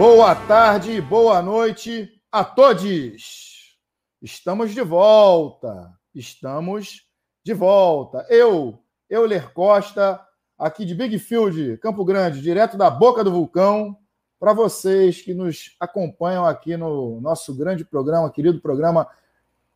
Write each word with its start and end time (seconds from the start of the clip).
boa 0.00 0.34
tarde, 0.34 0.98
boa 0.98 1.42
noite 1.42 2.08
a 2.32 2.42
todos. 2.42 3.76
Estamos 4.22 4.70
de 4.70 4.80
volta. 4.80 5.92
Estamos 6.14 7.02
de 7.44 7.52
volta. 7.52 8.24
Eu, 8.30 8.82
Euler 9.10 9.52
Costa, 9.52 10.18
aqui 10.58 10.86
de 10.86 10.94
Big 10.94 11.18
Field, 11.18 11.76
Campo 11.82 12.02
Grande, 12.02 12.40
direto 12.40 12.78
da 12.78 12.88
boca 12.88 13.22
do 13.22 13.30
vulcão, 13.30 13.94
para 14.38 14.54
vocês 14.54 15.20
que 15.20 15.34
nos 15.34 15.76
acompanham 15.78 16.46
aqui 16.46 16.78
no 16.78 17.20
nosso 17.20 17.54
grande 17.54 17.84
programa, 17.84 18.32
querido 18.32 18.58
programa 18.58 19.06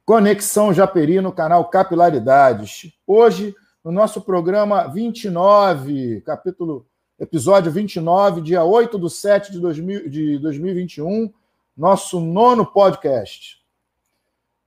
Conexão 0.06 0.72
Japeri, 0.72 1.20
no 1.20 1.32
canal 1.32 1.68
Capilaridades. 1.68 2.94
Hoje, 3.06 3.54
no 3.84 3.92
nosso 3.92 4.22
programa 4.22 4.86
29, 4.86 6.22
capítulo, 6.22 6.86
episódio 7.18 7.70
29, 7.70 8.40
dia 8.40 8.64
8 8.64 8.98
de 8.98 9.10
7 9.10 9.52
de, 9.52 9.60
2000, 9.60 10.08
de 10.08 10.38
2021, 10.38 11.32
nosso 11.76 12.20
nono 12.20 12.66
podcast. 12.66 13.62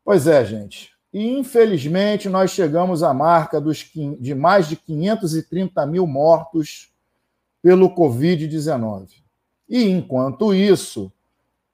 Pois 0.04 0.28
é, 0.28 0.44
gente. 0.46 0.92
E, 1.14 1.38
infelizmente, 1.38 2.30
nós 2.30 2.52
chegamos 2.52 3.04
à 3.04 3.14
marca 3.14 3.60
dos, 3.60 3.90
de 4.20 4.36
mais 4.36 4.68
de 4.68 4.76
530 4.76 5.86
mil 5.86 6.06
mortos 6.08 6.92
pelo 7.62 7.94
Covid-19. 7.94 9.10
E, 9.68 9.90
enquanto 9.90 10.54
isso, 10.54 11.12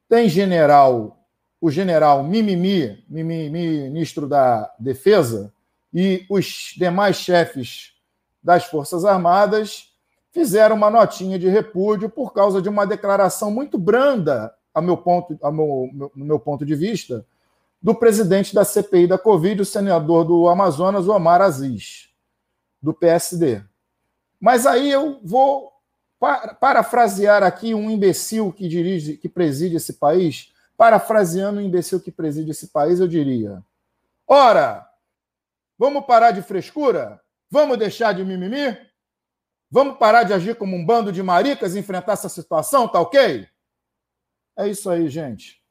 tem 0.09 0.27
general, 0.27 1.19
o 1.61 1.69
general 1.69 2.23
Mimimi, 2.23 3.03
Mimimi, 3.07 3.89
ministro 3.89 4.27
da 4.27 4.71
Defesa, 4.79 5.53
e 5.93 6.25
os 6.27 6.73
demais 6.75 7.17
chefes 7.17 7.93
das 8.41 8.65
Forças 8.65 9.05
Armadas 9.05 9.92
fizeram 10.33 10.75
uma 10.75 10.89
notinha 10.89 11.37
de 11.37 11.47
repúdio 11.47 12.09
por 12.09 12.33
causa 12.33 12.61
de 12.61 12.67
uma 12.67 12.85
declaração 12.85 13.51
muito 13.51 13.77
branda, 13.77 14.53
a 14.73 14.81
meu 14.81 14.97
ponto, 14.97 15.37
a 15.43 15.51
meu, 15.51 15.89
no 15.93 16.25
meu 16.25 16.39
ponto 16.39 16.65
de 16.65 16.73
vista, 16.73 17.23
do 17.79 17.93
presidente 17.93 18.55
da 18.55 18.65
CPI 18.65 19.05
da 19.05 19.17
Covid, 19.17 19.61
o 19.61 19.65
senador 19.65 20.25
do 20.25 20.47
Amazonas, 20.47 21.07
Omar 21.07 21.39
Aziz, 21.39 22.09
do 22.81 22.93
PSD. 22.93 23.61
Mas 24.39 24.65
aí 24.65 24.91
eu 24.91 25.19
vou 25.23 25.71
parafrasear 26.59 27.43
aqui 27.43 27.75
um 27.75 27.89
imbecil 27.89 28.51
que 28.51 28.67
dirige, 28.67 29.17
que 29.17 29.29
preside 29.29 29.75
esse 29.75 29.93
país, 29.93 30.51
parafraseando 30.75 31.59
um 31.59 31.63
imbecil 31.63 31.99
que 31.99 32.11
preside 32.11 32.51
esse 32.51 32.67
país, 32.67 32.99
eu 32.99 33.07
diria: 33.07 33.61
ora, 34.27 34.87
vamos 35.77 36.05
parar 36.05 36.31
de 36.31 36.41
frescura? 36.41 37.21
Vamos 37.51 37.77
deixar 37.77 38.13
de 38.13 38.25
mimimi? 38.25 38.75
Vamos 39.73 39.97
parar 39.97 40.21
de 40.21 40.31
agir 40.31 40.55
como 40.55 40.75
um 40.75 40.85
bando 40.85 41.11
de 41.11 41.23
maricas 41.23 41.73
e 41.73 41.79
enfrentar 41.79 42.13
essa 42.13 42.29
situação, 42.29 42.87
tá 42.87 43.01
ok? 43.01 43.47
É 44.55 44.67
isso 44.67 44.87
aí, 44.87 45.09
gente. 45.09 45.63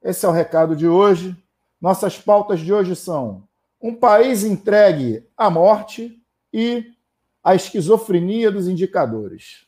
Esse 0.00 0.24
é 0.24 0.28
o 0.28 0.32
recado 0.32 0.76
de 0.76 0.86
hoje. 0.86 1.36
Nossas 1.80 2.16
pautas 2.16 2.60
de 2.60 2.72
hoje 2.72 2.94
são 2.94 3.48
um 3.82 3.92
país 3.92 4.44
entregue 4.44 5.26
à 5.36 5.50
morte 5.50 6.22
e 6.52 6.84
a 7.42 7.56
esquizofrenia 7.56 8.48
dos 8.52 8.68
indicadores. 8.68 9.66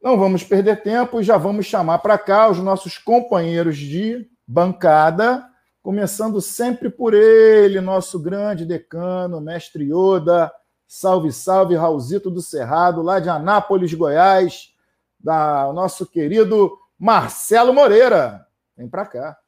Não 0.00 0.16
vamos 0.16 0.44
perder 0.44 0.80
tempo 0.80 1.20
e 1.20 1.24
já 1.24 1.36
vamos 1.36 1.66
chamar 1.66 1.98
para 1.98 2.16
cá 2.16 2.48
os 2.48 2.58
nossos 2.58 2.96
companheiros 2.96 3.76
de 3.78 4.30
bancada, 4.46 5.44
começando 5.82 6.40
sempre 6.40 6.88
por 6.88 7.14
ele, 7.14 7.80
nosso 7.80 8.16
grande 8.20 8.64
decano, 8.64 9.40
mestre 9.40 9.90
Yoda. 9.92 10.52
Salve, 10.92 11.30
salve, 11.30 11.76
Raulzito 11.76 12.28
do 12.28 12.42
Cerrado, 12.42 13.00
lá 13.00 13.20
de 13.20 13.28
Anápolis, 13.28 13.94
Goiás, 13.94 14.74
da 15.20 15.72
nosso 15.72 16.04
querido 16.04 16.76
Marcelo 16.98 17.72
Moreira. 17.72 18.44
Vem 18.76 18.88
para 18.88 19.06
cá. 19.06 19.38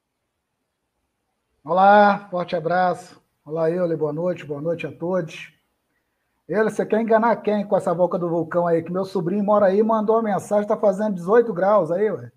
Olá, 1.65 2.29
forte 2.31 2.55
abraço. 2.55 3.21
Olá, 3.45 3.69
Euler, 3.69 3.99
boa 3.99 4.13
noite, 4.13 4.45
boa 4.45 4.61
noite 4.61 4.87
a 4.87 4.93
todos. 4.93 5.53
Ele, 6.49 6.71
você 6.71 6.87
quer 6.87 7.01
enganar 7.01 7.35
quem 7.35 7.67
com 7.67 7.77
essa 7.77 7.93
boca 7.93 8.17
do 8.17 8.31
vulcão 8.31 8.69
aí? 8.69 8.81
Que 8.81 8.93
meu 8.93 9.05
sobrinho 9.05 9.43
mora 9.43 9.67
aí 9.67 9.83
mandou 9.83 10.15
uma 10.15 10.23
mensagem, 10.23 10.63
está 10.63 10.77
fazendo 10.77 11.17
18 11.17 11.53
graus 11.53 11.91
aí, 11.91 12.09
ué. 12.09 12.31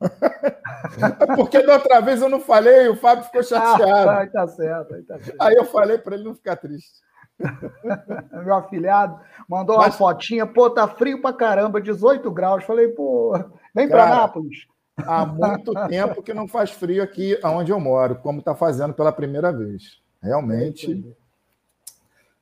É 0.00 0.06
porque 1.34 1.60
da 1.60 1.72
outra 1.74 2.00
vez 2.00 2.22
eu 2.22 2.28
não 2.28 2.38
falei, 2.38 2.88
o 2.88 2.94
Fábio 2.94 3.24
ficou 3.24 3.42
chateado. 3.42 4.10
Ah, 4.10 4.24
tá 4.28 4.46
certo, 4.46 4.94
aí 4.94 5.02
tá 5.02 5.18
certo. 5.18 5.42
Aí 5.42 5.56
eu 5.56 5.64
falei 5.64 5.98
para 5.98 6.14
ele 6.14 6.22
não 6.22 6.36
ficar 6.36 6.54
triste. 6.54 7.02
meu 8.44 8.54
afilhado 8.54 9.18
mandou 9.48 9.76
Mas... 9.76 9.86
uma 9.86 9.92
fotinha, 9.92 10.46
pô, 10.46 10.70
tá 10.70 10.86
frio 10.86 11.20
pra 11.20 11.32
caramba, 11.32 11.80
18 11.80 12.30
graus. 12.30 12.64
Falei, 12.64 12.88
pô, 12.88 13.32
vem 13.74 13.88
para 13.88 14.08
Nápoles. 14.08 14.66
Há 14.96 15.26
muito 15.26 15.72
tempo 15.88 16.22
que 16.22 16.32
não 16.32 16.46
faz 16.46 16.70
frio 16.70 17.02
aqui 17.02 17.38
onde 17.44 17.72
eu 17.72 17.80
moro, 17.80 18.16
como 18.16 18.38
está 18.38 18.54
fazendo 18.54 18.94
pela 18.94 19.12
primeira 19.12 19.52
vez. 19.52 20.00
Realmente. 20.22 21.04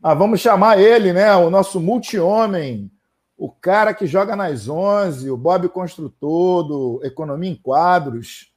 Ah, 0.03 0.15
vamos 0.15 0.41
chamar 0.41 0.79
ele, 0.79 1.13
né? 1.13 1.35
O 1.37 1.51
nosso 1.51 1.81
multi-homem, 1.81 2.91
o 3.37 3.51
cara 3.51 3.95
que 3.95 4.07
joga 4.07 4.37
nas 4.37 4.69
11, 4.69 5.31
o 5.31 5.37
Bob 5.37 5.69
Construtor, 5.69 6.65
do 6.65 7.01
Economia 7.03 7.51
em 7.51 7.57
Quadros, 7.57 8.52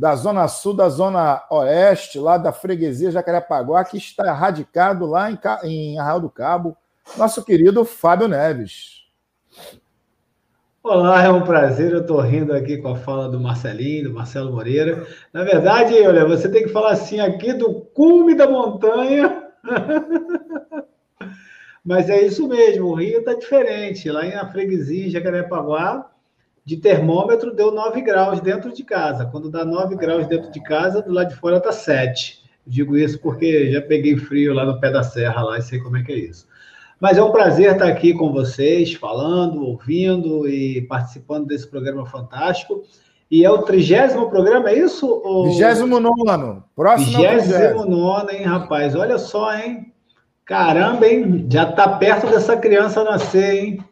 da 0.00 0.16
Zona 0.16 0.48
Sul, 0.48 0.72
da 0.72 0.88
Zona 0.88 1.44
Oeste, 1.50 2.18
lá 2.18 2.38
da 2.38 2.52
freguesia 2.52 3.10
Jacarepaguá, 3.10 3.84
que 3.84 3.98
está 3.98 4.32
radicado 4.32 5.04
lá 5.04 5.30
em, 5.30 5.38
em 5.64 5.98
Arraial 5.98 6.20
do 6.22 6.30
Cabo, 6.30 6.74
nosso 7.18 7.44
querido 7.44 7.84
Fábio 7.84 8.26
Neves. 8.26 9.04
Olá, 10.82 11.22
é 11.22 11.28
um 11.28 11.42
prazer. 11.42 11.92
Eu 11.92 12.00
estou 12.00 12.18
rindo 12.18 12.54
aqui 12.54 12.78
com 12.78 12.88
a 12.88 12.96
fala 12.96 13.28
do 13.28 13.38
Marcelinho, 13.38 14.04
do 14.04 14.14
Marcelo 14.14 14.50
Moreira. 14.50 15.06
Na 15.34 15.44
verdade, 15.44 15.92
olha, 16.00 16.24
você 16.24 16.48
tem 16.48 16.62
que 16.62 16.70
falar 16.70 16.92
assim 16.92 17.20
aqui 17.20 17.52
do 17.52 17.82
cume 17.94 18.34
da 18.34 18.48
montanha. 18.48 19.50
Mas 21.84 22.08
é 22.08 22.22
isso 22.22 22.48
mesmo, 22.48 22.86
o 22.86 22.94
Rio 22.94 23.18
está 23.18 23.34
diferente. 23.34 24.10
Lá 24.10 24.24
em 24.24 24.50
freguesia, 24.50 25.08
em 25.08 25.10
Jacarepaguá, 25.10 26.10
de 26.64 26.76
termômetro 26.76 27.54
deu 27.54 27.72
9 27.72 28.00
graus 28.02 28.40
dentro 28.40 28.72
de 28.72 28.84
casa. 28.84 29.26
Quando 29.26 29.50
dá 29.50 29.64
9 29.64 29.96
graus 29.96 30.26
dentro 30.26 30.50
de 30.50 30.62
casa, 30.62 31.02
do 31.02 31.12
lado 31.12 31.28
de 31.28 31.36
fora 31.36 31.56
está 31.56 31.72
7. 31.72 32.40
Digo 32.66 32.96
isso 32.96 33.18
porque 33.18 33.72
já 33.72 33.80
peguei 33.80 34.16
frio 34.16 34.54
lá 34.54 34.64
no 34.64 34.78
pé 34.78 34.90
da 34.90 35.02
serra 35.02 35.42
lá 35.42 35.58
e 35.58 35.62
sei 35.62 35.78
como 35.78 35.96
é 35.96 36.02
que 36.02 36.12
é 36.12 36.18
isso. 36.18 36.46
Mas 37.00 37.16
é 37.16 37.22
um 37.22 37.32
prazer 37.32 37.72
estar 37.72 37.88
aqui 37.88 38.12
com 38.12 38.30
vocês, 38.30 38.92
falando, 38.92 39.64
ouvindo 39.64 40.46
e 40.46 40.82
participando 40.82 41.46
desse 41.46 41.66
programa 41.66 42.04
fantástico. 42.04 42.84
E 43.30 43.44
é 43.44 43.50
o 43.50 43.62
trigésimo 43.62 44.28
programa, 44.28 44.70
é 44.70 44.78
isso? 44.78 45.22
Vigésimo 45.46 45.98
nono. 45.98 46.62
Próximo. 46.76 47.18
Vigésimo 47.18 47.86
nono, 47.86 48.30
hein, 48.30 48.42
rapaz? 48.42 48.94
Olha 48.94 49.18
só, 49.18 49.54
hein? 49.54 49.92
Caramba, 50.44 51.06
hein? 51.06 51.46
Já 51.48 51.70
está 51.70 51.88
perto 51.88 52.26
dessa 52.26 52.56
criança 52.56 53.02
nascer, 53.02 53.54
hein? 53.54 53.84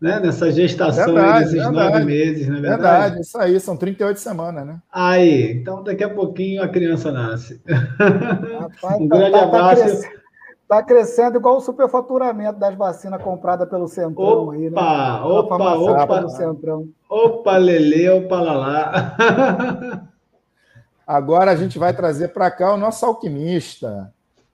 Né? 0.00 0.20
Nessa 0.20 0.50
gestação 0.50 1.14
verdade, 1.14 1.44
desses 1.44 1.54
verdade. 1.54 1.92
nove 1.92 2.04
meses, 2.04 2.48
na 2.48 2.58
é 2.58 2.60
verdade? 2.60 2.82
Verdade, 2.82 3.20
isso 3.20 3.38
aí, 3.38 3.60
são 3.60 3.76
38 3.76 4.20
semanas, 4.20 4.66
né? 4.66 4.78
Aí, 4.92 5.52
então 5.52 5.82
daqui 5.82 6.04
a 6.04 6.10
pouquinho 6.10 6.62
a 6.62 6.68
criança 6.68 7.10
nasce. 7.10 7.60
Rapaz, 7.66 9.00
um 9.00 9.08
tá, 9.08 9.16
grande 9.16 9.32
tá, 9.32 9.38
tá 9.38 9.70
abraço. 9.70 10.02
Tá 10.02 10.24
Está 10.64 10.82
crescendo 10.82 11.36
igual 11.36 11.58
o 11.58 11.60
superfaturamento 11.60 12.58
das 12.58 12.74
vacinas 12.74 13.22
compradas 13.22 13.68
pelo 13.68 13.86
Centrão 13.86 14.48
opa, 14.48 14.54
aí, 14.54 14.70
né? 14.70 14.80
Opa, 15.22 15.74
opa, 15.76 16.20
do 16.22 16.30
Centrão. 16.30 16.88
Opa, 17.08 17.58
Lele, 17.58 18.08
opa, 18.08 18.40
Lalá. 18.40 19.16
Agora 21.06 21.50
a 21.50 21.56
gente 21.56 21.78
vai 21.78 21.94
trazer 21.94 22.28
para 22.28 22.50
cá 22.50 22.72
o 22.72 22.78
nosso 22.78 23.04
alquimista, 23.04 24.10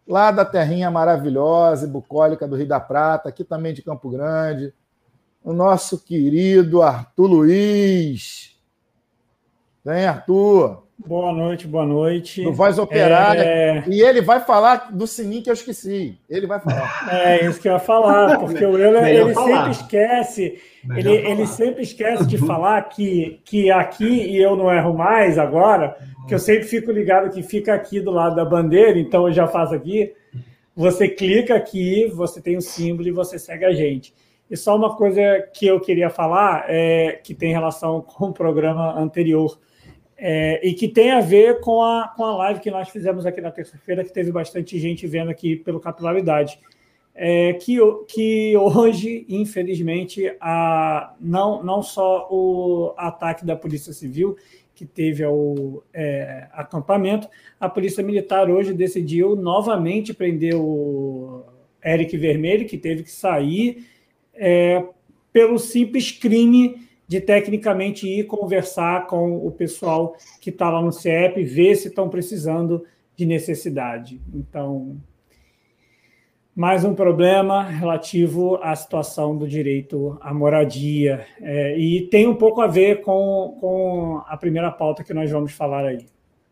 lá 0.07 0.33
da 0.33 0.45
terrinha 0.45 0.91
maravilhosa 0.91 1.87
e 1.87 1.91
bucólica 1.91 2.47
do 2.47 2.57
Rio 2.57 2.67
da 2.67 2.81
Prata, 2.81 3.29
aqui 3.29 3.45
também 3.45 3.73
de 3.73 3.81
Campo 3.81 4.11
Grande, 4.11 4.75
o 5.43 5.53
nosso 5.53 6.05
querido 6.05 6.83
Arthur 6.83 7.27
Luiz. 7.27 8.57
Vem, 9.85 10.07
Arthur. 10.07 10.83
Boa 11.07 11.33
noite, 11.33 11.67
boa 11.67 11.87
noite. 11.87 12.43
Do 12.43 12.53
Voz 12.53 12.79
Operária. 12.79 13.41
É... 13.41 13.85
E 13.89 14.03
ele 14.03 14.21
vai 14.21 14.41
falar 14.41 14.93
do 14.93 15.07
sininho 15.07 15.43
que 15.43 15.49
eu 15.49 15.55
esqueci. 15.55 16.19
Ele 16.29 16.47
vai 16.47 16.61
falar. 16.61 17.09
É 17.11 17.47
isso 17.47 17.59
que 17.59 17.69
eu 17.69 17.73
ia 17.73 17.79
falar, 17.79 18.39
porque 18.39 18.63
o 18.63 18.77
Euler 18.77 19.07
ele 19.07 19.35
sempre 19.35 19.71
esquece, 19.71 20.61
ele, 20.95 21.11
ele 21.11 21.47
sempre 21.47 21.83
esquece 21.83 22.27
de 22.27 22.37
falar 22.37 22.83
que, 22.83 23.41
que 23.47 23.71
aqui, 23.71 24.05
e 24.05 24.37
eu 24.37 24.55
não 24.55 24.71
erro 24.71 24.93
mais 24.93 25.39
agora, 25.39 25.97
que 26.29 26.35
eu 26.35 26.39
sempre 26.39 26.65
fico 26.65 26.93
ligado 26.93 27.31
que 27.31 27.43
fica 27.43 27.73
aqui 27.73 27.99
do 27.99 28.11
lado 28.11 28.37
da 28.37 28.45
bandeira, 28.45 28.99
então 28.99 29.27
eu 29.27 29.33
já 29.33 29.49
faço 29.49 29.75
aqui. 29.75 30.13
Você 30.77 31.09
clica 31.09 31.57
aqui, 31.57 32.13
você 32.15 32.43
tem 32.43 32.59
o 32.59 32.63
símbolo 32.63 33.09
e 33.09 33.13
você 33.13 33.39
segue 33.39 33.65
a 33.65 33.73
gente. 33.73 34.13
E 34.51 34.57
só 34.57 34.77
uma 34.77 34.97
coisa 34.97 35.23
que 35.55 35.67
eu 35.67 35.81
queria 35.81 36.11
falar, 36.11 36.65
é, 36.69 37.21
que 37.23 37.35
tem 37.35 37.53
relação 37.53 38.03
com 38.07 38.27
o 38.27 38.33
programa 38.33 38.99
anterior 38.99 39.59
é, 40.19 40.61
e 40.67 40.75
que 40.75 40.89
tem 40.89 41.13
a 41.13 41.21
ver 41.21 41.61
com 41.61 41.83
a, 41.83 42.13
com 42.15 42.25
a 42.25 42.37
live 42.37 42.61
que 42.61 42.71
nós 42.71 42.91
fizemos 42.91 43.25
aqui 43.25 43.41
na 43.41 43.51
terça-feira, 43.51 44.05
que 44.05 44.13
teve 44.13 44.31
bastante 44.31 44.79
gente 44.79 45.07
vendo 45.07 45.31
aqui 45.31 45.57
pelo 45.57 45.81
Capilaridade. 45.81 46.59
é, 47.15 47.55
que, 47.55 47.77
que 48.09 48.57
hoje, 48.57 49.25
infelizmente, 49.29 50.35
a, 50.41 51.15
não, 51.21 51.63
não 51.63 51.83
só 51.83 52.29
o 52.31 52.95
ataque 52.97 53.45
da 53.45 53.57
Polícia 53.57 53.93
Civil, 53.93 54.37
que 54.75 54.87
teve 54.87 55.23
ao 55.23 55.85
é, 55.93 56.49
acampamento, 56.53 57.29
a 57.59 57.69
Polícia 57.69 58.03
Militar 58.03 58.51
hoje 58.51 58.73
decidiu 58.73 59.37
novamente 59.37 60.15
prender 60.15 60.55
o 60.57 61.45
Eric 61.85 62.17
Vermelho, 62.17 62.67
que 62.67 62.79
teve 62.79 63.03
que 63.03 63.11
sair 63.11 63.87
é, 64.35 64.85
pelo 65.33 65.59
simples 65.59 66.11
crime 66.13 66.89
de 67.07 67.21
tecnicamente 67.21 68.07
ir 68.07 68.25
conversar 68.25 69.07
com 69.07 69.45
o 69.45 69.51
pessoal 69.51 70.15
que 70.41 70.51
está 70.51 70.71
lá 70.71 70.81
no 70.81 70.93
CEP, 70.93 71.43
ver 71.43 71.75
se 71.75 71.89
estão 71.89 72.09
precisando 72.09 72.85
de 73.17 73.27
necessidade. 73.27 74.21
Então, 74.33 74.97
mais 76.55 76.85
um 76.85 76.95
problema 76.95 77.63
relativo 77.63 78.57
à 78.63 78.77
situação 78.77 79.37
do 79.37 79.49
direito 79.49 80.19
à 80.21 80.33
moradia. 80.33 81.27
É, 81.41 81.79
e 81.79 82.03
tem 82.03 82.29
um 82.29 82.35
pouco 82.35 82.61
a 82.61 82.67
ver 82.67 83.01
com, 83.01 83.57
com 83.61 84.23
a 84.27 84.37
primeira 84.37 84.71
pauta 84.71 85.03
que 85.03 85.13
nós 85.13 85.31
vamos 85.31 85.53
falar 85.53 85.85
aí. 85.85 86.07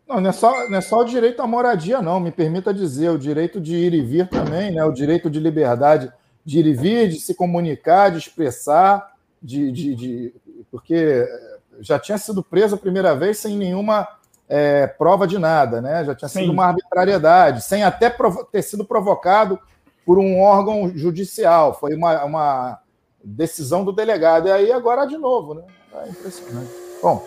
Não, 0.08 0.20
não 0.20 0.30
é, 0.30 0.32
só, 0.32 0.68
não 0.68 0.78
é 0.78 0.80
só 0.80 1.00
o 1.00 1.04
direito 1.04 1.42
à 1.42 1.46
moradia, 1.46 2.00
não. 2.00 2.18
Me 2.18 2.32
permita 2.32 2.72
dizer, 2.72 3.10
o 3.10 3.18
direito 3.18 3.60
de 3.60 3.76
ir 3.76 3.92
e 3.92 4.00
vir 4.00 4.26
também, 4.28 4.72
né? 4.72 4.82
o 4.84 4.90
direito 4.90 5.28
de 5.28 5.38
liberdade 5.38 6.10
de 6.44 6.60
ir 6.60 6.66
e 6.66 6.74
vir, 6.74 7.08
de 7.08 7.20
se 7.20 7.34
comunicar, 7.34 8.10
de 8.10 8.18
expressar, 8.18 9.12
de, 9.42 9.70
de, 9.70 9.94
de 9.94 10.34
porque 10.70 11.26
já 11.80 11.98
tinha 11.98 12.18
sido 12.18 12.42
preso 12.42 12.74
a 12.74 12.78
primeira 12.78 13.14
vez 13.14 13.38
sem 13.38 13.56
nenhuma 13.56 14.06
é, 14.48 14.86
prova 14.86 15.26
de 15.26 15.38
nada, 15.38 15.80
né? 15.80 16.04
Já 16.04 16.14
tinha 16.14 16.28
sido 16.28 16.46
Sim. 16.46 16.50
uma 16.50 16.66
arbitrariedade, 16.66 17.62
sem 17.62 17.84
até 17.84 18.14
ter 18.50 18.62
sido 18.62 18.84
provocado 18.84 19.58
por 20.04 20.18
um 20.18 20.40
órgão 20.40 20.90
judicial, 20.96 21.74
foi 21.74 21.94
uma, 21.94 22.24
uma 22.24 22.78
decisão 23.22 23.84
do 23.84 23.92
delegado. 23.92 24.48
E 24.48 24.52
aí 24.52 24.72
agora 24.72 25.06
de 25.06 25.18
novo, 25.18 25.54
né? 25.54 25.62
É 26.02 26.08
impressionante. 26.08 26.70
Bom, 27.02 27.22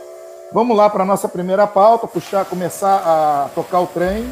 vamos 0.52 0.76
lá 0.76 0.90
para 0.90 1.04
a 1.04 1.06
nossa 1.06 1.30
primeira 1.30 1.68
pauta, 1.68 2.08
puxar, 2.08 2.44
começar 2.46 3.04
a 3.06 3.50
tocar 3.50 3.82
o 3.82 3.88
trem. 3.88 4.24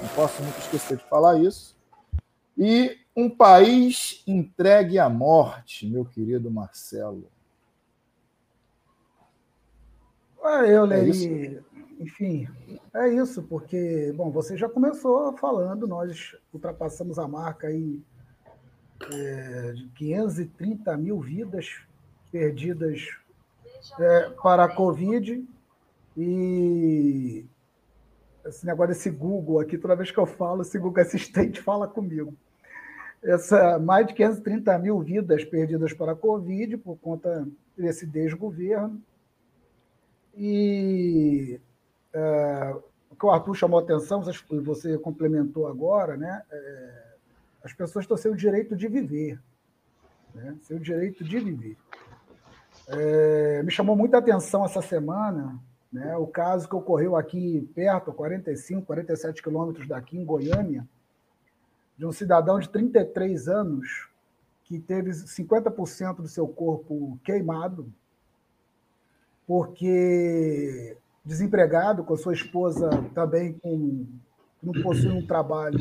Não 0.00 0.08
posso 0.14 0.42
nunca 0.42 0.58
esquecer 0.58 0.96
de 0.96 1.04
falar 1.04 1.38
isso. 1.38 1.76
E 2.56 2.96
um 3.18 3.28
país 3.28 4.22
entregue 4.28 4.96
à 4.96 5.08
morte, 5.08 5.88
meu 5.88 6.04
querido 6.04 6.52
Marcelo. 6.52 7.28
Ah, 10.40 10.64
eu, 10.64 10.84
Leí, 10.84 11.56
é 11.56 11.62
enfim, 11.98 12.48
é 12.94 13.08
isso, 13.08 13.42
porque, 13.42 14.14
bom, 14.16 14.30
você 14.30 14.56
já 14.56 14.68
começou 14.68 15.36
falando, 15.36 15.84
nós 15.84 16.36
ultrapassamos 16.54 17.18
a 17.18 17.26
marca 17.26 17.66
aí 17.66 18.00
é, 19.12 19.72
de 19.72 19.88
530 19.96 20.96
mil 20.96 21.18
vidas 21.18 21.82
perdidas 22.30 23.02
é, 23.98 24.30
para 24.40 24.62
a 24.62 24.72
Covid 24.72 25.44
e 26.16 27.44
esse 28.44 28.64
negócio 28.64 28.94
desse 28.94 29.10
Google 29.10 29.58
aqui, 29.58 29.76
toda 29.76 29.96
vez 29.96 30.12
que 30.12 30.18
eu 30.18 30.26
falo, 30.26 30.62
esse 30.62 30.78
Google 30.78 31.02
Assistente 31.02 31.60
fala 31.60 31.88
comigo. 31.88 32.32
Essa, 33.22 33.78
mais 33.78 34.06
de 34.06 34.14
530 34.14 34.78
mil 34.78 35.00
vidas 35.00 35.44
perdidas 35.44 35.92
para 35.92 36.12
a 36.12 36.16
Covid 36.16 36.76
por 36.78 36.96
conta 36.98 37.46
desse 37.76 38.06
desgoverno. 38.06 39.00
E 40.36 41.60
é, 42.12 42.76
o 43.10 43.16
que 43.16 43.26
o 43.26 43.30
Arthur 43.30 43.54
chamou 43.54 43.80
a 43.80 43.82
atenção, 43.82 44.22
você 44.62 44.96
complementou 44.98 45.66
agora, 45.66 46.16
né? 46.16 46.42
É, 46.50 47.08
as 47.64 47.72
pessoas 47.72 48.04
estão 48.04 48.16
sem 48.16 48.30
o 48.30 48.36
direito 48.36 48.76
de 48.76 48.86
viver, 48.86 49.40
né? 50.32 50.56
sem 50.62 50.76
o 50.76 50.80
direito 50.80 51.24
de 51.24 51.38
viver. 51.40 51.76
É, 52.86 53.62
me 53.64 53.70
chamou 53.70 53.96
muita 53.96 54.18
atenção 54.18 54.64
essa 54.64 54.80
semana 54.80 55.60
né, 55.92 56.16
o 56.16 56.26
caso 56.26 56.68
que 56.68 56.76
ocorreu 56.76 57.16
aqui 57.16 57.68
perto, 57.74 58.12
45, 58.12 58.86
47 58.86 59.42
quilômetros 59.42 59.88
daqui, 59.88 60.18
em 60.18 60.24
Goiânia, 60.24 60.86
de 61.98 62.06
um 62.06 62.12
cidadão 62.12 62.60
de 62.60 62.68
33 62.68 63.48
anos 63.48 64.08
que 64.64 64.78
teve 64.78 65.10
50% 65.10 66.16
do 66.16 66.28
seu 66.28 66.46
corpo 66.46 67.18
queimado, 67.24 67.92
porque 69.46 70.96
desempregado, 71.24 72.04
com 72.04 72.16
sua 72.16 72.34
esposa 72.34 72.88
também 73.14 73.54
com, 73.54 74.06
não 74.62 74.72
possui 74.82 75.10
um 75.10 75.26
trabalho 75.26 75.78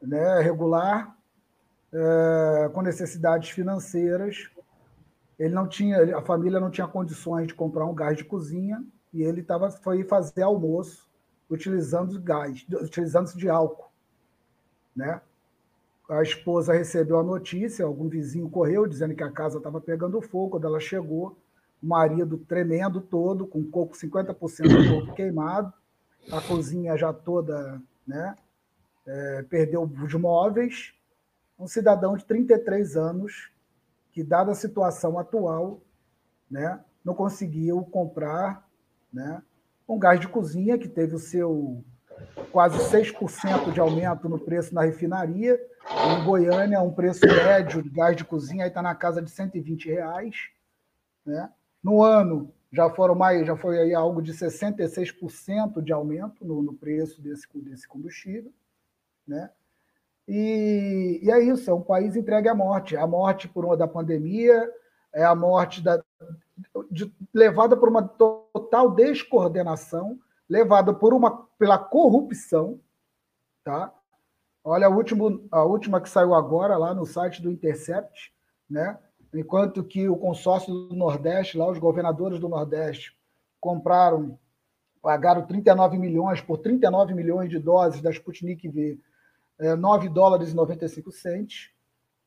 né, 0.00 0.40
regular, 0.40 1.16
é, 1.92 2.70
com 2.72 2.82
necessidades 2.82 3.50
financeiras. 3.50 4.48
Ele 5.38 5.54
não 5.54 5.68
tinha, 5.68 6.16
a 6.16 6.22
família 6.22 6.58
não 6.58 6.70
tinha 6.70 6.86
condições 6.86 7.46
de 7.46 7.54
comprar 7.54 7.86
um 7.86 7.94
gás 7.94 8.16
de 8.16 8.24
cozinha 8.24 8.84
e 9.12 9.22
ele 9.22 9.42
tava, 9.42 9.70
foi 9.70 10.04
fazer 10.04 10.42
almoço 10.42 11.08
utilizando 11.50 12.20
gás, 12.20 12.66
utilizando-se 12.70 13.38
de 13.38 13.48
álcool, 13.48 13.87
né? 14.98 15.20
A 16.10 16.22
esposa 16.22 16.72
recebeu 16.72 17.18
a 17.20 17.22
notícia, 17.22 17.84
algum 17.84 18.08
vizinho 18.08 18.50
correu 18.50 18.86
dizendo 18.86 19.14
que 19.14 19.22
a 19.22 19.30
casa 19.30 19.58
estava 19.58 19.80
pegando 19.80 20.20
fogo. 20.20 20.52
Quando 20.52 20.66
ela 20.66 20.80
chegou, 20.80 21.38
o 21.82 21.86
marido 21.86 22.38
tremendo 22.38 23.00
todo, 23.00 23.46
com 23.46 23.62
coco 23.70 23.94
50% 23.94 24.26
do 24.26 24.90
corpo 24.90 25.14
queimado, 25.14 25.72
a 26.32 26.40
cozinha 26.40 26.96
já 26.96 27.12
toda, 27.12 27.80
né? 28.06 28.34
É, 29.06 29.42
perdeu 29.48 29.82
os 29.82 30.14
móveis. 30.14 30.92
Um 31.58 31.66
cidadão 31.66 32.16
de 32.16 32.24
33 32.24 32.96
anos 32.96 33.50
que, 34.12 34.22
dada 34.22 34.52
a 34.52 34.54
situação 34.54 35.18
atual, 35.18 35.80
né, 36.50 36.80
não 37.04 37.14
conseguiu 37.14 37.82
comprar 37.82 38.66
né, 39.12 39.42
um 39.88 39.98
gás 39.98 40.20
de 40.20 40.28
cozinha 40.28 40.78
que 40.78 40.88
teve 40.88 41.14
o 41.14 41.18
seu 41.18 41.84
quase 42.50 42.78
6% 42.78 43.72
de 43.72 43.80
aumento 43.80 44.28
no 44.28 44.38
preço 44.38 44.74
na 44.74 44.82
refinaria. 44.82 45.58
Em 45.90 46.24
Goiânia, 46.24 46.80
um 46.80 46.92
preço 46.92 47.26
médio 47.26 47.82
de 47.82 47.88
gás 47.90 48.16
de 48.16 48.24
cozinha 48.24 48.66
está 48.66 48.82
na 48.82 48.94
casa 48.94 49.22
de 49.22 49.30
120 49.30 49.88
reais. 49.88 50.36
Né? 51.24 51.50
No 51.82 52.02
ano, 52.02 52.52
já 52.72 52.90
foram 52.90 53.14
mais, 53.14 53.46
já 53.46 53.56
foi 53.56 53.78
aí 53.78 53.94
algo 53.94 54.20
de 54.20 54.32
66% 54.32 55.82
de 55.82 55.92
aumento 55.92 56.44
no, 56.44 56.62
no, 56.62 56.74
preço 56.74 57.20
desse, 57.22 57.46
desse 57.60 57.88
combustível, 57.88 58.52
né? 59.26 59.50
E, 60.26 61.20
e, 61.22 61.30
é 61.30 61.42
isso, 61.42 61.70
é 61.70 61.74
um 61.74 61.80
país 61.80 62.14
entregue 62.14 62.48
à 62.48 62.54
morte, 62.54 62.94
a 62.94 63.06
morte 63.06 63.48
por 63.48 63.64
uma 63.64 63.76
da 63.76 63.88
pandemia, 63.88 64.70
é 65.14 65.24
a 65.24 65.34
morte 65.34 65.82
da, 65.82 66.02
de, 66.90 67.10
levada 67.32 67.74
por 67.74 67.88
uma 67.88 68.06
total 68.06 68.94
descoordenação, 68.94 70.18
levada 70.48 70.94
por 70.94 71.12
uma 71.12 71.46
pela 71.58 71.78
corrupção, 71.78 72.80
tá? 73.64 73.92
Olha 74.64 74.86
a 74.86 74.90
última, 74.90 75.40
a 75.50 75.64
última 75.64 76.00
que 76.00 76.08
saiu 76.08 76.34
agora 76.34 76.76
lá 76.76 76.94
no 76.94 77.06
site 77.06 77.40
do 77.40 77.50
Intercept, 77.50 78.32
né? 78.68 78.98
enquanto 79.34 79.84
que 79.84 80.08
o 80.08 80.16
consórcio 80.16 80.72
do 80.72 80.94
Nordeste, 80.94 81.58
lá 81.58 81.70
os 81.70 81.78
governadores 81.78 82.38
do 82.38 82.48
Nordeste, 82.48 83.16
compraram, 83.60 84.38
pagaram 85.02 85.46
39 85.46 85.98
milhões 85.98 86.40
por 86.40 86.58
39 86.58 87.14
milhões 87.14 87.50
de 87.50 87.58
doses 87.58 88.00
da 88.00 88.10
Sputnik 88.10 88.68
V, 88.68 88.98
é, 89.58 89.74
9 89.74 90.08
dólares 90.08 90.50
e 90.50 90.54
95 90.54 91.10
centes, 91.12 91.70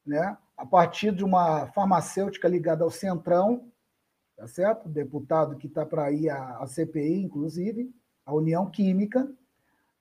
né? 0.06 0.38
a 0.58 0.66
partir 0.66 1.14
de 1.14 1.24
uma 1.24 1.68
farmacêutica 1.68 2.48
ligada 2.48 2.84
ao 2.84 2.92
Centrão, 2.92 3.72
tá 4.36 4.48
certo? 4.48 4.90
deputado 4.90 5.58
que 5.58 5.68
está 5.68 5.86
para 5.86 6.12
ir 6.12 6.30
à, 6.30 6.66
CPI, 6.68 7.24
inclusive, 7.24 7.92
a 8.26 8.34
União 8.34 8.70
Química, 8.70 9.30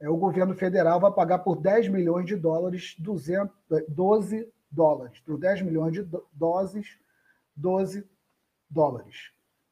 é, 0.00 0.08
o 0.08 0.16
governo 0.16 0.54
federal 0.54 0.98
vai 0.98 1.12
pagar 1.12 1.40
por 1.40 1.56
10 1.56 1.88
milhões 1.88 2.26
de 2.26 2.36
dólares 2.36 2.96
200, 2.98 3.54
12 3.88 4.48
dólares. 4.70 5.20
Por 5.20 5.38
10 5.38 5.62
milhões 5.62 5.92
de 5.92 6.08
doses, 6.32 6.98
12 7.54 8.08
dólares. 8.68 9.30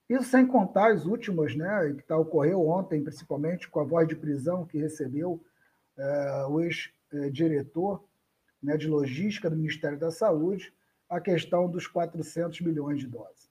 Isso 0.08 0.24
sem 0.24 0.46
contar 0.46 0.92
as 0.92 1.04
últimas, 1.04 1.54
né, 1.54 1.94
que 1.96 2.02
tá, 2.02 2.16
ocorreu 2.16 2.66
ontem, 2.66 3.02
principalmente 3.02 3.68
com 3.68 3.80
a 3.80 3.84
voz 3.84 4.08
de 4.08 4.16
prisão 4.16 4.66
que 4.66 4.78
recebeu 4.78 5.42
é, 5.96 6.46
o 6.48 6.60
ex-diretor 6.60 8.02
né, 8.62 8.76
de 8.76 8.88
logística 8.88 9.50
do 9.50 9.56
Ministério 9.56 9.98
da 9.98 10.10
Saúde, 10.10 10.72
a 11.08 11.20
questão 11.20 11.70
dos 11.70 11.86
400 11.86 12.60
milhões 12.60 13.00
de 13.00 13.06
doses. 13.06 13.48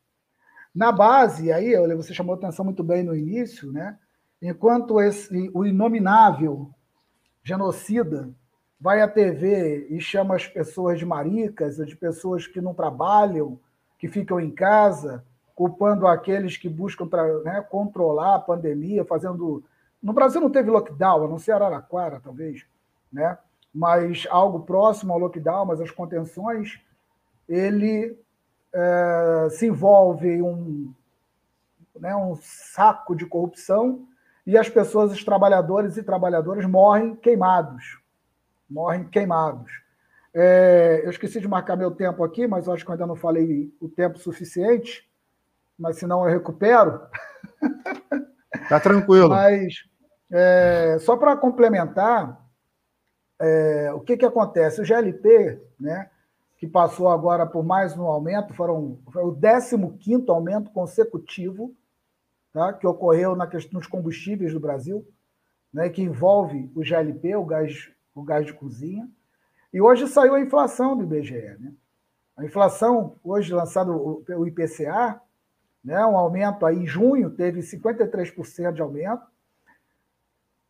Na 0.74 0.92
base, 0.92 1.51
aí 1.51 1.75
você 1.96 2.13
chamou 2.13 2.36
atenção 2.36 2.66
muito 2.66 2.84
bem 2.84 3.04
no 3.04 3.16
início, 3.16 3.72
né, 3.72 3.98
enquanto 4.41 5.01
esse, 5.01 5.50
o 5.53 5.65
inominável 5.65 6.70
genocida 7.44 8.29
vai 8.79 9.01
à 9.01 9.08
TV 9.08 9.88
e 9.89 10.00
chama 10.00 10.36
as 10.36 10.46
pessoas 10.46 11.00
de 11.00 11.06
maricas, 11.06 11.77
de 11.77 11.96
pessoas 11.96 12.46
que 12.46 12.62
não 12.62 12.74
trabalham, 12.74 13.60
que 13.98 14.08
ficam 14.08 14.39
em 14.39 14.51
casa, 14.51 15.25
culpando 15.56 16.06
aqueles 16.06 16.56
que 16.56 16.70
buscam 16.70 17.10
né, 17.44 17.62
controlar 17.62 18.36
a 18.36 18.39
pandemia, 18.39 19.03
fazendo. 19.03 19.63
No 20.01 20.13
Brasil 20.13 20.39
não 20.39 20.51
teve 20.51 20.70
lockdown, 20.70 21.25
a 21.25 21.27
não 21.27 21.39
ser 21.39 21.53
Araraquara, 21.53 22.20
talvez, 22.24 22.65
né? 23.12 23.38
mas 23.74 24.27
algo 24.29 24.62
próximo 24.62 25.13
ao 25.13 25.20
lockdown, 25.20 25.65
mas 25.65 25.82
as 25.82 25.91
contenções, 25.91 26.79
ele 27.48 28.17
é, 28.74 29.48
se 29.51 29.67
envolve 29.67 30.27
em 30.27 30.41
um, 30.41 30.94
né, 32.00 32.15
um 32.15 32.36
saco 32.41 33.15
de 33.15 33.25
corrupção 33.25 34.08
e 34.48 34.58
as 34.58 34.70
pessoas, 34.70 35.12
os 35.12 35.25
trabalhadores 35.25 35.98
e 35.98 36.04
trabalhadoras, 36.04 36.66
morrem 36.66 37.18
queimados. 37.18 38.00
Morrem 38.70 39.04
queimados. 39.04 39.70
É, 40.34 41.01
eu 41.04 41.10
esqueci 41.10 41.42
de 41.42 41.48
marcar 41.50 41.75
meu 41.75 41.92
tempo 41.92 42.24
aqui, 42.24 42.48
mas 42.48 42.70
acho 42.70 42.86
que 42.86 42.89
eu 42.89 42.94
ainda 42.94 43.06
não 43.06 43.16
falei 43.18 43.70
o 43.82 43.89
tempo 43.89 44.18
suficiente, 44.18 45.06
mas 45.77 45.98
senão 45.98 46.24
eu 46.24 46.32
recupero. 46.32 47.01
Tá 48.70 48.80
tranquilo. 48.80 49.30
mas 49.30 49.84
é, 50.32 50.98
só 51.00 51.18
para 51.18 51.36
complementar, 51.36 52.42
é, 53.39 53.92
o 53.94 54.00
que, 54.00 54.16
que 54.16 54.25
acontece? 54.25 54.82
O 54.82 54.86
GLP, 54.86 55.62
né, 55.77 56.10
que 56.58 56.68
passou 56.68 57.10
agora 57.10 57.46
por 57.46 57.66
mais 57.66 57.98
um 57.98 58.04
aumento, 58.04 58.54
foram, 58.54 58.98
foi 59.12 59.24
o 59.24 59.36
15 59.36 60.25
aumento 60.30 60.72
consecutivo 60.72 61.75
tá, 62.57 62.73
que 62.73 62.87
ocorreu 62.87 63.35
na 63.35 63.45
questão 63.45 63.79
dos 63.79 63.87
combustíveis 63.87 64.51
do 64.51 64.59
Brasil, 64.59 65.07
né, 65.71 65.89
que 65.89 66.01
envolve 66.01 66.71
o 66.73 66.83
GLP, 66.83 67.35
o 67.35 67.45
gás, 67.45 67.91
o 68.15 68.23
gás 68.23 68.47
de 68.47 68.53
cozinha. 68.53 69.07
E 69.71 69.79
hoje 69.79 70.07
saiu 70.07 70.33
a 70.33 70.41
inflação 70.41 70.97
do 70.97 71.03
IBGE. 71.03 71.55
Né? 71.59 71.71
A 72.35 72.43
inflação, 72.43 73.15
hoje 73.23 73.53
lançado 73.53 74.23
o 74.27 74.47
IPCA, 74.47 75.21
né, 75.83 76.03
um 76.03 76.17
aumento 76.17 76.65
aí 76.65 76.77
em 76.77 76.87
junho, 76.87 77.29
teve 77.29 77.59
53% 77.59 78.73
de 78.73 78.81
aumento, 78.81 79.27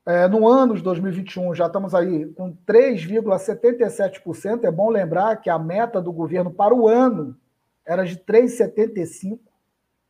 é, 0.05 0.27
no 0.27 0.45
ano 0.47 0.75
de 0.75 0.83
2021, 0.83 1.55
já 1.55 1.67
estamos 1.67 1.93
aí 1.93 2.25
com 2.33 2.55
3,77%. 2.65 4.63
É 4.63 4.71
bom 4.71 4.89
lembrar 4.89 5.35
que 5.37 5.49
a 5.49 5.59
meta 5.59 6.01
do 6.01 6.13
governo 6.13 6.49
para 6.49 6.73
o 6.73 6.87
ano 6.87 7.37
era 7.85 8.05
de 8.05 8.17
3,75%. 8.17 9.39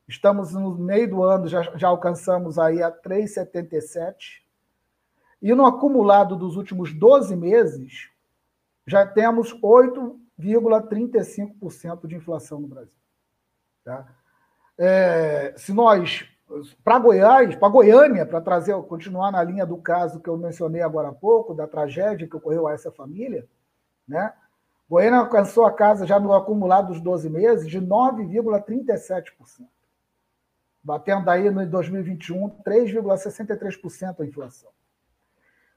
Estamos 0.07 0.53
no 0.53 0.75
meio 0.75 1.09
do 1.09 1.23
ano, 1.23 1.47
já, 1.47 1.63
já 1.75 1.87
alcançamos 1.87 2.57
aí 2.57 2.81
a 2.81 2.91
3,77%. 2.91 4.15
E 5.41 5.53
no 5.53 5.65
acumulado 5.65 6.35
dos 6.35 6.55
últimos 6.55 6.93
12 6.93 7.35
meses, 7.35 8.09
já 8.85 9.03
temos 9.05 9.53
8,35% 9.61 12.07
de 12.07 12.15
inflação 12.15 12.61
no 12.61 12.67
Brasil. 12.67 12.93
Tá? 13.83 14.07
É, 14.77 15.53
se 15.57 15.73
nós 15.73 16.29
para 16.83 16.99
Goiás, 16.99 17.55
para 17.55 17.67
Goiânia, 17.67 18.25
para 18.25 18.39
trazer, 18.39 18.73
continuar 18.83 19.31
na 19.31 19.43
linha 19.43 19.65
do 19.65 19.77
caso 19.77 20.19
que 20.19 20.29
eu 20.29 20.37
mencionei 20.37 20.81
agora 20.81 21.09
há 21.09 21.13
pouco, 21.13 21.53
da 21.53 21.67
tragédia 21.67 22.27
que 22.27 22.35
ocorreu 22.35 22.67
a 22.67 22.73
essa 22.73 22.91
família, 22.91 23.45
né? 24.07 24.33
Goiânia 24.89 25.19
alcançou 25.19 25.65
a 25.65 25.73
casa 25.73 26.05
já 26.05 26.17
no 26.17 26.33
acumulado 26.33 26.87
dos 26.87 27.01
12 27.01 27.29
meses 27.29 27.69
de 27.69 27.81
9,37%, 27.81 29.65
batendo 30.87 31.29
aí 31.29 31.49
no 31.49 31.65
2021 31.67 32.49
3,63% 32.65 34.21
a 34.21 34.25
inflação. 34.25 34.69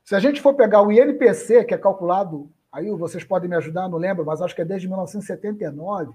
Se 0.04 0.14
a 0.14 0.20
gente 0.20 0.40
for 0.40 0.54
pegar 0.54 0.82
o 0.82 0.92
INPC, 0.92 1.64
que 1.64 1.74
é 1.74 1.78
calculado, 1.78 2.48
aí 2.70 2.88
vocês 2.92 3.24
podem 3.24 3.50
me 3.50 3.56
ajudar, 3.56 3.88
não 3.88 3.98
lembro, 3.98 4.24
mas 4.24 4.40
acho 4.40 4.54
que 4.54 4.62
é 4.62 4.64
desde 4.64 4.86
1979, 4.86 6.12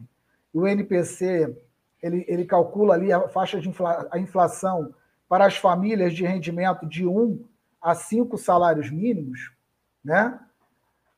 o 0.54 0.66
INPC 0.66 1.54
ele, 2.02 2.24
ele 2.26 2.46
calcula 2.46 2.94
ali 2.94 3.12
a 3.12 3.28
faixa 3.28 3.60
de 3.60 3.68
infla, 3.68 4.08
a 4.10 4.18
inflação 4.18 4.94
para 5.28 5.46
as 5.46 5.58
famílias 5.58 6.14
de 6.14 6.26
rendimento 6.26 6.86
de 6.88 7.06
1 7.06 7.44
a 7.82 7.94
5 7.94 8.38
salários 8.38 8.90
mínimos, 8.90 9.52
né? 10.02 10.40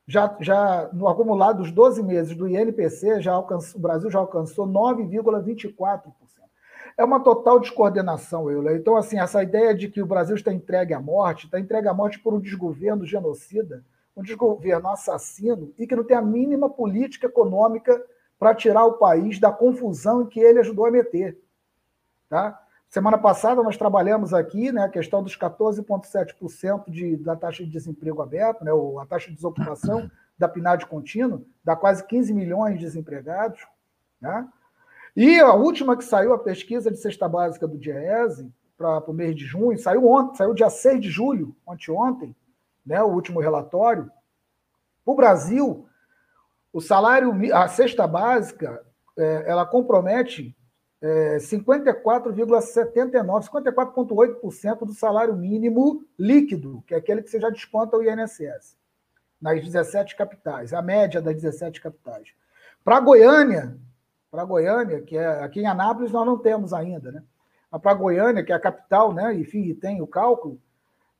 Já, 0.04 0.36
já 0.40 0.90
no 0.92 1.06
acumulado 1.06 1.58
dos 1.58 1.70
12 1.70 2.02
meses 2.02 2.36
do 2.36 2.48
INPC, 2.48 3.20
já 3.20 3.34
alcançou, 3.34 3.78
o 3.78 3.82
Brasil 3.82 4.10
já 4.10 4.18
alcançou 4.18 4.66
9,24%. 4.66 6.27
É 6.98 7.04
uma 7.04 7.20
total 7.20 7.60
descoordenação, 7.60 8.50
Euler. 8.50 8.76
Então, 8.76 8.96
assim, 8.96 9.20
essa 9.20 9.40
ideia 9.40 9.72
de 9.72 9.88
que 9.88 10.02
o 10.02 10.06
Brasil 10.06 10.34
está 10.34 10.52
entregue 10.52 10.92
à 10.92 11.00
morte, 11.00 11.46
está 11.46 11.60
entregue 11.60 11.86
à 11.86 11.94
morte 11.94 12.18
por 12.18 12.34
um 12.34 12.40
desgoverno 12.40 13.06
genocida, 13.06 13.84
um 14.16 14.22
desgoverno 14.22 14.88
assassino 14.88 15.72
e 15.78 15.86
que 15.86 15.94
não 15.94 16.02
tem 16.02 16.16
a 16.16 16.20
mínima 16.20 16.68
política 16.68 17.28
econômica 17.28 18.04
para 18.36 18.52
tirar 18.52 18.84
o 18.84 18.94
país 18.94 19.38
da 19.38 19.52
confusão 19.52 20.22
em 20.22 20.26
que 20.26 20.40
ele 20.40 20.58
ajudou 20.58 20.86
a 20.86 20.90
meter. 20.90 21.40
Tá? 22.28 22.60
Semana 22.88 23.16
passada 23.16 23.62
nós 23.62 23.76
trabalhamos 23.76 24.34
aqui 24.34 24.72
né, 24.72 24.82
a 24.82 24.88
questão 24.88 25.22
dos 25.22 25.38
14,7% 25.38 26.90
de, 26.90 27.16
da 27.18 27.36
taxa 27.36 27.62
de 27.62 27.70
desemprego 27.70 28.20
aberto, 28.22 28.64
né, 28.64 28.72
ou 28.72 28.98
a 28.98 29.06
taxa 29.06 29.28
de 29.28 29.36
desocupação 29.36 30.10
da 30.36 30.48
PNAD 30.48 30.86
contínua, 30.86 31.42
dá 31.62 31.76
quase 31.76 32.04
15 32.04 32.34
milhões 32.34 32.74
de 32.74 32.86
desempregados. 32.86 33.64
Né? 34.20 34.48
E 35.18 35.38
a 35.40 35.52
última 35.52 35.96
que 35.96 36.04
saiu, 36.04 36.32
a 36.32 36.38
pesquisa 36.38 36.92
de 36.92 36.96
cesta 36.96 37.28
básica 37.28 37.66
do 37.66 37.76
DIEESE, 37.76 38.54
para 38.76 39.10
o 39.10 39.12
mês 39.12 39.34
de 39.34 39.44
junho, 39.44 39.76
saiu 39.76 40.06
ontem, 40.06 40.36
saiu 40.36 40.54
dia 40.54 40.70
6 40.70 41.00
de 41.00 41.10
julho, 41.10 41.56
anteontem, 41.68 42.36
né, 42.86 43.02
o 43.02 43.08
último 43.08 43.40
relatório. 43.40 44.08
O 45.04 45.16
Brasil 45.16 45.88
o 46.72 46.80
salário, 46.80 47.34
a 47.52 47.66
cesta 47.66 48.06
básica, 48.06 48.80
é, 49.16 49.50
ela 49.50 49.66
compromete 49.66 50.56
é, 51.02 51.38
54,79%, 51.38 53.48
54,8% 53.48 54.86
do 54.86 54.94
salário 54.94 55.34
mínimo 55.34 56.04
líquido, 56.16 56.84
que 56.86 56.94
é 56.94 56.98
aquele 56.98 57.22
que 57.22 57.30
você 57.30 57.40
já 57.40 57.50
desconta 57.50 57.96
o 57.96 58.04
INSS, 58.04 58.78
nas 59.40 59.64
17 59.64 60.14
capitais, 60.14 60.72
a 60.72 60.80
média 60.80 61.20
das 61.20 61.34
17 61.34 61.80
capitais. 61.80 62.28
Para 62.84 63.00
Goiânia, 63.00 63.76
para 64.30 64.44
Goiânia, 64.44 65.00
que 65.02 65.16
é 65.16 65.42
aqui 65.42 65.60
em 65.60 65.66
Anápolis 65.66 66.12
nós 66.12 66.26
não 66.26 66.38
temos 66.38 66.72
ainda, 66.72 67.10
né? 67.10 67.22
Para 67.82 67.94
Goiânia, 67.94 68.44
que 68.44 68.52
é 68.52 68.54
a 68.54 68.60
capital, 68.60 69.12
né? 69.12 69.34
Enfim, 69.34 69.74
tem 69.74 70.00
o 70.00 70.06
cálculo, 70.06 70.60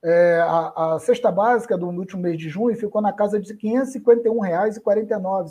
é, 0.02 0.40
a, 0.40 0.94
a, 0.94 0.98
cesta 0.98 1.30
básica 1.30 1.76
do 1.76 1.88
último 1.88 2.22
mês 2.22 2.38
de 2.38 2.48
junho 2.48 2.74
ficou 2.76 3.02
na 3.02 3.12
casa 3.12 3.40
de 3.40 3.52
R$ 3.52 3.58
551,49. 3.58 5.50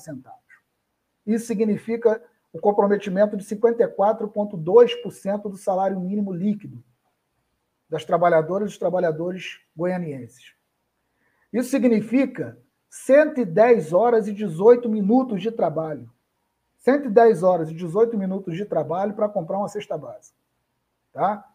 Isso 1.25 1.45
significa 1.45 2.21
o 2.53 2.59
comprometimento 2.59 3.35
de 3.35 3.43
54,2% 3.43 5.41
do 5.49 5.57
salário 5.57 5.99
mínimo 5.99 6.31
líquido 6.31 6.81
das 7.89 8.05
trabalhadoras 8.05 8.67
e 8.67 8.71
dos 8.71 8.77
trabalhadores 8.77 9.59
goianienses. 9.75 10.53
Isso 11.51 11.69
significa 11.69 12.57
110 12.89 13.91
horas 13.91 14.27
e 14.27 14.33
18 14.33 14.87
minutos 14.89 15.41
de 15.41 15.51
trabalho. 15.51 16.09
110 16.87 17.43
horas 17.43 17.69
e 17.69 17.73
18 17.73 18.17
minutos 18.17 18.55
de 18.55 18.63
trabalho 18.63 19.13
para 19.13 19.27
comprar 19.27 19.57
uma 19.57 19.67
cesta 19.67 19.97
básica. 19.97 20.37
Tá? 21.11 21.45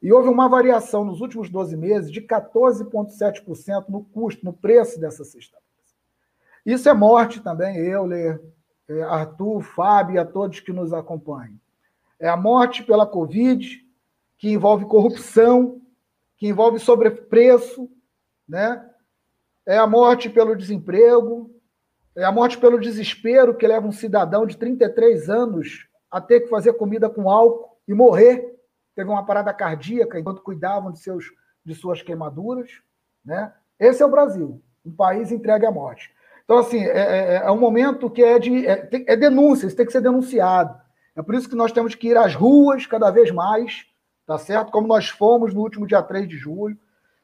E 0.00 0.10
houve 0.10 0.30
uma 0.30 0.48
variação 0.48 1.04
nos 1.04 1.20
últimos 1.20 1.50
12 1.50 1.76
meses 1.76 2.10
de 2.10 2.22
14,7% 2.22 3.90
no 3.90 4.02
custo, 4.02 4.42
no 4.42 4.52
preço 4.54 4.98
dessa 4.98 5.24
cesta 5.24 5.58
Isso 6.64 6.88
é 6.88 6.94
morte 6.94 7.40
também, 7.40 7.76
Euler, 7.76 8.42
é, 8.88 9.02
Arthur, 9.02 9.60
Fábio 9.60 10.14
e 10.14 10.18
a 10.18 10.24
todos 10.24 10.60
que 10.60 10.72
nos 10.72 10.94
acompanham. 10.94 11.60
É 12.18 12.30
a 12.30 12.36
morte 12.36 12.82
pela 12.82 13.06
Covid, 13.06 13.86
que 14.38 14.48
envolve 14.52 14.86
corrupção, 14.86 15.82
que 16.38 16.48
envolve 16.48 16.78
sobrepreço, 16.78 17.90
né? 18.48 18.88
é 19.66 19.76
a 19.76 19.86
morte 19.86 20.30
pelo 20.30 20.56
desemprego, 20.56 21.51
é 22.16 22.24
a 22.24 22.32
morte 22.32 22.58
pelo 22.58 22.78
desespero 22.78 23.54
que 23.54 23.66
leva 23.66 23.86
um 23.86 23.92
cidadão 23.92 24.46
de 24.46 24.56
33 24.56 25.30
anos 25.30 25.86
a 26.10 26.20
ter 26.20 26.40
que 26.40 26.48
fazer 26.48 26.74
comida 26.74 27.08
com 27.08 27.30
álcool 27.30 27.78
e 27.88 27.94
morrer 27.94 28.52
teve 28.94 29.08
uma 29.08 29.24
parada 29.24 29.52
cardíaca 29.52 30.18
enquanto 30.18 30.42
cuidavam 30.42 30.92
de, 30.92 30.98
seus, 30.98 31.24
de 31.64 31.74
suas 31.74 32.02
queimaduras. 32.02 32.70
Né? 33.24 33.52
Esse 33.78 34.02
é 34.02 34.06
o 34.06 34.10
Brasil, 34.10 34.62
um 34.84 34.92
país 34.92 35.32
entregue 35.32 35.66
à 35.66 35.70
morte. 35.70 36.14
Então, 36.44 36.58
assim, 36.58 36.84
é, 36.84 36.90
é, 36.90 37.34
é 37.36 37.50
um 37.50 37.58
momento 37.58 38.10
que 38.10 38.22
é 38.22 38.38
de 38.38 38.66
é, 38.66 38.88
é 39.06 39.16
denúncia, 39.16 39.66
isso 39.66 39.76
tem 39.76 39.86
que 39.86 39.92
ser 39.92 40.02
denunciado. 40.02 40.78
É 41.16 41.22
por 41.22 41.34
isso 41.34 41.48
que 41.48 41.56
nós 41.56 41.72
temos 41.72 41.94
que 41.94 42.08
ir 42.08 42.16
às 42.16 42.34
ruas 42.34 42.86
cada 42.86 43.10
vez 43.10 43.30
mais, 43.30 43.86
tá 44.26 44.38
certo? 44.38 44.72
Como 44.72 44.86
nós 44.86 45.08
fomos 45.08 45.54
no 45.54 45.60
último 45.60 45.86
dia 45.86 46.02
3 46.02 46.28
de 46.28 46.36
julho. 46.36 46.76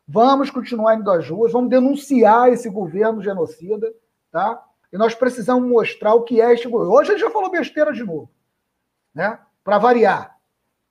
Vamos 0.07 0.51
continuar 0.51 0.95
indo 0.95 1.11
às 1.11 1.29
ruas, 1.29 1.53
vamos 1.53 1.69
denunciar 1.69 2.51
esse 2.51 2.71
governo 2.71 3.23
genocida, 3.23 3.93
tá? 4.31 4.63
E 4.93 4.97
nós 4.97 5.15
precisamos 5.15 5.69
mostrar 5.69 6.15
o 6.15 6.23
que 6.23 6.41
é 6.41 6.53
este 6.53 6.69
governo. 6.69 6.95
Hoje 6.95 7.13
ele 7.13 7.19
já 7.19 7.31
falou 7.31 7.51
besteira 7.51 7.93
de 7.93 8.03
novo, 8.03 8.31
né? 9.15 9.39
Para 9.63 9.79
variar. 9.79 10.37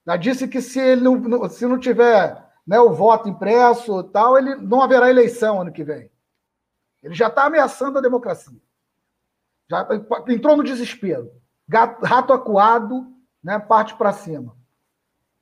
Já 0.06 0.16
disse 0.16 0.48
que 0.48 0.62
se 0.62 0.78
ele 0.78 1.02
não, 1.02 1.48
se 1.48 1.66
não 1.66 1.78
tiver 1.78 2.46
né, 2.66 2.78
o 2.80 2.92
voto 2.92 3.28
impresso 3.28 4.02
tal, 4.04 4.38
ele 4.38 4.54
não 4.56 4.80
haverá 4.80 5.10
eleição 5.10 5.60
ano 5.60 5.72
que 5.72 5.84
vem. 5.84 6.10
Ele 7.02 7.14
já 7.14 7.28
está 7.28 7.44
ameaçando 7.44 7.98
a 7.98 8.02
democracia. 8.02 8.60
Já 9.70 9.86
entrou 10.28 10.56
no 10.56 10.64
desespero. 10.64 11.30
Gato, 11.68 12.04
rato 12.04 12.32
acuado, 12.32 13.06
né, 13.42 13.58
parte 13.58 13.94
para 13.96 14.12
cima. 14.12 14.56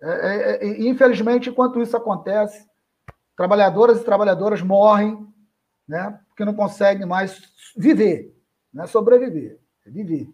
É, 0.03 0.11
é, 0.11 0.67
é, 0.67 0.81
infelizmente, 0.89 1.51
enquanto 1.51 1.81
isso 1.81 1.97
acontece, 1.97 2.69
trabalhadoras 3.37 4.01
e 4.01 4.05
trabalhadoras 4.05 4.61
morrem 4.63 5.27
né? 5.87 6.19
porque 6.29 6.45
não 6.45 6.55
consegue 6.55 7.05
mais 7.05 7.41
viver, 7.77 8.36
não 8.73 8.85
é 8.85 8.87
sobreviver, 8.87 9.59
é 9.85 9.91
viver. 9.91 10.29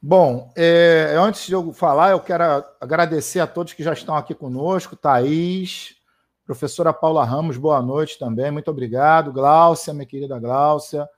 Bom, 0.00 0.52
é, 0.56 1.16
antes 1.18 1.46
de 1.46 1.52
eu 1.52 1.72
falar, 1.72 2.12
eu 2.12 2.20
quero 2.20 2.64
agradecer 2.80 3.40
a 3.40 3.46
todos 3.46 3.72
que 3.72 3.82
já 3.82 3.92
estão 3.92 4.14
aqui 4.14 4.32
conosco, 4.32 4.94
Thaís, 4.94 5.96
professora 6.44 6.92
Paula 6.92 7.24
Ramos, 7.24 7.56
boa 7.56 7.82
noite 7.82 8.18
também, 8.18 8.50
muito 8.50 8.70
obrigado, 8.70 9.32
Gláucia, 9.32 9.92
minha 9.92 10.06
querida 10.06 10.38
Gláucia, 10.38 11.08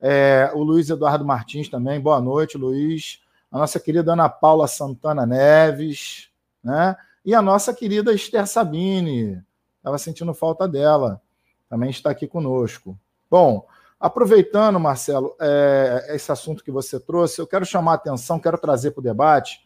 é, 0.00 0.50
o 0.54 0.62
Luiz 0.62 0.88
Eduardo 0.88 1.24
Martins 1.24 1.68
também, 1.68 2.00
boa 2.00 2.20
noite, 2.20 2.56
Luiz, 2.56 3.20
a 3.52 3.58
nossa 3.58 3.78
querida 3.78 4.12
Ana 4.14 4.28
Paula 4.28 4.66
Santana 4.66 5.26
Neves, 5.26 6.30
né? 6.64 6.96
E 7.24 7.34
a 7.34 7.42
nossa 7.42 7.74
querida 7.74 8.14
Esther 8.14 8.46
Sabine, 8.46 9.42
estava 9.76 9.98
sentindo 9.98 10.32
falta 10.32 10.66
dela, 10.66 11.20
também 11.68 11.90
está 11.90 12.10
aqui 12.10 12.26
conosco. 12.26 12.98
Bom, 13.30 13.66
Aproveitando, 14.00 14.80
Marcelo, 14.80 15.36
é, 15.38 16.12
esse 16.14 16.32
assunto 16.32 16.64
que 16.64 16.70
você 16.70 16.98
trouxe, 16.98 17.38
eu 17.38 17.46
quero 17.46 17.66
chamar 17.66 17.92
a 17.92 17.94
atenção, 17.96 18.38
quero 18.38 18.56
trazer 18.56 18.92
para 18.92 19.00
o 19.00 19.04
debate 19.04 19.60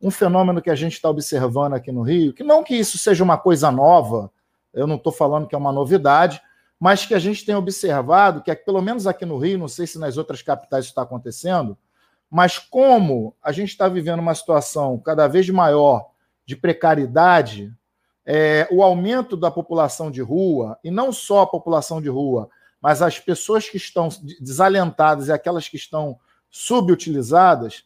um 0.00 0.10
fenômeno 0.10 0.60
que 0.60 0.68
a 0.68 0.74
gente 0.74 0.92
está 0.92 1.08
observando 1.08 1.72
aqui 1.72 1.90
no 1.90 2.02
Rio, 2.02 2.34
que 2.34 2.44
não 2.44 2.62
que 2.62 2.74
isso 2.74 2.98
seja 2.98 3.24
uma 3.24 3.38
coisa 3.38 3.70
nova, 3.70 4.30
eu 4.74 4.86
não 4.86 4.96
estou 4.96 5.10
falando 5.10 5.46
que 5.46 5.54
é 5.54 5.58
uma 5.58 5.72
novidade, 5.72 6.38
mas 6.78 7.06
que 7.06 7.14
a 7.14 7.18
gente 7.18 7.46
tem 7.46 7.54
observado 7.54 8.42
que, 8.42 8.54
pelo 8.54 8.82
menos 8.82 9.06
aqui 9.06 9.24
no 9.24 9.38
Rio, 9.38 9.58
não 9.58 9.68
sei 9.68 9.86
se 9.86 9.98
nas 9.98 10.18
outras 10.18 10.42
capitais 10.42 10.84
isso 10.84 10.92
está 10.92 11.00
acontecendo, 11.00 11.76
mas 12.30 12.58
como 12.58 13.34
a 13.42 13.52
gente 13.52 13.70
está 13.70 13.88
vivendo 13.88 14.20
uma 14.20 14.34
situação 14.34 14.98
cada 14.98 15.26
vez 15.26 15.48
maior 15.48 16.10
de 16.44 16.54
precariedade, 16.54 17.72
é, 18.26 18.68
o 18.70 18.82
aumento 18.82 19.34
da 19.34 19.50
população 19.50 20.10
de 20.10 20.20
rua, 20.20 20.78
e 20.84 20.90
não 20.90 21.10
só 21.10 21.40
a 21.40 21.46
população 21.46 22.02
de 22.02 22.10
rua, 22.10 22.50
mas 22.80 23.02
as 23.02 23.18
pessoas 23.18 23.68
que 23.68 23.76
estão 23.76 24.08
desalentadas 24.40 25.28
e 25.28 25.32
aquelas 25.32 25.68
que 25.68 25.76
estão 25.76 26.18
subutilizadas, 26.50 27.84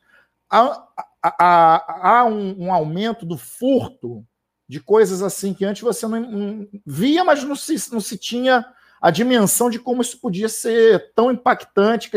há, 0.50 0.86
há, 1.22 2.18
há 2.18 2.24
um, 2.24 2.66
um, 2.66 2.72
aumento 2.72 3.24
do 3.24 3.36
furto 3.38 4.24
de 4.68 4.80
coisas 4.80 5.22
assim 5.22 5.54
que 5.54 5.64
antes 5.64 5.82
você 5.82 6.06
não, 6.06 6.20
não 6.20 6.68
via, 6.86 7.24
mas 7.24 7.42
não 7.42 7.56
se, 7.56 7.92
não 7.92 8.00
se 8.00 8.16
tinha 8.18 8.64
a 9.00 9.10
dimensão 9.10 9.68
de 9.68 9.78
como 9.78 10.02
isso 10.02 10.20
podia 10.20 10.48
ser 10.48 11.12
tão 11.14 11.32
impactante, 11.32 12.10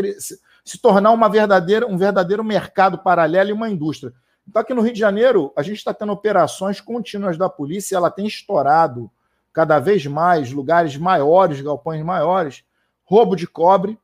se, 0.64 0.78
tornar 0.80 1.10
uma 1.10 1.28
verdadeira, 1.28 1.86
um 1.86 1.96
verdadeiro 1.96 2.44
mercado 2.44 2.98
paralelo 2.98 3.50
e 3.50 3.52
uma 3.52 3.68
indústria. 3.68 4.12
Então, 4.46 4.62
aqui 4.62 4.72
no 4.72 4.82
Rio 4.82 4.92
de 4.92 5.00
Janeiro, 5.00 5.52
a 5.56 5.62
gente 5.62 5.78
está 5.78 5.92
tendo 5.92 6.12
operações 6.12 6.80
contínuas 6.80 7.36
da 7.36 7.48
polícia, 7.48 7.96
ela 7.96 8.10
tem 8.10 8.26
estourado 8.26 9.10
cada 9.52 9.80
vez 9.80 10.06
mais 10.06 10.52
lugares 10.52 10.96
maiores, 10.96 11.60
galpões 11.60 12.04
maiores, 12.04 12.62
roubo 13.06 13.34
de 13.34 13.46
cobre, 13.46 13.98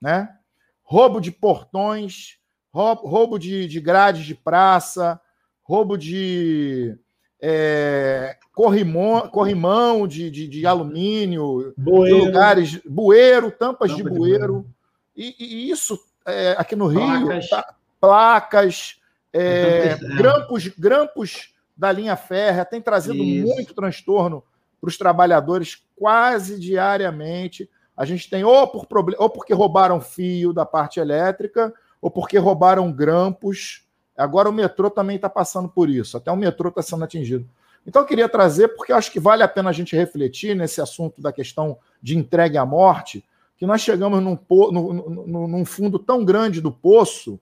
né? 0.00 0.34
roubo 0.82 1.20
de 1.20 1.30
portões, 1.30 2.38
roubo, 2.72 3.38
de, 3.38 3.68
de 3.68 3.78
grades 3.78 4.24
de 4.24 4.34
praça, 4.34 5.20
roubo 5.62 5.98
de 5.98 6.96
é, 7.40 8.36
corrimão, 8.54 9.28
corrimão 9.28 10.08
de, 10.08 10.30
de, 10.30 10.48
de 10.48 10.66
alumínio, 10.66 11.74
bueiro. 11.76 12.18
de 12.18 12.26
lugares, 12.26 12.80
bueiro, 12.88 13.50
tampas 13.50 13.90
Tampa 13.90 14.02
de 14.02 14.02
bueiro. 14.02 14.66
E, 15.14 15.34
e, 15.38 15.70
isso 15.70 15.98
é, 16.26 16.54
aqui 16.58 16.74
no 16.74 16.86
Rio, 16.86 17.26
placas, 17.26 17.48
tá, 17.50 17.74
placas 18.00 18.96
é, 19.32 19.96
grampos, 20.16 20.68
grampos 20.68 21.54
da 21.76 21.92
linha 21.92 22.16
férrea, 22.16 22.64
tem 22.64 22.80
trazido 22.80 23.22
isso. 23.22 23.46
muito 23.46 23.74
transtorno 23.74 24.42
para 24.80 24.88
os 24.88 24.96
trabalhadores 24.96 25.82
quase 25.94 26.58
diariamente. 26.58 27.68
A 27.98 28.04
gente 28.04 28.30
tem 28.30 28.44
ou, 28.44 28.68
por 28.68 28.86
problem... 28.86 29.16
ou 29.18 29.28
porque 29.28 29.52
roubaram 29.52 30.00
fio 30.00 30.52
da 30.52 30.64
parte 30.64 31.00
elétrica, 31.00 31.74
ou 32.00 32.08
porque 32.08 32.38
roubaram 32.38 32.92
grampos. 32.92 33.82
Agora 34.16 34.48
o 34.48 34.52
metrô 34.52 34.88
também 34.88 35.16
está 35.16 35.28
passando 35.28 35.68
por 35.68 35.90
isso, 35.90 36.16
até 36.16 36.30
o 36.30 36.36
metrô 36.36 36.68
está 36.68 36.80
sendo 36.80 37.02
atingido. 37.02 37.44
Então 37.84 38.02
eu 38.02 38.06
queria 38.06 38.28
trazer, 38.28 38.68
porque 38.68 38.92
eu 38.92 38.96
acho 38.96 39.10
que 39.10 39.18
vale 39.18 39.42
a 39.42 39.48
pena 39.48 39.70
a 39.70 39.72
gente 39.72 39.96
refletir 39.96 40.54
nesse 40.54 40.80
assunto 40.80 41.20
da 41.20 41.32
questão 41.32 41.76
de 42.00 42.16
entregue 42.16 42.56
à 42.56 42.64
morte, 42.64 43.24
que 43.56 43.66
nós 43.66 43.80
chegamos 43.80 44.22
num, 44.22 44.36
po... 44.36 44.70
num 44.70 45.64
fundo 45.64 45.98
tão 45.98 46.24
grande 46.24 46.60
do 46.60 46.70
poço 46.70 47.40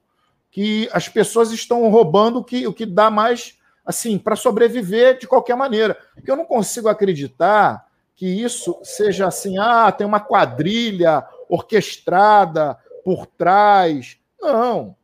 que 0.51 0.88
as 0.90 1.07
pessoas 1.07 1.53
estão 1.53 1.87
roubando 1.90 2.38
o 2.38 2.45
que, 2.45 2.66
o 2.66 2.73
que 2.73 2.87
dá 2.87 3.11
mais 3.11 3.59
assim 3.85 4.16
para 4.19 4.35
sobreviver 4.35 5.19
de 5.19 5.27
qualquer 5.27 5.55
maneira. 5.55 5.99
Porque 6.14 6.31
eu 6.31 6.37
não 6.37 6.47
consigo 6.47 6.88
acreditar 6.88 7.86
que 8.16 8.26
isso 8.26 8.81
seja 8.83 9.26
assim, 9.26 9.59
ah, 9.59 9.92
tem 9.92 10.07
uma 10.07 10.18
quadrilha 10.18 11.24
orquestrada 11.50 12.76
por 13.05 13.26
trás. 13.26 14.18
Não. 14.40 14.96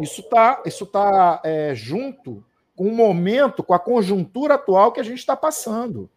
Isso 0.00 0.20
está 0.20 0.60
isso 0.66 0.84
tá, 0.84 1.40
é, 1.44 1.72
junto 1.72 2.44
com 2.74 2.88
o 2.88 2.94
momento, 2.94 3.62
com 3.62 3.72
a 3.72 3.78
conjuntura 3.78 4.54
atual 4.54 4.90
que 4.90 4.98
a 4.98 5.04
gente 5.04 5.20
está 5.20 5.36
passando. 5.36 6.10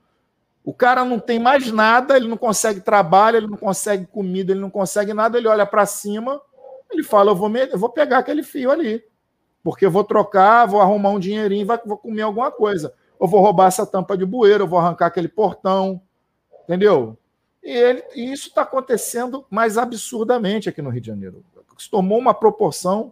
O 0.66 0.74
cara 0.74 1.06
não 1.06 1.20
tem 1.20 1.38
mais 1.38 1.72
nada, 1.72 2.18
ele 2.18 2.28
não 2.28 2.38
consegue 2.38 2.82
trabalho, 2.82 3.38
ele 3.38 3.48
não 3.48 3.56
consegue 3.58 4.08
comida, 4.08 4.52
ele 4.52 4.60
não 4.60 4.72
consegue 4.72 5.14
nada, 5.14 5.38
ele 5.38 5.48
olha 5.48 5.66
para 5.66 5.86
cima, 5.86 6.42
ele 6.92 7.04
fala: 7.04 7.32
eu 7.32 7.36
vou, 7.36 7.50
me, 7.50 7.70
eu 7.70 7.78
vou 7.78 7.90
pegar 7.90 8.18
aquele 8.18 8.42
fio 8.42 8.72
ali, 8.72 9.04
porque 9.64 9.86
eu 9.86 9.92
vou 9.92 10.04
trocar, 10.04 10.66
vou 10.66 10.82
arrumar 10.82 11.12
um 11.12 11.20
dinheirinho 11.20 11.68
vou 11.86 11.98
comer 12.00 12.24
alguma 12.24 12.52
coisa 12.52 12.92
eu 13.20 13.28
vou 13.28 13.42
roubar 13.42 13.68
essa 13.68 13.86
tampa 13.86 14.18
de 14.18 14.26
bueiro, 14.26 14.64
eu 14.64 14.68
vou 14.68 14.80
arrancar 14.80 15.08
aquele 15.08 15.28
portão, 15.28 16.02
entendeu? 16.64 17.18
E, 17.64 17.72
ele, 17.72 18.04
e 18.16 18.32
isso 18.32 18.50
está 18.50 18.62
acontecendo 18.62 19.46
mais 19.50 19.78
absurdamente 19.78 20.70
aqui 20.70 20.82
no 20.82 20.90
Rio 20.90 21.02
de 21.02 21.08
Janeiro. 21.08 21.44
Isso 21.78 21.90
tomou 21.92 22.18
uma 22.18 22.34
proporção 22.34 23.12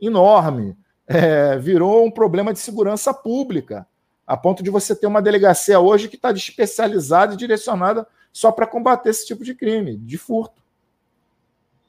enorme, 0.00 0.76
é, 1.06 1.56
virou 1.58 2.04
um 2.04 2.10
problema 2.10 2.52
de 2.52 2.58
segurança 2.58 3.12
pública, 3.12 3.86
a 4.26 4.36
ponto 4.36 4.62
de 4.62 4.70
você 4.70 4.94
ter 4.94 5.06
uma 5.06 5.22
delegacia 5.22 5.78
hoje 5.78 6.08
que 6.08 6.16
está 6.16 6.30
especializada 6.32 7.34
e 7.34 7.36
direcionada 7.36 8.06
só 8.32 8.50
para 8.50 8.66
combater 8.66 9.10
esse 9.10 9.26
tipo 9.26 9.44
de 9.44 9.54
crime, 9.54 9.96
de 9.96 10.18
furto. 10.18 10.62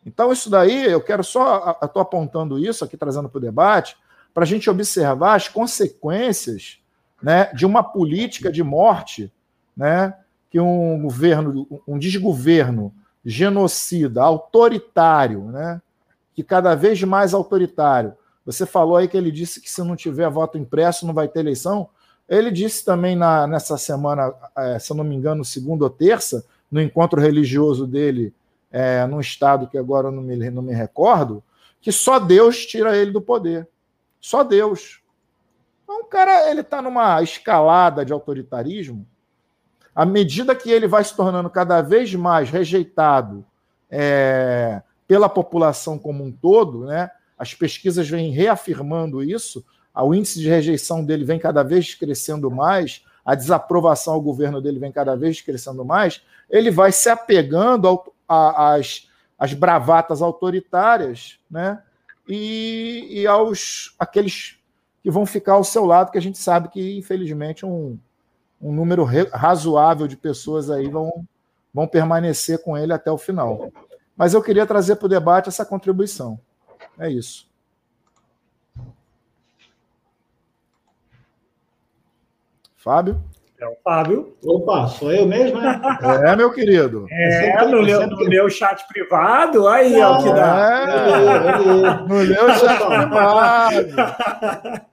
Então, 0.06 0.32
isso 0.32 0.49
daí, 0.49 0.86
eu 0.86 1.01
quero 1.01 1.23
só, 1.23 1.77
estou 1.84 2.01
apontando 2.01 2.58
isso 2.58 2.86
aqui, 2.86 2.95
trazendo 2.95 3.27
para 3.27 3.39
o 3.39 3.41
debate, 3.41 3.97
para 4.34 4.43
a 4.43 4.47
gente 4.47 4.69
observar 4.69 5.36
as 5.36 5.49
consequências 5.49 6.80
né, 7.21 7.51
de 7.53 7.65
uma 7.65 7.84
política 7.84 8.51
de 8.51 8.63
morte 8.63 9.32
né, 9.75 10.13
que 10.49 10.60
um 10.60 11.01
governo, 11.01 11.82
um 11.88 11.97
desgoverno 11.97 12.93
genocida, 13.25 14.23
autoritário, 14.23 15.43
né, 15.45 15.82
que 16.34 16.43
cada 16.43 16.75
vez 16.75 17.01
mais 17.03 17.34
autoritário. 17.34 18.13
Você 18.45 18.65
falou 18.65 18.95
aí 18.95 19.08
que 19.08 19.17
ele 19.17 19.32
disse 19.32 19.60
que 19.60 19.69
se 19.69 19.84
não 19.84 19.95
tiver 19.95 20.30
voto 20.30 20.58
impresso 20.58 21.06
não 21.06 21.13
vai 21.13 21.27
ter 21.27 21.41
eleição. 21.41 21.89
Ele 22.30 22.49
disse 22.51 22.86
também 22.86 23.15
na, 23.15 23.45
nessa 23.45 23.77
semana, 23.77 24.34
é, 24.56 24.80
se 24.80 24.91
eu 24.91 24.95
não 24.95 25.03
me 25.03 25.15
engano, 25.15 25.43
segunda 25.43 25.84
ou 25.84 25.89
terça, 25.89 26.45
no 26.71 26.82
encontro 26.82 27.19
religioso 27.19 27.86
dele, 27.86 28.34
é, 28.71 29.06
num 29.06 29.19
estado 29.19 29.67
que 29.67 29.77
agora 29.77 30.08
eu 30.08 30.12
não 30.12 30.21
me, 30.21 30.49
não 30.49 30.62
me 30.62 30.73
recordo, 30.73 31.43
que 31.82 31.91
só 31.91 32.19
Deus 32.19 32.65
tira 32.65 32.95
ele 32.95 33.12
do 33.12 33.21
poder. 33.21 33.67
Só 34.19 34.43
Deus. 34.43 35.01
Então, 35.88 36.02
o 36.02 36.04
cara 36.04 36.52
ele 36.52 36.60
está 36.60 36.82
numa 36.82 37.23
escalada 37.23 38.04
de 38.04 38.12
autoritarismo. 38.12 39.08
À 39.95 40.06
medida 40.06 40.54
que 40.54 40.69
ele 40.69 40.86
vai 40.86 41.02
se 41.02 41.15
tornando 41.15 41.50
cada 41.50 41.82
vez 41.82 42.13
mais 42.13 42.50
rejeitado 42.50 43.45
é, 43.89 44.82
pela 45.08 45.30
população 45.30 45.97
como 45.97 46.26
um 46.26 46.32
todo, 46.32 46.86
né? 46.86 47.10
as 47.38 47.54
pesquisas 47.54 48.10
vêm 48.10 48.32
reafirmando 48.32 49.23
isso, 49.23 49.65
o 49.95 50.13
índice 50.13 50.41
de 50.41 50.50
rejeição 50.50 51.06
dele 51.06 51.23
vem 51.23 51.39
cada 51.39 51.63
vez 51.63 51.95
crescendo 51.95 52.52
mais, 52.52 53.06
a 53.23 53.34
desaprovação 53.34 54.13
ao 54.13 54.21
governo 54.21 54.62
dele 54.62 54.80
vem 54.80 54.91
cada 54.91 55.15
vez 55.15 55.39
crescendo 55.39 55.86
mais, 55.86 56.21
ele 56.50 56.69
vai 56.69 56.91
se 56.91 57.08
apegando 57.08 58.12
às, 58.28 59.08
às 59.39 59.54
bravatas 59.54 60.21
autoritárias 60.21 61.39
né? 61.50 61.82
e, 62.28 63.08
e 63.10 63.26
aos 63.26 63.95
aqueles 63.97 64.57
que 65.01 65.12
vão 65.12 65.25
ficar 65.25 65.53
ao 65.53 65.63
seu 65.63 65.86
lado, 65.86 66.12
que 66.12 66.17
a 66.17 66.21
gente 66.21 66.38
sabe 66.38 66.69
que, 66.69 66.97
infelizmente, 66.97 67.65
um, 67.65 67.97
um 68.62 68.71
número 68.71 69.03
razoável 69.03 70.07
de 70.07 70.17
pessoas 70.17 70.69
aí 70.69 70.89
vão, 70.89 71.25
vão 71.73 71.88
permanecer 71.88 72.62
com 72.63 72.77
ele 72.77 72.93
até 72.93 73.12
o 73.12 73.17
final. 73.17 73.71
Mas 74.15 74.33
eu 74.33 74.41
queria 74.41 74.65
trazer 74.65 74.95
para 74.95 75.05
o 75.05 75.10
debate 75.10 75.49
essa 75.49 75.65
contribuição. 75.65 76.39
É 76.97 77.10
isso. 77.10 77.47
Fábio? 82.75 83.21
É 83.60 83.65
o 83.65 83.76
Fábio. 83.84 84.36
Opa, 84.46 84.88
sou 84.88 85.12
eu 85.12 85.26
mesmo, 85.26 85.60
né? 85.60 85.82
É, 86.26 86.36
meu 86.36 86.54
querido. 86.54 87.08
É, 87.10 87.65
no, 87.65 87.82
meu, 87.82 88.06
no 88.06 88.30
meu 88.30 88.48
chat 88.52 88.88
privado, 88.88 89.67
aí 89.67 90.00
é 90.00 90.08
o 90.08 90.22
que 90.22 90.32
dá. 90.32 90.86
É, 90.88 91.58
no 92.08 92.24
meu 92.24 92.54
chat 92.54 92.78
privado. 92.78 94.88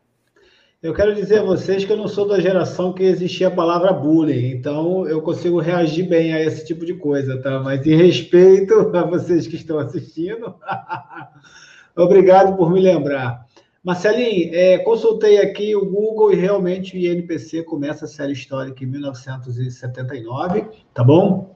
Eu 0.83 0.92
quero 0.92 1.14
dizer 1.14 1.40
a 1.40 1.42
vocês 1.42 1.85
que 1.85 1.92
eu 1.92 1.96
não 1.96 2.09
sou 2.09 2.29
da 2.29 2.40
geração 2.40 2.92
que 2.92 3.03
existia 3.03 3.48
a 3.48 3.50
palavra 3.50 3.90
bullying, 3.90 4.50
então 4.50 5.09
eu 5.09 5.22
consigo 5.22 5.59
reagir 5.59 6.07
bem 6.07 6.35
a 6.35 6.42
esse 6.42 6.66
tipo 6.66 6.85
de 6.85 6.92
coisa, 6.92 7.40
tá? 7.40 7.59
Mas 7.59 7.87
em 7.87 7.96
respeito 7.96 8.94
a 8.94 9.03
vocês 9.03 9.46
que 9.46 9.57
estão 9.57 9.79
assistindo, 9.79 10.55
obrigado 11.96 12.55
por 12.57 12.70
me 12.70 12.81
lembrar. 12.81 13.43
Marcelinho, 13.84 14.54
é, 14.54 14.78
consultei 14.78 15.38
aqui 15.38 15.76
o 15.76 15.84
Google 15.84 16.32
e 16.32 16.36
realmente 16.36 16.96
o 16.96 16.98
INPC 16.98 17.64
começa 17.64 18.06
a 18.06 18.08
série 18.08 18.32
histórica 18.32 18.82
em 18.82 18.86
1979, 18.86 20.66
tá 20.94 21.04
bom? 21.04 21.54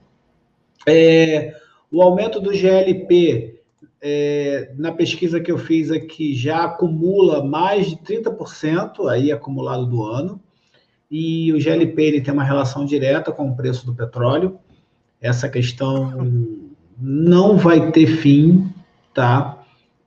É, 0.87 1.55
o 1.91 2.03
aumento 2.03 2.39
do 2.39 2.53
GLP 2.53 3.59
é, 4.01 4.73
na 4.77 4.93
pesquisa 4.93 5.41
que 5.41 5.51
eu 5.51 5.59
fiz 5.59 5.91
aqui, 5.91 6.35
já 6.35 6.65
acumula 6.65 7.45
mais 7.45 7.89
de 7.89 7.97
30% 7.97 9.09
aí 9.09 9.33
acumulado 9.33 9.87
do 9.87 10.05
ano. 10.05 10.41
E 11.11 11.53
o 11.53 11.61
GLP 11.61 12.03
ele 12.03 12.21
tem 12.21 12.33
uma 12.33 12.45
relação 12.45 12.85
direta 12.85 13.33
com 13.33 13.49
o 13.49 13.57
preço 13.57 13.87
do 13.87 13.95
petróleo. 13.95 14.59
Essa 15.21 15.49
questão 15.49 16.13
não 16.99 17.57
vai 17.57 17.91
ter 17.91 18.07
fim, 18.07 18.73
tá? 19.15 19.58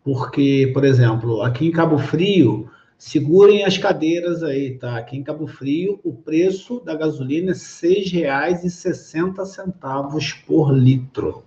Porque, 0.04 0.70
por 0.74 0.84
exemplo, 0.84 1.42
aqui 1.42 1.68
em 1.68 1.72
Cabo 1.72 1.98
Frio, 1.98 2.70
segurem 2.98 3.64
as 3.64 3.78
cadeiras 3.78 4.44
aí, 4.44 4.78
tá? 4.78 4.98
Aqui 4.98 5.18
em 5.18 5.24
Cabo 5.24 5.48
Frio, 5.48 6.00
o 6.04 6.14
preço 6.14 6.80
da 6.80 6.96
gasolina 6.96 7.52
é 7.52 7.54
R$ 7.54 7.60
6,60 7.60 10.44
por 10.46 10.72
litro. 10.72 11.44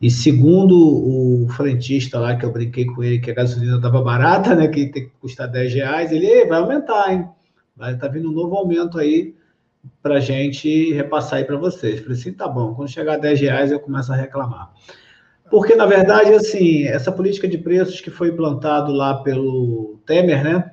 E 0.00 0.10
segundo 0.10 0.76
o 0.76 1.48
frentista 1.48 2.18
lá, 2.18 2.36
que 2.36 2.44
eu 2.44 2.52
brinquei 2.52 2.84
com 2.84 3.02
ele, 3.02 3.18
que 3.18 3.30
a 3.30 3.34
gasolina 3.34 3.76
estava 3.76 4.02
barata, 4.02 4.54
né? 4.54 4.68
Que 4.68 4.86
tem 4.86 5.04
que 5.04 5.12
custar 5.20 5.48
10 5.48 5.74
reais, 5.74 6.12
ele 6.12 6.44
vai 6.44 6.58
aumentar, 6.58 7.12
hein? 7.12 7.26
Vai 7.74 7.96
tá 7.96 8.08
vindo 8.08 8.30
um 8.30 8.32
novo 8.32 8.56
aumento 8.56 8.98
aí 8.98 9.34
para 10.02 10.20
gente 10.20 10.92
repassar 10.92 11.38
aí 11.38 11.44
para 11.44 11.56
vocês. 11.56 12.00
Falei 12.00 12.18
assim, 12.18 12.32
tá 12.32 12.48
bom, 12.48 12.74
quando 12.74 12.90
chegar 12.90 13.14
a 13.14 13.18
10 13.18 13.40
reais 13.40 13.72
eu 13.72 13.80
começo 13.80 14.12
a 14.12 14.16
reclamar. 14.16 14.72
Porque, 15.50 15.74
na 15.74 15.86
verdade, 15.86 16.32
assim, 16.32 16.84
essa 16.84 17.12
política 17.12 17.46
de 17.46 17.58
preços 17.58 18.00
que 18.00 18.10
foi 18.10 18.28
implantado 18.28 18.92
lá 18.92 19.22
pelo 19.22 20.00
Temer, 20.04 20.42
né? 20.42 20.72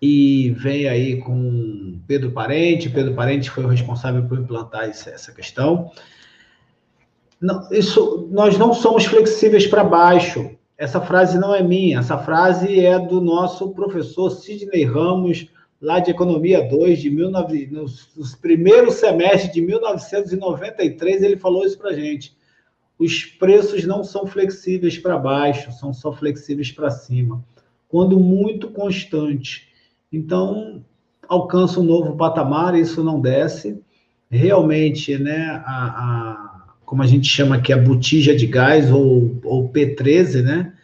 E 0.00 0.50
vem 0.58 0.88
aí 0.88 1.18
com 1.18 2.00
Pedro 2.06 2.32
Parente, 2.32 2.90
Pedro 2.90 3.14
Parente 3.14 3.50
foi 3.50 3.64
o 3.64 3.68
responsável 3.68 4.24
por 4.26 4.38
implantar 4.38 4.84
essa 4.84 5.32
questão. 5.32 5.92
Não, 7.40 7.68
isso, 7.70 8.28
nós 8.30 8.56
não 8.58 8.72
somos 8.72 9.04
flexíveis 9.04 9.66
para 9.66 9.84
baixo. 9.84 10.56
Essa 10.78 11.00
frase 11.00 11.38
não 11.38 11.54
é 11.54 11.62
minha, 11.62 12.00
essa 12.00 12.18
frase 12.18 12.84
é 12.84 12.98
do 12.98 13.20
nosso 13.20 13.70
professor 13.70 14.30
Sidney 14.30 14.84
Ramos, 14.84 15.46
lá 15.80 16.00
de 16.00 16.10
Economia 16.10 16.68
2, 16.68 17.00
de 17.00 17.10
19, 17.10 17.66
nos, 17.66 18.08
nos 18.16 18.34
primeiros 18.34 18.94
semestres 18.94 19.52
de 19.52 19.60
1993, 19.60 21.22
ele 21.22 21.36
falou 21.36 21.64
isso 21.64 21.78
para 21.78 21.90
a 21.90 21.94
gente. 21.94 22.34
Os 22.98 23.24
preços 23.24 23.84
não 23.84 24.04
são 24.04 24.26
flexíveis 24.26 24.98
para 24.98 25.18
baixo, 25.18 25.72
são 25.72 25.92
só 25.92 26.12
flexíveis 26.12 26.70
para 26.70 26.90
cima, 26.90 27.42
quando 27.88 28.18
muito 28.18 28.68
constante. 28.68 29.68
Então, 30.12 30.84
alcança 31.28 31.80
um 31.80 31.84
novo 31.84 32.16
patamar, 32.16 32.78
isso 32.78 33.02
não 33.02 33.20
desce. 33.20 33.82
Realmente, 34.30 35.18
né, 35.18 35.62
a, 35.64 35.86
a 35.86 36.52
como 36.84 37.02
a 37.02 37.06
gente 37.06 37.26
chama 37.26 37.56
aqui, 37.56 37.72
a 37.72 37.78
botija 37.78 38.36
de 38.36 38.46
gás, 38.46 38.92
ou, 38.92 39.40
ou 39.44 39.66
P13, 39.70 40.42
né? 40.42 40.74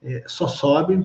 É, 0.00 0.22
só 0.26 0.46
sobe. 0.46 1.04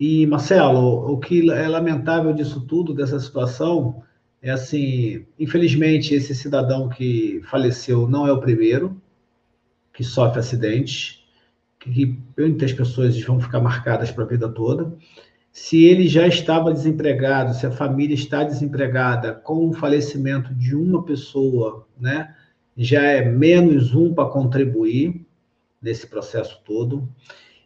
E, 0.00 0.26
Marcelo, 0.26 1.12
o 1.12 1.16
que 1.18 1.48
é 1.48 1.68
lamentável 1.68 2.32
disso 2.32 2.60
tudo, 2.60 2.92
dessa 2.92 3.20
situação, 3.20 4.02
é 4.42 4.50
assim, 4.50 5.24
infelizmente, 5.38 6.12
esse 6.12 6.34
cidadão 6.34 6.88
que 6.88 7.40
faleceu 7.44 8.08
não 8.08 8.26
é 8.26 8.32
o 8.32 8.40
primeiro 8.40 9.00
que 9.98 10.04
sofre 10.04 10.38
acidente, 10.38 11.24
que 11.80 12.16
muitas 12.38 12.72
pessoas 12.72 13.20
vão 13.20 13.40
ficar 13.40 13.58
marcadas 13.58 14.12
para 14.12 14.22
a 14.22 14.28
vida 14.28 14.48
toda. 14.48 14.96
Se 15.50 15.86
ele 15.86 16.06
já 16.06 16.24
estava 16.24 16.72
desempregado, 16.72 17.52
se 17.52 17.66
a 17.66 17.72
família 17.72 18.14
está 18.14 18.44
desempregada 18.44 19.34
com 19.34 19.68
o 19.68 19.72
falecimento 19.72 20.54
de 20.54 20.76
uma 20.76 21.02
pessoa, 21.02 21.84
né? 21.98 22.32
já 22.76 23.02
é 23.02 23.28
menos 23.28 23.92
um 23.92 24.14
para 24.14 24.28
contribuir 24.28 25.26
nesse 25.82 26.06
processo 26.06 26.62
todo. 26.64 27.08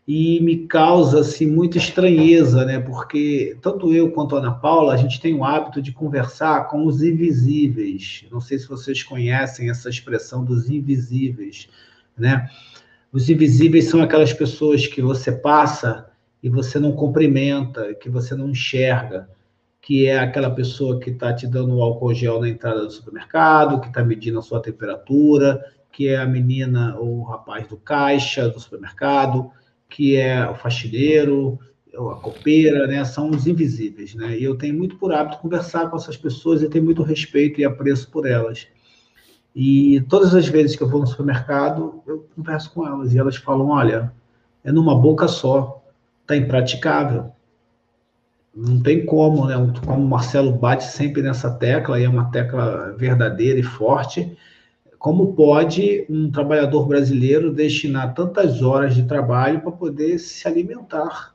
E 0.08 0.40
me 0.40 0.66
causa 0.66 1.20
assim, 1.20 1.46
muita 1.46 1.76
estranheza, 1.76 2.64
né? 2.64 2.80
Porque 2.80 3.58
tanto 3.60 3.92
eu 3.92 4.10
quanto 4.10 4.36
a 4.36 4.38
Ana 4.38 4.52
Paula, 4.52 4.94
a 4.94 4.96
gente 4.96 5.20
tem 5.20 5.34
o 5.34 5.44
hábito 5.44 5.82
de 5.82 5.92
conversar 5.92 6.66
com 6.68 6.86
os 6.86 7.02
invisíveis. 7.02 8.24
Não 8.32 8.40
sei 8.40 8.58
se 8.58 8.66
vocês 8.66 9.02
conhecem 9.02 9.68
essa 9.68 9.90
expressão 9.90 10.42
dos 10.42 10.70
invisíveis, 10.70 11.68
né? 12.16 12.48
Os 13.12 13.28
invisíveis 13.28 13.88
são 13.88 14.00
aquelas 14.00 14.32
pessoas 14.32 14.86
que 14.86 15.02
você 15.02 15.30
passa 15.30 16.10
e 16.42 16.48
você 16.48 16.78
não 16.78 16.92
cumprimenta, 16.92 17.94
que 17.94 18.08
você 18.08 18.34
não 18.34 18.50
enxerga, 18.50 19.28
que 19.80 20.06
é 20.06 20.18
aquela 20.18 20.50
pessoa 20.50 20.98
que 20.98 21.10
está 21.10 21.32
te 21.32 21.46
dando 21.46 21.76
o 21.76 21.82
álcool 21.82 22.14
gel 22.14 22.40
na 22.40 22.48
entrada 22.48 22.86
do 22.86 22.90
supermercado, 22.90 23.80
que 23.80 23.88
está 23.88 24.02
medindo 24.02 24.38
a 24.38 24.42
sua 24.42 24.62
temperatura, 24.62 25.62
que 25.92 26.08
é 26.08 26.16
a 26.16 26.26
menina 26.26 26.96
ou 26.98 27.18
o 27.18 27.22
rapaz 27.24 27.66
do 27.66 27.76
caixa 27.76 28.48
do 28.48 28.58
supermercado, 28.58 29.50
que 29.90 30.16
é 30.16 30.48
o 30.48 30.54
faxineiro, 30.54 31.58
a 31.94 32.14
copeira, 32.14 32.86
né? 32.86 33.04
São 33.04 33.30
os 33.30 33.46
invisíveis, 33.46 34.14
né? 34.14 34.38
E 34.38 34.44
eu 34.44 34.56
tenho 34.56 34.74
muito 34.74 34.96
por 34.96 35.12
hábito 35.12 35.38
conversar 35.38 35.90
com 35.90 35.96
essas 35.96 36.16
pessoas 36.16 36.62
e 36.62 36.68
tenho 36.68 36.84
muito 36.84 37.02
respeito 37.02 37.60
e 37.60 37.64
apreço 37.64 38.10
por 38.10 38.26
elas. 38.26 38.66
E 39.54 40.00
todas 40.08 40.34
as 40.34 40.48
vezes 40.48 40.76
que 40.76 40.82
eu 40.82 40.88
vou 40.88 41.00
no 41.00 41.06
supermercado, 41.06 42.02
eu 42.06 42.26
converso 42.34 42.72
com 42.72 42.86
elas 42.86 43.12
e 43.12 43.18
elas 43.18 43.36
falam: 43.36 43.68
olha, 43.68 44.12
é 44.64 44.72
numa 44.72 44.94
boca 44.98 45.28
só, 45.28 45.82
tá 46.26 46.36
impraticável 46.36 47.32
não 48.54 48.82
tem 48.82 49.04
como, 49.04 49.46
né? 49.46 49.54
Como 49.84 50.02
o 50.02 50.08
Marcelo 50.08 50.52
bate 50.52 50.84
sempre 50.84 51.22
nessa 51.22 51.50
tecla, 51.50 51.98
e 51.98 52.04
é 52.04 52.08
uma 52.08 52.30
tecla 52.30 52.94
verdadeira 52.98 53.58
e 53.58 53.62
forte. 53.62 54.36
Como 54.98 55.34
pode 55.34 56.06
um 56.08 56.30
trabalhador 56.30 56.86
brasileiro 56.86 57.52
destinar 57.52 58.14
tantas 58.14 58.62
horas 58.62 58.94
de 58.94 59.04
trabalho 59.04 59.60
para 59.60 59.72
poder 59.72 60.18
se 60.18 60.46
alimentar? 60.46 61.34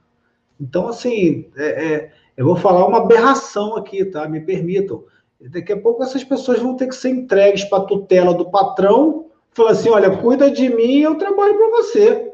Então, 0.60 0.88
assim, 0.88 1.48
é, 1.58 1.86
é, 1.86 2.12
eu 2.36 2.46
vou 2.46 2.56
falar 2.56 2.88
uma 2.88 3.00
aberração 3.00 3.76
aqui, 3.76 4.06
tá? 4.06 4.28
Me 4.30 4.40
permitam. 4.40 5.04
Daqui 5.40 5.72
a 5.72 5.80
pouco 5.80 6.04
essas 6.04 6.24
pessoas 6.24 6.60
vão 6.60 6.76
ter 6.76 6.88
que 6.88 6.96
ser 6.96 7.10
entregues 7.10 7.64
para 7.66 7.80
a 7.80 7.86
tutela 7.86 8.34
do 8.34 8.50
patrão, 8.50 9.28
falar 9.52 9.72
assim: 9.72 9.90
olha, 9.90 10.18
cuida 10.18 10.50
de 10.50 10.68
mim, 10.70 11.00
eu 11.00 11.16
trabalho 11.16 11.56
para 11.56 11.70
você. 11.78 12.34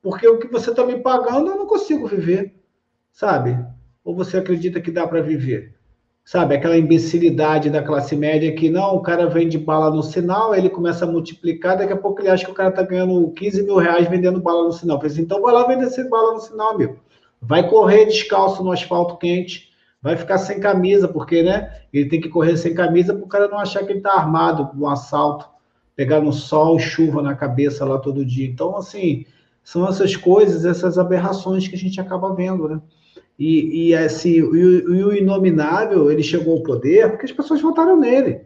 Porque 0.00 0.28
o 0.28 0.38
que 0.38 0.48
você 0.48 0.70
está 0.70 0.84
me 0.84 0.98
pagando, 1.00 1.50
eu 1.50 1.56
não 1.56 1.66
consigo 1.66 2.06
viver, 2.06 2.54
sabe? 3.10 3.58
Ou 4.04 4.14
você 4.14 4.36
acredita 4.36 4.80
que 4.80 4.90
dá 4.90 5.06
para 5.06 5.22
viver? 5.22 5.74
Sabe, 6.22 6.54
aquela 6.54 6.78
imbecilidade 6.78 7.68
da 7.68 7.82
classe 7.82 8.16
média 8.16 8.54
que 8.54 8.70
não, 8.70 8.96
o 8.96 9.02
cara 9.02 9.26
vende 9.26 9.58
bala 9.58 9.90
no 9.90 10.02
sinal, 10.02 10.54
ele 10.54 10.70
começa 10.70 11.04
a 11.04 11.10
multiplicar, 11.10 11.76
daqui 11.76 11.92
a 11.92 11.96
pouco 11.98 12.20
ele 12.20 12.30
acha 12.30 12.46
que 12.46 12.50
o 12.50 12.54
cara 12.54 12.70
está 12.70 12.82
ganhando 12.82 13.30
15 13.32 13.62
mil 13.62 13.76
reais 13.76 14.08
vendendo 14.08 14.40
bala 14.40 14.64
no 14.64 14.72
sinal. 14.72 14.96
Falei 14.96 15.12
assim, 15.12 15.22
então 15.22 15.42
vai 15.42 15.52
lá 15.52 15.66
vender 15.66 15.84
essa 15.84 16.02
bala 16.08 16.32
no 16.32 16.40
sinal, 16.40 16.70
amigo. 16.70 16.98
Vai 17.42 17.68
correr 17.68 18.06
descalço 18.06 18.64
no 18.64 18.72
asfalto 18.72 19.18
quente, 19.18 19.70
vai 20.04 20.18
ficar 20.18 20.36
sem 20.36 20.60
camisa, 20.60 21.08
porque, 21.08 21.42
né? 21.42 21.80
Ele 21.90 22.10
tem 22.10 22.20
que 22.20 22.28
correr 22.28 22.58
sem 22.58 22.74
camisa 22.74 23.14
para 23.14 23.24
o 23.24 23.28
cara 23.28 23.48
não 23.48 23.58
achar 23.58 23.82
que 23.86 23.90
ele 23.90 24.00
está 24.00 24.12
armado 24.12 24.70
um 24.78 24.86
assalto, 24.86 25.48
pegar 25.96 26.20
no 26.20 26.30
sol, 26.30 26.78
chuva 26.78 27.22
na 27.22 27.34
cabeça 27.34 27.86
lá 27.86 27.98
todo 27.98 28.22
dia. 28.22 28.46
Então, 28.46 28.76
assim, 28.76 29.24
são 29.62 29.88
essas 29.88 30.14
coisas, 30.14 30.66
essas 30.66 30.98
aberrações 30.98 31.66
que 31.66 31.74
a 31.74 31.78
gente 31.78 31.98
acaba 31.98 32.34
vendo, 32.34 32.68
né? 32.68 32.82
E, 33.38 33.88
e 33.88 33.94
assim, 33.94 34.42
o, 34.42 34.50
o 34.50 35.14
Inominável, 35.14 36.10
ele 36.10 36.22
chegou 36.22 36.58
ao 36.58 36.62
poder 36.62 37.08
porque 37.10 37.24
as 37.24 37.32
pessoas 37.32 37.62
votaram 37.62 37.96
nele. 37.96 38.42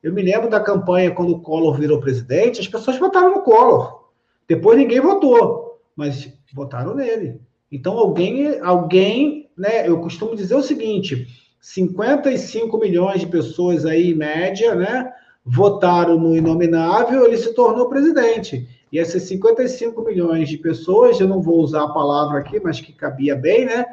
Eu 0.00 0.14
me 0.14 0.22
lembro 0.22 0.48
da 0.48 0.60
campanha 0.60 1.10
quando 1.10 1.32
o 1.32 1.40
Collor 1.40 1.76
virou 1.76 1.98
presidente, 1.98 2.60
as 2.60 2.68
pessoas 2.68 2.96
votaram 2.98 3.34
no 3.34 3.42
Collor. 3.42 4.04
Depois 4.48 4.78
ninguém 4.78 5.00
votou, 5.00 5.80
mas 5.96 6.32
votaram 6.54 6.94
nele. 6.94 7.40
Então 7.70 7.98
alguém, 7.98 8.60
alguém, 8.60 9.49
né? 9.60 9.86
Eu 9.86 10.00
costumo 10.00 10.34
dizer 10.34 10.54
o 10.54 10.62
seguinte: 10.62 11.28
55 11.60 12.76
milhões 12.78 13.20
de 13.20 13.26
pessoas 13.26 13.84
aí, 13.84 14.10
em 14.10 14.14
média, 14.14 14.74
né? 14.74 15.12
Votaram 15.44 16.18
no 16.18 16.36
inominável, 16.36 17.24
ele 17.24 17.36
se 17.36 17.54
tornou 17.54 17.88
presidente. 17.88 18.68
E 18.92 18.98
essas 18.98 19.22
55 19.22 20.02
milhões 20.02 20.48
de 20.48 20.58
pessoas, 20.58 21.20
eu 21.20 21.28
não 21.28 21.40
vou 21.40 21.60
usar 21.60 21.84
a 21.84 21.92
palavra 21.92 22.40
aqui, 22.40 22.58
mas 22.58 22.80
que 22.80 22.92
cabia 22.92 23.36
bem, 23.36 23.64
né? 23.64 23.84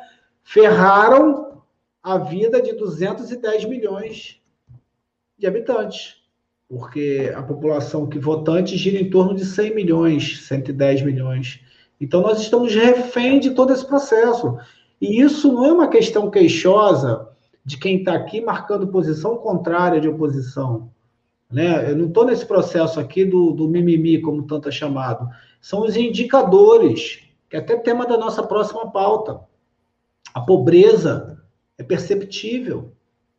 ferraram 0.48 1.62
a 2.02 2.18
vida 2.18 2.62
de 2.62 2.72
210 2.72 3.66
milhões 3.66 4.42
de 5.38 5.46
habitantes, 5.46 6.24
porque 6.70 7.34
a 7.36 7.44
população 7.44 8.08
que 8.08 8.18
votante 8.18 8.78
gira 8.78 8.98
em 8.98 9.10
torno 9.10 9.36
de 9.36 9.44
100 9.44 9.76
milhões, 9.76 10.48
110 10.48 11.02
milhões. 11.04 11.60
Então, 12.00 12.22
nós 12.22 12.40
estamos 12.40 12.74
refém 12.74 13.42
de 13.42 13.52
todo 13.52 13.74
esse 13.74 13.86
processo. 13.86 14.58
E 15.00 15.22
isso 15.22 15.52
não 15.52 15.66
é 15.66 15.72
uma 15.72 15.88
questão 15.88 16.30
queixosa 16.30 17.30
de 17.64 17.78
quem 17.78 17.98
está 17.98 18.14
aqui 18.14 18.42
marcando 18.42 18.88
posição 18.88 19.38
contrária 19.38 20.00
de 20.00 20.08
oposição. 20.08 20.90
Né? 21.52 21.92
Eu 21.92 21.98
não 21.98 22.08
estou 22.08 22.26
nesse 22.26 22.46
processo 22.46 23.00
aqui 23.00 23.26
do, 23.26 23.52
do 23.52 23.68
mimimi, 23.68 24.22
como 24.22 24.44
tanto 24.44 24.70
é 24.70 24.72
chamado. 24.72 25.28
São 25.62 25.82
os 25.82 25.96
indicadores, 25.96 27.24
que 27.50 27.56
é 27.56 27.60
até 27.60 27.76
tema 27.78 28.06
da 28.06 28.18
nossa 28.18 28.42
próxima 28.44 28.90
pauta. 28.92 29.42
A 30.34 30.42
pobreza 30.42 31.42
é 31.78 31.84
perceptível. 31.84 32.92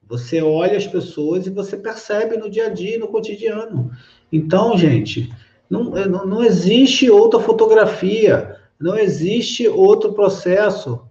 Você 0.06 0.40
olha 0.40 0.76
as 0.76 0.86
pessoas 0.86 1.46
e 1.46 1.50
você 1.50 1.76
percebe 1.76 2.36
no 2.36 2.48
dia 2.48 2.66
a 2.66 2.70
dia, 2.70 2.98
no 2.98 3.08
cotidiano. 3.08 3.90
Então, 4.32 4.76
gente, 4.76 5.30
não, 5.68 5.84
não, 5.90 6.26
não 6.26 6.44
existe 6.44 7.10
outra 7.10 7.40
fotografia, 7.40 8.56
não 8.80 8.96
existe 8.98 9.68
outro 9.68 10.12
processo 10.12 11.07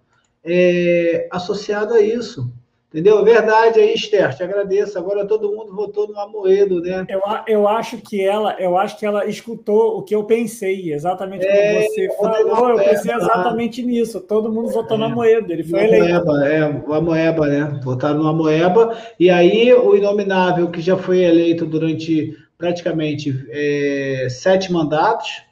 é, 0.47 1.27
associado 1.31 1.93
a 1.93 2.01
isso. 2.01 2.51
Entendeu? 2.89 3.21
Verdade 3.23 3.81
aí, 3.81 3.93
Esther, 3.93 4.33
te 4.33 4.41
agradeço. 4.41 4.97
Agora 4.97 5.25
todo 5.25 5.51
mundo 5.51 5.75
votou 5.75 6.07
no 6.07 6.17
Amoedo, 6.17 6.79
né? 6.79 7.05
Eu, 7.09 7.21
eu 7.45 7.67
acho 7.67 7.97
que 7.97 8.23
ela, 8.23 8.55
eu 8.57 8.77
acho 8.77 8.97
que 8.97 9.05
ela 9.05 9.25
escutou 9.25 9.97
o 9.97 10.03
que 10.03 10.15
eu 10.15 10.23
pensei, 10.23 10.93
exatamente 10.93 11.45
é, 11.45 11.73
como 11.73 11.85
você 11.85 12.07
falou, 12.17 12.69
eu 12.69 12.77
pensei 12.77 13.13
exatamente 13.13 13.83
nisso. 13.83 14.21
Todo 14.21 14.51
mundo 14.51 14.69
votou 14.69 14.95
é, 14.95 14.99
no 15.01 15.05
Amoedo, 15.05 15.51
ele 15.51 15.65
foi 15.65 15.83
eleito. 15.83 16.15
Amoeba, 16.15 16.47
é, 16.47 16.83
o 16.87 16.93
Amoeba, 16.93 17.47
né? 17.47 17.79
Votaram 17.83 18.19
no 18.19 18.27
Amoeba, 18.29 18.97
e 19.19 19.29
aí 19.29 19.73
o 19.73 19.93
Inominável, 19.93 20.71
que 20.71 20.79
já 20.79 20.95
foi 20.95 21.23
eleito 21.23 21.65
durante 21.65 22.37
praticamente 22.57 23.45
é, 23.51 24.27
sete 24.29 24.71
mandatos, 24.71 25.43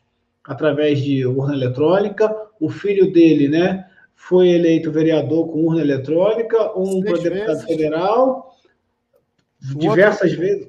através 0.48 1.02
de 1.02 1.26
urna 1.26 1.54
eletrônica, 1.54 2.34
o 2.62 2.70
filho 2.70 3.12
dele, 3.12 3.50
né? 3.50 3.86
Foi 4.16 4.50
eleito 4.50 4.92
vereador 4.92 5.48
com 5.50 5.66
urna 5.66 5.82
eletrônica, 5.82 6.78
um 6.78 7.02
para 7.02 7.18
deputado 7.18 7.46
vezes. 7.46 7.64
federal, 7.64 8.56
o 9.74 9.78
diversas 9.78 10.32
outro, 10.32 10.46
vezes. 10.46 10.68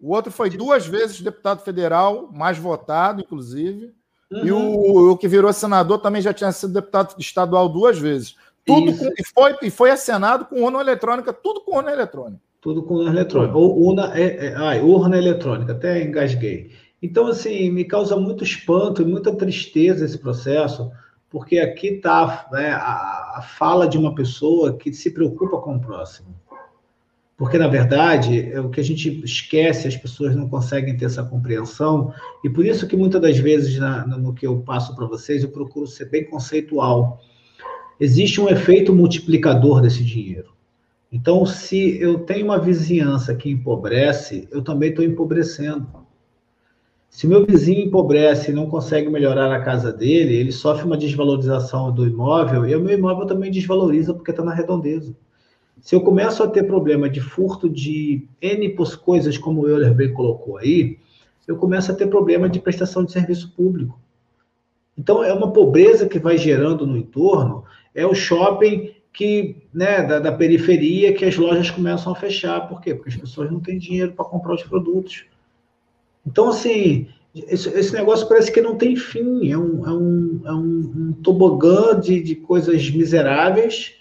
O 0.00 0.14
outro 0.14 0.32
foi 0.32 0.50
duas 0.50 0.86
vezes 0.86 1.20
deputado 1.20 1.62
federal, 1.62 2.30
mais 2.32 2.58
votado, 2.58 3.20
inclusive. 3.20 3.92
Uhum. 4.30 4.46
E 4.46 4.52
o, 4.52 5.10
o, 5.12 5.16
que 5.16 5.28
virou 5.28 5.52
senador 5.52 5.98
também 5.98 6.20
já 6.20 6.32
tinha 6.32 6.52
sido 6.52 6.72
deputado 6.72 7.14
estadual 7.18 7.68
duas 7.68 7.98
vezes. 7.98 8.36
Tudo 8.64 8.96
com, 8.96 9.06
e, 9.06 9.24
foi, 9.24 9.56
e 9.62 9.70
foi 9.70 9.90
acenado 9.90 10.44
com 10.44 10.62
urna 10.62 10.80
eletrônica, 10.80 11.32
tudo 11.32 11.62
com 11.62 11.76
urna 11.76 11.90
eletrônica. 11.90 12.40
Tudo 12.60 12.82
com 12.82 12.94
urna 12.94 13.10
eletrônica. 13.10 13.56
Ou 13.56 13.80
urna, 13.82 14.12
é, 14.14 14.48
é, 14.48 14.54
ai, 14.56 14.80
urna 14.82 15.16
eletrônica, 15.16 15.72
até 15.72 16.02
engasguei. 16.02 16.70
Então, 17.02 17.28
assim, 17.28 17.70
me 17.70 17.84
causa 17.84 18.16
muito 18.16 18.44
espanto 18.44 19.00
e 19.00 19.04
muita 19.04 19.34
tristeza 19.34 20.04
esse 20.04 20.18
processo, 20.18 20.90
porque 21.30 21.58
aqui 21.58 21.88
está 21.88 22.48
né, 22.50 22.70
a, 22.70 23.34
a, 23.36 23.42
fala 23.42 23.86
de 23.86 23.98
uma 23.98 24.14
pessoa 24.14 24.76
que 24.76 24.92
se 24.92 25.10
preocupa 25.10 25.58
com 25.58 25.76
o 25.76 25.80
próximo. 25.80 26.28
Porque, 27.36 27.56
na 27.56 27.68
verdade, 27.68 28.50
é 28.50 28.60
o 28.60 28.68
que 28.68 28.80
a 28.80 28.84
gente 28.84 29.22
esquece, 29.24 29.86
as 29.86 29.96
pessoas 29.96 30.34
não 30.34 30.48
conseguem 30.48 30.96
ter 30.96 31.04
essa 31.04 31.22
compreensão, 31.22 32.12
e 32.42 32.50
por 32.50 32.66
isso 32.66 32.88
que 32.88 32.96
muitas 32.96 33.20
das 33.20 33.38
vezes, 33.38 33.78
na, 33.78 34.04
no 34.06 34.34
que 34.34 34.46
eu 34.46 34.58
passo 34.60 34.96
para 34.96 35.06
vocês, 35.06 35.44
eu 35.44 35.50
procuro 35.50 35.86
ser 35.86 36.06
bem 36.06 36.24
conceitual. 36.24 37.20
Existe 38.00 38.40
um 38.40 38.48
efeito 38.48 38.92
multiplicador 38.92 39.80
desse 39.80 40.02
dinheiro. 40.02 40.52
Então, 41.12 41.46
se 41.46 42.00
eu 42.00 42.18
tenho 42.20 42.46
uma 42.46 42.58
vizinhança 42.58 43.34
que 43.34 43.50
empobrece, 43.50 44.48
eu 44.50 44.62
também 44.62 44.90
estou 44.90 45.04
empobrecendo. 45.04 45.86
Se 47.08 47.26
meu 47.26 47.44
vizinho 47.44 47.86
empobrece 47.86 48.50
e 48.50 48.54
não 48.54 48.68
consegue 48.68 49.08
melhorar 49.08 49.52
a 49.52 49.62
casa 49.62 49.92
dele, 49.92 50.36
ele 50.36 50.52
sofre 50.52 50.84
uma 50.84 50.96
desvalorização 50.96 51.92
do 51.92 52.06
imóvel 52.06 52.66
e 52.66 52.74
o 52.76 52.80
meu 52.80 52.96
imóvel 52.96 53.26
também 53.26 53.50
desvaloriza 53.50 54.14
porque 54.14 54.30
está 54.30 54.44
na 54.44 54.54
redondeza. 54.54 55.16
Se 55.80 55.94
eu 55.94 56.00
começo 56.00 56.42
a 56.42 56.48
ter 56.48 56.64
problema 56.64 57.08
de 57.08 57.20
furto 57.20 57.68
de 57.68 58.26
N 58.42 58.76
coisas, 59.04 59.38
como 59.38 59.62
o 59.62 59.68
Euler 59.68 59.94
bem 59.94 60.12
colocou 60.12 60.58
aí, 60.58 60.98
eu 61.46 61.56
começo 61.56 61.90
a 61.90 61.94
ter 61.94 62.08
problema 62.08 62.48
de 62.48 62.60
prestação 62.60 63.04
de 63.04 63.12
serviço 63.12 63.52
público. 63.56 63.98
Então, 64.96 65.22
é 65.22 65.32
uma 65.32 65.52
pobreza 65.52 66.08
que 66.08 66.18
vai 66.18 66.36
gerando 66.36 66.86
no 66.86 66.96
entorno, 66.96 67.64
é 67.94 68.04
o 68.04 68.14
shopping 68.14 68.92
que, 69.12 69.56
né, 69.72 70.02
da, 70.02 70.18
da 70.18 70.32
periferia 70.32 71.14
que 71.14 71.24
as 71.24 71.36
lojas 71.36 71.70
começam 71.70 72.12
a 72.12 72.16
fechar. 72.16 72.68
Por 72.68 72.80
quê? 72.80 72.94
Porque 72.94 73.10
as 73.10 73.16
pessoas 73.16 73.50
não 73.50 73.60
têm 73.60 73.78
dinheiro 73.78 74.12
para 74.12 74.24
comprar 74.24 74.54
os 74.54 74.62
produtos. 74.62 75.24
Então, 76.26 76.48
assim, 76.48 77.08
esse, 77.34 77.68
esse, 77.70 77.92
negócio 77.92 78.28
parece 78.28 78.50
que 78.50 78.60
não 78.60 78.76
tem 78.76 78.96
fim, 78.96 79.50
é 79.50 79.58
um, 79.58 79.86
é 79.86 79.92
um, 79.92 80.40
é 80.44 80.52
um, 80.52 80.92
um 80.96 81.12
tobogã 81.22 81.98
de, 81.98 82.22
de 82.22 82.34
coisas 82.34 82.90
miseráveis 82.90 83.94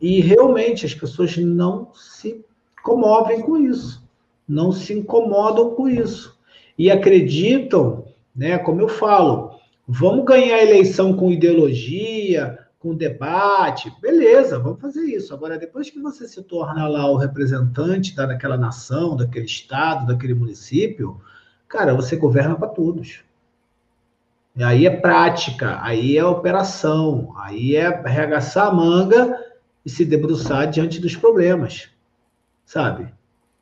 e 0.00 0.20
realmente 0.20 0.84
as 0.84 0.94
pessoas 0.94 1.36
não 1.36 1.90
se 1.94 2.44
comovem 2.82 3.40
com 3.40 3.56
isso, 3.56 4.06
não 4.48 4.72
se 4.72 4.92
incomodam 4.92 5.70
com 5.70 5.88
isso 5.88 6.38
e 6.76 6.90
acreditam, 6.90 8.04
né, 8.34 8.58
como 8.58 8.80
eu 8.80 8.88
falo, 8.88 9.52
vamos 9.86 10.24
ganhar 10.24 10.56
a 10.56 10.62
eleição 10.62 11.14
com 11.14 11.30
ideologia, 11.30 12.58
com 12.78 12.94
debate, 12.94 13.90
beleza, 14.00 14.58
vamos 14.58 14.80
fazer 14.80 15.04
isso. 15.04 15.32
Agora, 15.32 15.56
depois 15.56 15.88
que 15.88 15.98
você 16.00 16.28
se 16.28 16.42
torna 16.42 16.86
lá 16.86 17.10
o 17.10 17.16
representante 17.16 18.14
daquela 18.14 18.58
nação, 18.58 19.16
daquele 19.16 19.46
estado, 19.46 20.06
daquele 20.06 20.34
município, 20.34 21.18
cara, 21.74 21.92
você 21.92 22.14
governa 22.14 22.54
para 22.54 22.68
todos. 22.68 23.24
E 24.56 24.62
aí 24.62 24.86
é 24.86 24.90
prática, 24.90 25.80
aí 25.82 26.16
é 26.16 26.24
operação, 26.24 27.34
aí 27.36 27.74
é 27.74 27.86
arregaçar 27.86 28.68
a 28.68 28.72
manga 28.72 29.36
e 29.84 29.90
se 29.90 30.04
debruçar 30.04 30.70
diante 30.70 31.00
dos 31.00 31.16
problemas, 31.16 31.88
sabe? 32.64 33.12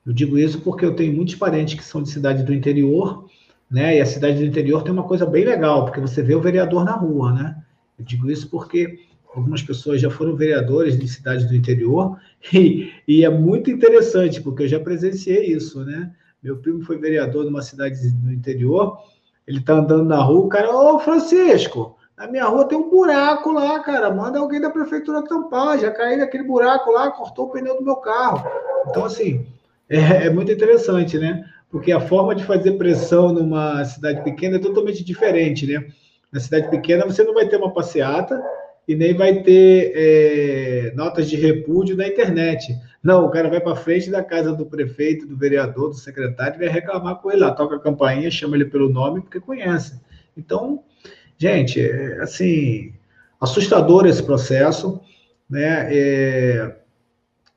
Eu 0.07 0.13
digo 0.13 0.39
isso 0.39 0.61
porque 0.61 0.85
eu 0.85 0.95
tenho 0.95 1.15
muitos 1.15 1.37
parentes 1.37 1.73
que 1.73 1.83
são 1.83 2.03
de 2.03 2.11
cidade 2.11 2.43
do 2.43 2.53
interior, 2.53 3.31
né? 3.71 3.97
E 3.97 4.01
a 4.03 4.07
cidade 4.07 4.37
do 4.37 4.45
interior 4.45 4.83
tem 4.83 4.93
uma 4.93 5.05
coisa 5.05 5.25
bem 5.25 5.47
legal, 5.47 5.87
porque 5.87 6.01
você 6.01 6.23
vê 6.23 6.35
o 6.35 6.43
vereador 6.43 6.85
na 6.85 6.93
rua, 6.93 7.33
né? 7.33 7.57
Eu 7.99 8.05
digo 8.05 8.31
isso 8.31 8.51
porque 8.51 8.99
algumas 9.35 9.63
pessoas 9.63 10.03
já 10.03 10.11
foram 10.11 10.37
vereadores 10.37 10.99
de 10.99 11.09
cidades 11.09 11.47
do 11.47 11.57
interior 11.57 12.21
e, 12.53 12.93
e 13.09 13.25
é 13.25 13.31
muito 13.31 13.71
interessante, 13.71 14.43
porque 14.43 14.65
eu 14.65 14.69
já 14.69 14.79
presenciei 14.79 15.47
isso, 15.47 15.83
né? 15.83 16.13
Meu 16.43 16.57
primo 16.57 16.83
foi 16.83 16.99
vereador 16.99 17.45
numa 17.45 17.63
cidade 17.63 18.11
do 18.11 18.33
interior. 18.33 18.99
Ele 19.47 19.61
tá 19.61 19.75
andando 19.75 20.05
na 20.05 20.21
rua, 20.23 20.45
o 20.45 20.49
cara, 20.49 20.75
ô 20.75 20.99
Francisco, 20.99 21.97
na 22.17 22.27
minha 22.27 22.45
rua 22.47 22.67
tem 22.67 22.77
um 22.77 22.91
buraco 22.91 23.53
lá, 23.53 23.79
cara. 23.81 24.13
Manda 24.13 24.39
alguém 24.39 24.61
da 24.61 24.71
prefeitura 24.71 25.23
tampar. 25.23 25.79
Já 25.79 25.91
caí 25.91 26.17
naquele 26.17 26.45
buraco 26.45 26.91
lá, 26.91 27.11
cortou 27.11 27.47
o 27.47 27.51
pneu 27.51 27.77
do 27.77 27.85
meu 27.85 27.97
carro. 27.97 28.45
Então, 28.89 29.05
assim, 29.05 29.47
é, 29.89 30.27
é 30.27 30.31
muito 30.31 30.51
interessante, 30.51 31.19
né? 31.19 31.45
Porque 31.71 31.93
a 31.93 32.01
forma 32.01 32.35
de 32.35 32.45
fazer 32.45 32.73
pressão 32.73 33.33
numa 33.33 33.85
cidade 33.85 34.23
pequena 34.23 34.57
é 34.57 34.61
totalmente 34.61 35.05
diferente, 35.05 35.67
né? 35.67 35.87
Na 36.33 36.41
cidade 36.41 36.69
pequena 36.71 37.05
você 37.05 37.23
não 37.23 37.35
vai 37.35 37.47
ter 37.49 37.57
uma 37.57 37.73
passeata 37.73 38.43
e 38.87 38.95
nem 38.95 39.15
vai 39.15 39.43
ter 39.43 39.93
é, 39.95 40.93
notas 40.95 41.29
de 41.29 41.37
repúdio 41.37 41.97
na 41.97 42.07
internet. 42.07 42.77
Não, 43.03 43.25
o 43.25 43.31
cara 43.31 43.49
vai 43.49 43.61
para 43.61 43.77
frente 43.77 44.11
da 44.11 44.23
casa 44.23 44.53
do 44.53 44.67
prefeito, 44.67 45.27
do 45.27 45.37
vereador, 45.37 45.91
do 45.91 45.97
secretário, 45.97 46.57
e 46.57 46.59
vai 46.59 46.69
reclamar 46.69 47.17
com 47.17 47.31
ele 47.31 47.41
lá, 47.41 47.53
toca 47.53 47.77
a 47.77 47.81
campainha, 47.81 48.31
chama 48.31 48.57
ele 48.57 48.65
pelo 48.65 48.89
nome, 48.89 49.21
porque 49.21 49.41
conhece. 49.41 50.01
Então, 50.37 50.83
gente, 51.39 51.81
é, 51.81 52.21
assim, 52.21 52.93
assustador 53.41 54.07
esse 54.07 54.23
processo, 54.23 55.01
né? 55.49 55.89
É, 55.91 56.77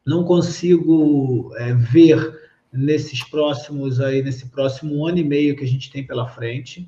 não 0.05 0.23
consigo 0.23 1.51
é, 1.57 1.73
ver 1.73 2.39
nesses 2.71 3.23
próximos 3.23 3.99
aí, 3.99 4.21
nesse 4.21 4.47
próximo 4.47 5.05
ano 5.05 5.17
e 5.17 5.23
meio 5.23 5.55
que 5.55 5.63
a 5.63 5.67
gente 5.67 5.91
tem 5.91 6.05
pela 6.05 6.27
frente, 6.27 6.87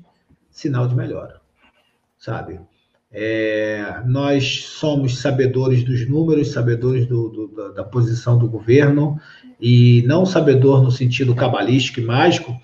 sinal 0.50 0.86
de 0.86 0.94
melhora, 0.94 1.40
sabe? 2.18 2.60
É, 3.10 4.02
nós 4.04 4.64
somos 4.66 5.18
sabedores 5.18 5.82
dos 5.82 6.08
números, 6.08 6.52
sabedores 6.52 7.06
do, 7.06 7.28
do, 7.28 7.72
da 7.74 7.82
posição 7.82 8.38
do 8.38 8.48
governo, 8.48 9.18
e 9.60 10.04
não 10.06 10.26
sabedor 10.26 10.82
no 10.82 10.90
sentido 10.90 11.34
cabalístico 11.34 12.00
e 12.00 12.04
mágico, 12.04 12.54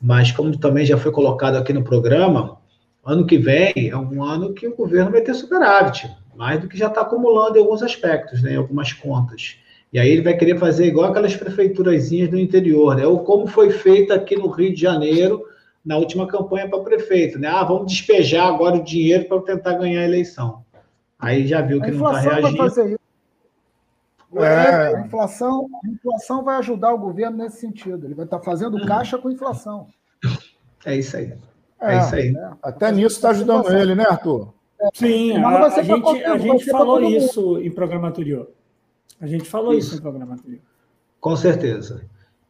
mas 0.00 0.32
como 0.32 0.56
também 0.56 0.86
já 0.86 0.96
foi 0.96 1.12
colocado 1.12 1.56
aqui 1.56 1.72
no 1.72 1.84
programa, 1.84 2.58
ano 3.04 3.26
que 3.26 3.36
vem 3.36 3.72
é 3.76 3.96
um 3.96 4.22
ano 4.22 4.54
que 4.54 4.66
o 4.66 4.76
governo 4.76 5.10
vai 5.10 5.20
ter 5.20 5.34
superávit, 5.34 6.08
mais 6.36 6.60
do 6.60 6.68
que 6.68 6.78
já 6.78 6.86
está 6.86 7.02
acumulando 7.02 7.58
em 7.58 7.60
alguns 7.60 7.82
aspectos, 7.82 8.42
né, 8.42 8.54
em 8.54 8.56
algumas 8.56 8.92
contas. 8.92 9.56
E 9.92 9.98
aí 9.98 10.08
ele 10.08 10.22
vai 10.22 10.36
querer 10.36 10.56
fazer 10.58 10.86
igual 10.86 11.10
aquelas 11.10 11.34
prefeiturazinhas 11.34 12.30
do 12.30 12.38
interior, 12.38 12.94
né? 12.94 13.04
Ou 13.04 13.24
como 13.24 13.48
foi 13.48 13.70
feito 13.70 14.12
aqui 14.12 14.36
no 14.36 14.48
Rio 14.48 14.72
de 14.72 14.80
Janeiro, 14.80 15.42
na 15.84 15.96
última 15.96 16.26
campanha 16.26 16.68
para 16.68 16.80
prefeito, 16.80 17.38
né? 17.38 17.48
Ah, 17.48 17.64
vamos 17.64 17.90
despejar 17.90 18.46
agora 18.46 18.76
o 18.76 18.84
dinheiro 18.84 19.24
para 19.24 19.40
tentar 19.40 19.74
ganhar 19.74 20.00
a 20.00 20.04
eleição. 20.04 20.64
Aí 21.18 21.46
já 21.46 21.60
viu 21.60 21.80
que 21.80 21.90
não 21.90 22.06
está 22.06 22.20
reagindo. 22.20 22.56
Vai 22.56 22.68
fazer 22.68 22.90
isso. 22.90 23.00
É. 24.36 24.94
A, 24.94 25.00
inflação, 25.00 25.68
a 25.84 25.88
inflação 25.88 26.44
vai 26.44 26.56
ajudar 26.58 26.94
o 26.94 26.98
governo 26.98 27.38
nesse 27.38 27.58
sentido. 27.58 28.06
Ele 28.06 28.14
vai 28.14 28.24
estar 28.24 28.38
tá 28.38 28.44
fazendo 28.44 28.86
caixa 28.86 29.18
com 29.18 29.30
inflação. 29.30 29.86
É 30.84 30.96
isso 30.96 31.16
aí. 31.16 31.34
É, 31.80 31.94
é 31.94 31.98
isso 31.98 32.14
aí. 32.14 32.36
É. 32.36 32.50
Até 32.62 32.92
nisso 32.92 33.16
está 33.16 33.30
ajudando 33.30 33.72
ele, 33.72 33.94
né, 33.94 34.04
Arthur? 34.08 34.52
Sim, 34.94 35.36
a, 35.36 35.66
a 35.66 35.82
gente, 35.82 36.24
a 36.24 36.38
gente 36.38 36.64
falou 36.70 37.02
isso 37.02 37.58
em 37.58 37.70
programa 37.70 38.08
anterior. 38.08 38.50
A 39.20 39.26
gente 39.26 39.48
falou 39.48 39.74
isso, 39.74 39.88
isso 39.88 39.98
em 39.98 40.00
programa 40.00 40.34
anterior. 40.34 40.62
Com 41.20 41.36
certeza. 41.36 42.02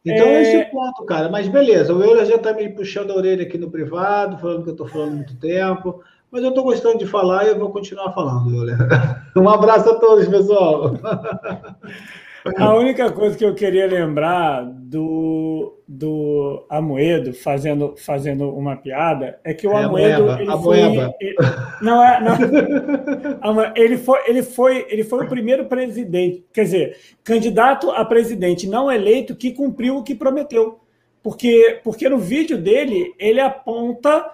Então 0.05 0.27
é... 0.27 0.41
esse 0.41 0.55
é 0.55 0.67
o 0.67 0.71
ponto, 0.71 1.05
cara. 1.05 1.29
Mas 1.29 1.47
beleza, 1.47 1.93
o 1.93 2.03
Euler 2.03 2.25
já 2.25 2.35
está 2.35 2.53
me 2.53 2.69
puxando 2.69 3.11
a 3.11 3.15
orelha 3.15 3.43
aqui 3.43 3.57
no 3.57 3.69
privado, 3.69 4.37
falando 4.37 4.63
que 4.63 4.69
eu 4.69 4.73
estou 4.73 4.87
falando 4.87 5.15
muito 5.15 5.35
tempo. 5.37 6.01
Mas 6.31 6.43
eu 6.43 6.49
estou 6.49 6.63
gostando 6.63 6.97
de 6.97 7.05
falar 7.05 7.45
e 7.45 7.49
eu 7.49 7.59
vou 7.59 7.71
continuar 7.71 8.11
falando, 8.13 8.55
Euler. 8.55 8.77
Um 9.35 9.49
abraço 9.49 9.89
a 9.89 9.95
todos, 9.95 10.27
pessoal. 10.27 10.93
A 12.57 12.73
única 12.73 13.11
coisa 13.11 13.37
que 13.37 13.45
eu 13.45 13.53
queria 13.53 13.85
lembrar 13.85 14.63
do, 14.63 15.77
do 15.87 16.65
Amoedo 16.69 17.33
fazendo, 17.33 17.95
fazendo 17.97 18.49
uma 18.49 18.75
piada 18.75 19.39
é 19.43 19.53
que 19.53 19.67
o 19.67 19.71
é 19.71 19.83
Amoedo. 19.83 20.31
Ele 20.31 20.51
foi, 20.51 20.79
ele, 20.79 21.35
não 21.81 22.03
é. 22.03 22.19
Não, 22.21 23.73
ele, 23.75 23.97
foi, 23.97 24.19
ele, 24.27 24.43
foi, 24.43 24.87
ele 24.89 25.03
foi 25.03 25.25
o 25.25 25.29
primeiro 25.29 25.65
presidente, 25.65 26.43
quer 26.51 26.63
dizer, 26.63 26.97
candidato 27.23 27.91
a 27.91 28.03
presidente 28.03 28.67
não 28.67 28.91
eleito 28.91 29.35
que 29.35 29.51
cumpriu 29.51 29.97
o 29.97 30.03
que 30.03 30.15
prometeu. 30.15 30.79
Porque, 31.21 31.79
porque 31.83 32.09
no 32.09 32.17
vídeo 32.17 32.57
dele, 32.57 33.13
ele 33.19 33.39
aponta 33.39 34.31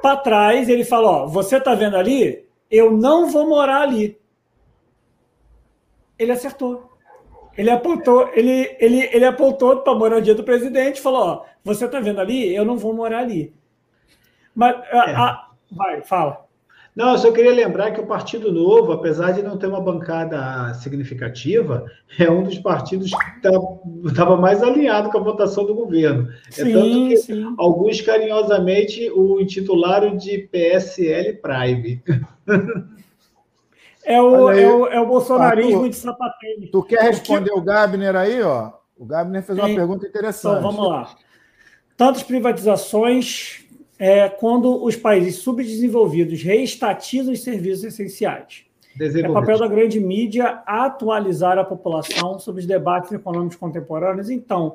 para 0.00 0.16
trás, 0.16 0.68
ele 0.68 0.84
fala: 0.84 1.24
Ó, 1.24 1.26
você 1.26 1.56
está 1.56 1.74
vendo 1.74 1.96
ali? 1.96 2.44
Eu 2.70 2.92
não 2.92 3.28
vou 3.28 3.48
morar 3.48 3.82
ali. 3.82 4.16
Ele 6.16 6.30
acertou. 6.30 6.89
Ele 7.60 7.68
apontou, 7.68 8.30
ele, 8.32 8.74
ele, 8.80 9.10
ele 9.12 9.24
apontou 9.26 9.76
para 9.80 9.92
a 9.92 9.96
moradia 9.96 10.34
do 10.34 10.42
presidente 10.42 10.96
e 10.96 11.02
falou: 11.02 11.20
ó, 11.20 11.44
você 11.62 11.84
está 11.84 12.00
vendo 12.00 12.18
ali? 12.18 12.54
Eu 12.54 12.64
não 12.64 12.78
vou 12.78 12.94
morar 12.94 13.18
ali. 13.18 13.52
Mas 14.54 14.76
é. 14.90 15.14
a, 15.14 15.46
vai, 15.70 16.00
fala. 16.00 16.46
Não, 16.96 17.12
eu 17.12 17.18
só 17.18 17.30
queria 17.30 17.52
lembrar 17.52 17.90
que 17.90 18.00
o 18.00 18.06
Partido 18.06 18.50
Novo, 18.50 18.92
apesar 18.92 19.32
de 19.32 19.42
não 19.42 19.58
ter 19.58 19.66
uma 19.66 19.80
bancada 19.80 20.72
significativa, 20.72 21.84
é 22.18 22.30
um 22.30 22.42
dos 22.42 22.58
partidos 22.58 23.10
que 23.10 23.46
estava 23.46 24.34
tá, 24.34 24.36
mais 24.38 24.62
alinhado 24.62 25.10
com 25.10 25.18
a 25.18 25.22
votação 25.22 25.66
do 25.66 25.74
governo. 25.74 26.30
Sim, 26.48 26.70
é 26.70 26.72
tanto 26.72 27.08
que 27.08 27.16
sim. 27.18 27.54
alguns 27.58 28.00
carinhosamente 28.00 29.10
o 29.10 29.38
intitularam 29.38 30.16
de 30.16 30.48
PSL 30.50 31.34
Prime. 31.34 32.02
É 34.04 34.20
o, 34.20 34.50
é 34.50 34.66
o, 34.66 34.86
é 34.86 35.00
o 35.00 35.06
bolsonarismo 35.06 35.82
tu, 35.82 35.90
de 35.90 35.96
sapatênis. 35.96 36.70
Tu 36.70 36.82
quer 36.84 37.02
responder 37.02 37.52
o 37.52 37.60
Gabner 37.60 38.16
aí, 38.16 38.40
ó? 38.42 38.72
O 38.96 39.04
Gabner 39.04 39.42
fez 39.42 39.58
uma 39.58 39.68
Sim. 39.68 39.74
pergunta 39.74 40.06
interessante. 40.06 40.58
Então, 40.58 40.72
vamos 40.72 40.88
lá. 40.88 41.14
Tantas 41.96 42.22
privatizações 42.22 43.64
é, 43.98 44.28
quando 44.28 44.82
os 44.82 44.96
países 44.96 45.36
subdesenvolvidos 45.36 46.42
reestatizam 46.42 47.32
os 47.32 47.42
serviços 47.42 47.84
essenciais. 47.84 48.64
É 48.98 49.28
papel 49.28 49.58
da 49.58 49.68
grande 49.68 50.00
mídia 50.00 50.62
atualizar 50.66 51.58
a 51.58 51.64
população 51.64 52.38
sobre 52.38 52.60
os 52.60 52.66
debates 52.66 53.12
econômicos 53.12 53.56
contemporâneos. 53.56 54.28
Então, 54.28 54.74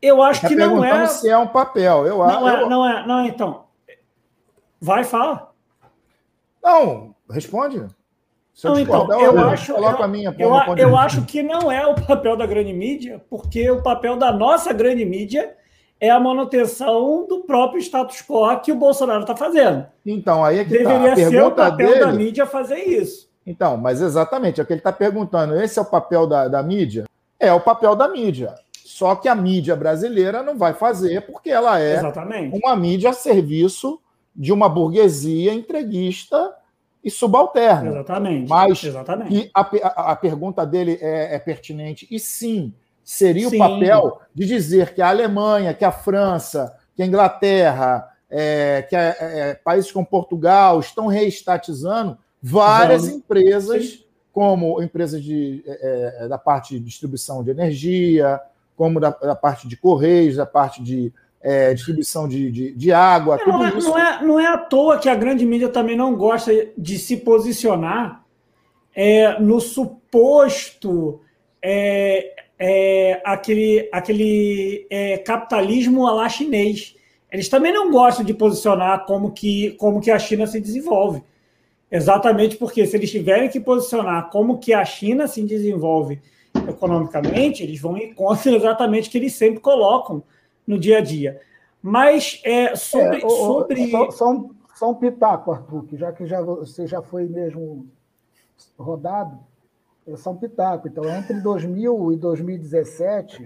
eu 0.00 0.22
acho 0.22 0.42
tá 0.42 0.48
que 0.48 0.54
não 0.54 0.84
é. 0.84 1.06
se 1.06 1.28
é 1.28 1.36
um 1.36 1.46
papel. 1.46 2.06
Eu, 2.06 2.18
não, 2.18 2.48
eu... 2.48 2.56
É, 2.56 2.68
não 2.68 2.86
é, 2.86 3.06
não 3.06 3.20
é, 3.20 3.28
então. 3.28 3.64
Vai, 4.80 5.04
fala. 5.04 5.52
Não, 6.62 7.14
responde. 7.30 7.86
Se 8.52 8.66
eu, 8.66 8.74
não, 8.74 8.80
então, 8.80 9.12
eu, 9.12 9.32
eu 9.32 9.48
acho, 9.48 9.72
eu, 9.72 9.88
a 9.88 10.08
minha, 10.08 10.34
eu, 10.38 10.52
eu 10.76 10.96
acho 10.96 11.22
que 11.22 11.42
não 11.42 11.72
é 11.72 11.86
o 11.86 11.94
papel 11.94 12.36
da 12.36 12.44
grande 12.44 12.72
mídia, 12.72 13.22
porque 13.30 13.70
o 13.70 13.82
papel 13.82 14.16
da 14.16 14.30
nossa 14.30 14.72
grande 14.74 15.04
mídia 15.06 15.56
é 15.98 16.10
a 16.10 16.20
manutenção 16.20 17.26
do 17.26 17.40
próprio 17.44 17.80
status 17.80 18.22
quo 18.22 18.60
que 18.60 18.70
o 18.70 18.76
Bolsonaro 18.76 19.22
está 19.22 19.34
fazendo. 19.34 19.86
Então, 20.04 20.44
aí 20.44 20.58
é 20.58 20.64
que 20.64 20.78
tá. 20.82 20.90
Deveria 20.90 21.14
tá. 21.14 21.30
ser 21.30 21.42
o 21.42 21.50
papel 21.50 21.88
dele... 21.88 22.00
da 22.00 22.12
mídia 22.12 22.44
fazer 22.44 22.80
isso. 22.80 23.30
Então, 23.46 23.76
mas 23.76 24.02
exatamente, 24.02 24.60
é 24.60 24.64
o 24.64 24.66
que 24.66 24.72
ele 24.72 24.80
está 24.80 24.92
perguntando. 24.92 25.54
Esse 25.54 25.78
é 25.78 25.82
o 25.82 25.86
papel 25.86 26.26
da, 26.26 26.48
da 26.48 26.62
mídia? 26.62 27.04
É 27.40 27.52
o 27.52 27.60
papel 27.60 27.96
da 27.96 28.08
mídia. 28.08 28.54
Só 28.84 29.14
que 29.14 29.28
a 29.28 29.34
mídia 29.34 29.74
brasileira 29.74 30.42
não 30.42 30.58
vai 30.58 30.74
fazer 30.74 31.22
porque 31.22 31.50
ela 31.50 31.80
é 31.80 31.96
exatamente. 31.96 32.56
uma 32.56 32.76
mídia 32.76 33.10
a 33.10 33.12
serviço 33.14 33.98
de 34.34 34.52
uma 34.52 34.68
burguesia 34.68 35.54
entreguista 35.54 36.52
e 37.02 37.10
subalterno. 37.10 37.90
Exatamente. 37.90 38.48
Mas 38.48 38.84
Exatamente. 38.84 39.50
A, 39.54 39.60
a, 39.60 40.12
a, 40.12 40.16
pergunta 40.16 40.64
dele 40.64 40.98
é, 41.00 41.34
é, 41.34 41.38
pertinente. 41.38 42.06
E 42.10 42.20
sim, 42.20 42.72
seria 43.02 43.48
sim. 43.48 43.56
o 43.56 43.58
papel 43.58 44.20
de 44.34 44.46
dizer 44.46 44.94
que 44.94 45.02
a 45.02 45.08
Alemanha, 45.08 45.74
que 45.74 45.84
a 45.84 45.90
França, 45.90 46.76
que 46.94 47.02
a 47.02 47.06
Inglaterra, 47.06 48.08
é, 48.30 48.86
que 48.88 48.94
a, 48.94 49.00
é, 49.00 49.16
é, 49.20 49.54
países 49.54 49.90
como 49.90 50.06
Portugal 50.06 50.78
estão 50.80 51.06
reestatizando 51.06 52.16
várias 52.40 53.02
Vamos. 53.02 53.16
empresas, 53.16 53.84
sim. 53.84 54.04
como 54.32 54.82
empresas 54.82 55.22
de, 55.22 55.62
é, 55.66 56.28
da 56.28 56.38
parte 56.38 56.74
de 56.74 56.80
distribuição 56.80 57.42
de 57.42 57.50
energia, 57.50 58.40
como 58.76 59.00
da, 59.00 59.10
da 59.10 59.34
parte 59.34 59.68
de 59.68 59.76
correios, 59.76 60.36
da 60.36 60.46
parte 60.46 60.82
de 60.82 61.12
é, 61.42 61.74
distribuição 61.74 62.28
de, 62.28 62.50
de, 62.50 62.72
de 62.72 62.92
água, 62.92 63.36
tudo 63.38 63.50
não 63.50 63.64
é, 63.66 63.68
isso. 63.76 63.88
Não 63.88 63.98
é, 63.98 64.24
não 64.24 64.40
é 64.40 64.46
à 64.46 64.56
toa 64.56 64.98
que 64.98 65.08
a 65.08 65.14
grande 65.14 65.44
mídia 65.44 65.68
também 65.68 65.96
não 65.96 66.14
gosta 66.14 66.52
de 66.78 66.98
se 66.98 67.16
posicionar 67.16 68.24
é, 68.94 69.40
no 69.40 69.60
suposto 69.60 71.20
é, 71.60 72.34
é, 72.58 73.20
aquele, 73.24 73.88
aquele 73.90 74.86
é, 74.88 75.18
capitalismo 75.18 76.06
a 76.06 76.12
lá 76.12 76.28
chinês. 76.28 76.94
Eles 77.30 77.48
também 77.48 77.72
não 77.72 77.90
gostam 77.90 78.24
de 78.24 78.34
posicionar 78.34 79.04
como 79.06 79.32
que, 79.32 79.72
como 79.72 80.00
que 80.00 80.10
a 80.10 80.18
China 80.18 80.46
se 80.46 80.60
desenvolve. 80.60 81.22
Exatamente 81.90 82.56
porque 82.56 82.86
se 82.86 82.96
eles 82.96 83.10
tiverem 83.10 83.48
que 83.48 83.58
posicionar 83.58 84.30
como 84.30 84.58
que 84.58 84.72
a 84.72 84.84
China 84.84 85.26
se 85.26 85.42
desenvolve 85.42 86.20
economicamente, 86.68 87.62
eles 87.62 87.80
vão 87.80 87.96
em 87.96 88.14
conta 88.14 88.48
exatamente 88.54 89.10
que 89.10 89.18
eles 89.18 89.34
sempre 89.34 89.60
colocam 89.60 90.22
no 90.66 90.78
dia 90.78 90.98
a 90.98 91.00
dia. 91.00 91.40
Mas 91.82 92.40
é, 92.44 92.76
sobre. 92.76 93.18
É, 93.18 93.28
sobre... 93.28 93.90
Só, 93.90 94.10
só, 94.10 94.32
um, 94.32 94.54
só 94.74 94.90
um 94.90 94.94
pitaco, 94.94 95.52
Arthur, 95.52 95.84
que 95.84 95.96
já 95.96 96.12
que 96.12 96.26
já, 96.26 96.40
você 96.40 96.86
já 96.86 97.02
foi 97.02 97.26
mesmo 97.26 97.86
rodado, 98.78 99.38
é 100.06 100.16
só 100.16 100.30
um 100.30 100.36
pitaco. 100.36 100.88
Então, 100.88 101.04
entre 101.08 101.40
2000 101.40 102.12
e 102.12 102.16
2017, 102.16 103.44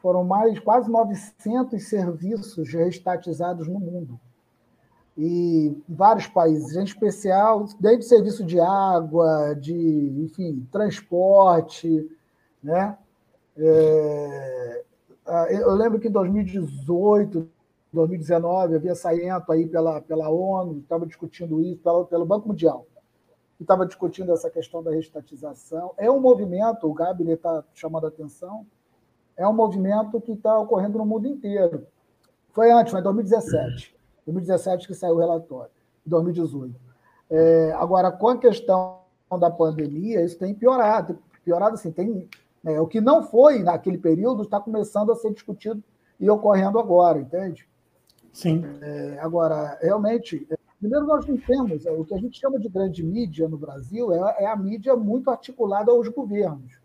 foram 0.00 0.24
mais 0.24 0.58
quase 0.58 0.90
900 0.90 1.82
serviços 1.82 2.72
reestatizados 2.72 3.68
no 3.68 3.78
mundo. 3.78 4.18
E 5.16 5.76
vários 5.88 6.26
países, 6.26 6.76
em 6.76 6.84
especial, 6.84 7.66
desde 7.78 8.06
serviço 8.06 8.44
de 8.44 8.58
água, 8.58 9.54
de, 9.54 9.74
enfim, 10.24 10.66
transporte, 10.72 12.08
né? 12.62 12.96
É, 13.56 14.84
eu 15.50 15.70
lembro 15.74 16.00
que 16.00 16.08
em 16.08 16.12
2018, 16.12 17.48
2019, 17.92 18.76
havia 18.76 18.94
saído 18.94 19.52
aí 19.52 19.66
pela, 19.66 20.00
pela 20.00 20.30
ONU, 20.30 20.78
estava 20.78 21.06
discutindo 21.06 21.60
isso, 21.60 21.80
pelo, 21.82 22.04
pelo 22.06 22.24
Banco 22.24 22.48
Mundial, 22.48 22.86
que 23.56 23.64
estava 23.64 23.86
discutindo 23.86 24.32
essa 24.32 24.50
questão 24.50 24.82
da 24.82 24.90
restatização. 24.90 25.92
É 25.96 26.10
um 26.10 26.20
movimento, 26.20 26.88
o 26.88 26.94
Gabi 26.94 27.30
está 27.30 27.64
chamando 27.74 28.06
a 28.06 28.08
atenção, 28.08 28.66
é 29.36 29.46
um 29.46 29.52
movimento 29.52 30.20
que 30.20 30.32
está 30.32 30.58
ocorrendo 30.58 30.98
no 30.98 31.06
mundo 31.06 31.26
inteiro. 31.26 31.86
Foi 32.52 32.70
antes, 32.70 32.90
foi 32.90 33.00
em 33.00 33.04
2017. 33.04 33.96
2017 34.26 34.86
que 34.86 34.94
saiu 34.94 35.14
o 35.14 35.18
relatório, 35.18 35.70
2018. 36.06 36.74
É, 37.30 37.72
agora, 37.72 38.10
com 38.10 38.28
a 38.28 38.38
questão 38.38 39.00
da 39.38 39.50
pandemia, 39.50 40.22
isso 40.24 40.38
tem 40.38 40.54
piorado. 40.54 41.18
Piorado 41.44 41.74
assim, 41.74 41.90
tem 41.90 42.28
é, 42.64 42.80
o 42.80 42.86
que 42.86 43.00
não 43.00 43.22
foi 43.22 43.62
naquele 43.62 43.98
período 43.98 44.42
está 44.42 44.60
começando 44.60 45.10
a 45.12 45.16
ser 45.16 45.32
discutido 45.32 45.82
e 46.18 46.28
ocorrendo 46.28 46.78
agora, 46.78 47.18
entende? 47.18 47.68
Sim. 48.32 48.62
É, 48.82 49.18
agora, 49.20 49.78
realmente, 49.80 50.46
é, 50.50 50.56
primeiro 50.78 51.06
nós 51.06 51.26
não 51.26 51.36
temos, 51.38 51.86
é, 51.86 51.90
o 51.90 52.04
que 52.04 52.14
a 52.14 52.18
gente 52.18 52.38
chama 52.38 52.58
de 52.58 52.68
grande 52.68 53.02
mídia 53.02 53.48
no 53.48 53.56
Brasil 53.56 54.12
é, 54.12 54.44
é 54.44 54.46
a 54.46 54.56
mídia 54.56 54.94
muito 54.94 55.30
articulada 55.30 55.90
aos 55.90 56.08
governos 56.08 56.78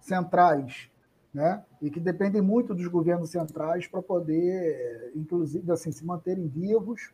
centrais, 0.00 0.90
né? 1.32 1.64
E 1.80 1.90
que 1.90 2.00
dependem 2.00 2.42
muito 2.42 2.74
dos 2.74 2.86
governos 2.88 3.30
centrais 3.30 3.86
para 3.86 4.02
poder, 4.02 5.12
inclusive, 5.14 5.70
assim, 5.70 5.92
se 5.92 6.04
manterem 6.04 6.48
vivos, 6.48 7.12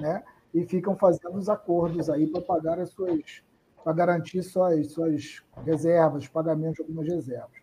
né? 0.00 0.24
E 0.52 0.64
ficam 0.64 0.96
fazendo 0.96 1.36
os 1.36 1.48
acordos 1.48 2.10
aí 2.10 2.26
para 2.26 2.40
pagar 2.40 2.78
as 2.80 2.90
suas 2.90 3.42
para 3.82 3.92
garantir 3.92 4.42
suas, 4.42 4.92
suas 4.92 5.42
reservas, 5.64 6.28
pagamento 6.28 6.76
de 6.76 6.82
algumas 6.82 7.08
reservas. 7.08 7.62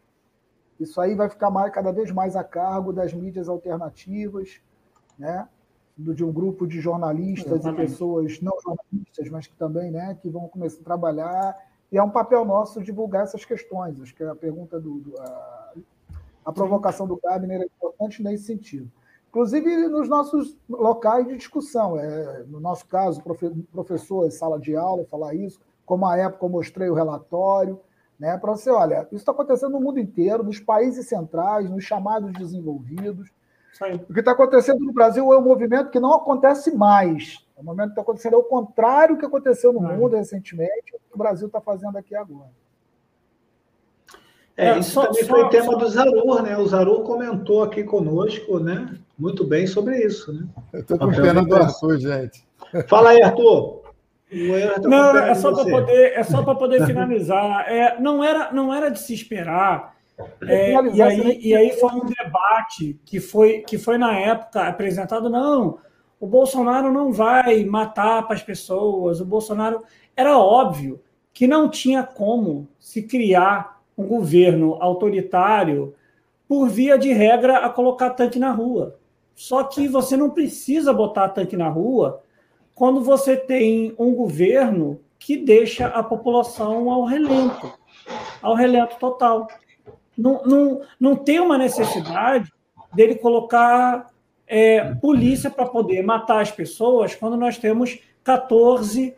Isso 0.79 0.99
aí 1.01 1.13
vai 1.13 1.29
ficar 1.29 1.49
mais, 1.51 1.73
cada 1.73 1.91
vez 1.91 2.11
mais 2.11 2.35
a 2.35 2.43
cargo 2.43 2.93
das 2.93 3.13
mídias 3.13 3.49
alternativas, 3.49 4.61
né? 5.17 5.47
de 5.99 6.23
um 6.23 6.31
grupo 6.31 6.65
de 6.65 6.79
jornalistas 6.79 7.59
Exatamente. 7.59 7.81
e 7.81 7.85
pessoas 7.87 8.41
não 8.41 8.57
jornalistas, 8.61 9.29
mas 9.29 9.47
que 9.47 9.55
também 9.55 9.91
né, 9.91 10.17
que 10.21 10.29
vão 10.29 10.47
começar 10.47 10.79
a 10.79 10.83
trabalhar. 10.83 11.57
E 11.91 11.97
é 11.97 12.03
um 12.03 12.09
papel 12.09 12.45
nosso 12.45 12.81
divulgar 12.81 13.23
essas 13.23 13.43
questões. 13.43 13.99
Acho 13.99 14.15
que 14.15 14.23
a 14.23 14.35
pergunta 14.35 14.79
do. 14.79 14.99
do 14.99 15.19
a, 15.19 15.73
a, 16.45 16.53
provocação 16.53 17.05
do 17.05 17.19
Gabner 17.21 17.61
é 17.61 17.65
importante 17.65 18.23
nesse 18.23 18.45
sentido. 18.45 18.89
inclusive 19.27 19.89
nos 19.89 20.07
nossos 20.07 20.57
locais 20.69 21.27
de 21.27 21.35
discussão. 21.35 21.99
É, 21.99 22.43
no 22.47 22.61
nosso 22.61 22.87
caso, 22.87 23.21
professor 23.71 24.25
em 24.25 24.31
sala 24.31 24.57
de 24.57 24.75
aula 24.77 25.03
falar 25.05 25.33
isso, 25.33 25.59
como 25.89 26.05
a 26.05 26.15
época 26.15 26.45
eu 26.45 26.49
mostrei 26.49 26.87
o 26.87 26.93
relatório, 26.93 27.81
né, 28.19 28.37
para 28.37 28.51
você, 28.51 28.69
olha, 28.69 29.07
isso 29.11 29.15
está 29.15 29.31
acontecendo 29.31 29.71
no 29.71 29.81
mundo 29.81 29.99
inteiro, 29.99 30.43
nos 30.43 30.59
países 30.59 31.07
centrais, 31.07 31.67
nos 31.67 31.83
chamados 31.83 32.31
desenvolvidos. 32.33 33.31
O 34.07 34.13
que 34.13 34.19
está 34.19 34.33
acontecendo 34.33 34.81
no 34.81 34.93
Brasil 34.93 35.33
é 35.33 35.37
um 35.39 35.41
movimento 35.41 35.89
que 35.89 35.99
não 35.99 36.13
acontece 36.13 36.75
mais. 36.75 37.43
O 37.57 37.63
momento 37.63 37.87
que 37.87 37.91
está 37.93 38.03
acontecendo 38.03 38.35
é 38.35 38.37
o 38.37 38.43
contrário 38.43 39.15
do 39.15 39.19
que 39.19 39.25
aconteceu 39.25 39.73
no 39.73 39.81
mundo 39.81 40.15
recentemente, 40.15 40.93
o 40.93 40.99
que 40.99 41.15
o 41.15 41.17
Brasil 41.17 41.47
está 41.47 41.59
fazendo 41.59 41.97
aqui 41.97 42.13
agora. 42.15 42.51
É, 44.55 44.77
isso 44.77 44.91
só, 44.91 45.07
também 45.07 45.23
só, 45.23 45.29
foi 45.29 45.49
tema 45.49 45.71
só... 45.71 45.75
do 45.75 45.89
Zarur, 45.89 46.43
né? 46.43 46.55
O 46.55 46.67
Zarur 46.67 47.01
comentou 47.01 47.63
aqui 47.63 47.83
conosco, 47.83 48.59
né? 48.59 48.95
Muito 49.17 49.43
bem 49.43 49.65
sobre 49.65 50.05
isso, 50.05 50.31
né? 50.33 50.47
Eu 50.71 50.81
estou 50.81 50.99
com 50.99 51.09
pena 51.09 51.43
do 51.43 51.55
Arthur, 51.55 51.97
gente. 51.97 52.47
Fala 52.87 53.09
aí, 53.11 53.23
Arthur. 53.23 53.88
Não, 54.83 55.17
é 55.17 55.33
só 55.33 55.53
para 55.53 55.65
poder, 55.65 56.13
é 56.13 56.23
só 56.23 56.43
para 56.43 56.55
poder 56.55 56.85
finalizar. 56.85 57.65
É, 57.67 57.99
não 57.99 58.23
era, 58.23 58.51
não 58.51 58.73
era 58.73 58.89
de 58.89 58.99
se 58.99 59.13
esperar. 59.13 59.95
É, 60.41 60.73
e, 60.73 61.01
aí, 61.01 61.39
e 61.41 61.55
aí 61.55 61.71
foi 61.79 61.91
um 61.91 62.05
debate 62.05 62.99
que 63.05 63.19
foi, 63.19 63.59
que 63.61 63.77
foi 63.77 63.97
na 63.97 64.17
época 64.17 64.67
apresentado. 64.67 65.29
Não, 65.29 65.79
o 66.19 66.27
Bolsonaro 66.27 66.91
não 66.91 67.11
vai 67.11 67.63
matar 67.63 68.23
para 68.23 68.35
as 68.35 68.43
pessoas. 68.43 69.21
O 69.21 69.25
Bolsonaro 69.25 69.83
era 70.15 70.37
óbvio 70.37 71.01
que 71.33 71.47
não 71.47 71.69
tinha 71.69 72.03
como 72.03 72.67
se 72.77 73.03
criar 73.03 73.81
um 73.97 74.05
governo 74.05 74.77
autoritário 74.79 75.95
por 76.47 76.67
via 76.67 76.97
de 76.97 77.13
regra 77.13 77.59
a 77.59 77.69
colocar 77.69 78.09
tanque 78.11 78.39
na 78.39 78.51
rua. 78.51 78.97
Só 79.35 79.63
que 79.63 79.87
você 79.87 80.17
não 80.17 80.29
precisa 80.29 80.91
botar 80.91 81.29
tanque 81.29 81.55
na 81.55 81.69
rua 81.69 82.21
quando 82.79 83.01
você 83.01 83.35
tem 83.35 83.93
um 83.99 84.15
governo 84.15 85.01
que 85.19 85.35
deixa 85.35 85.87
a 85.87 86.01
população 86.01 86.89
ao 86.89 87.03
relento, 87.03 87.77
ao 88.41 88.55
relento 88.55 88.95
total. 88.97 89.49
Não, 90.17 90.41
não, 90.45 90.81
não 90.97 91.13
tem 91.13 91.41
uma 91.41 91.57
necessidade 91.57 92.49
dele 92.93 93.15
colocar 93.15 94.09
é, 94.47 94.95
polícia 94.95 95.49
para 95.49 95.65
poder 95.65 96.01
matar 96.03 96.39
as 96.39 96.51
pessoas 96.51 97.13
quando 97.13 97.35
nós 97.35 97.57
temos 97.57 97.99
14% 98.23 99.13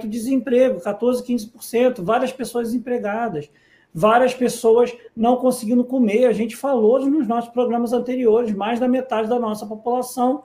de 0.00 0.08
desemprego, 0.08 0.80
14%, 0.80 1.26
15%, 1.26 2.02
várias 2.02 2.32
pessoas 2.32 2.68
desempregadas 2.68 3.50
várias 3.92 4.32
pessoas 4.32 4.94
não 5.16 5.36
conseguindo 5.36 5.82
comer. 5.82 6.26
A 6.26 6.32
gente 6.32 6.54
falou 6.54 7.00
nos 7.00 7.26
nossos 7.26 7.50
programas 7.50 7.92
anteriores, 7.92 8.54
mais 8.54 8.78
da 8.78 8.86
metade 8.86 9.28
da 9.28 9.40
nossa 9.40 9.66
população 9.66 10.44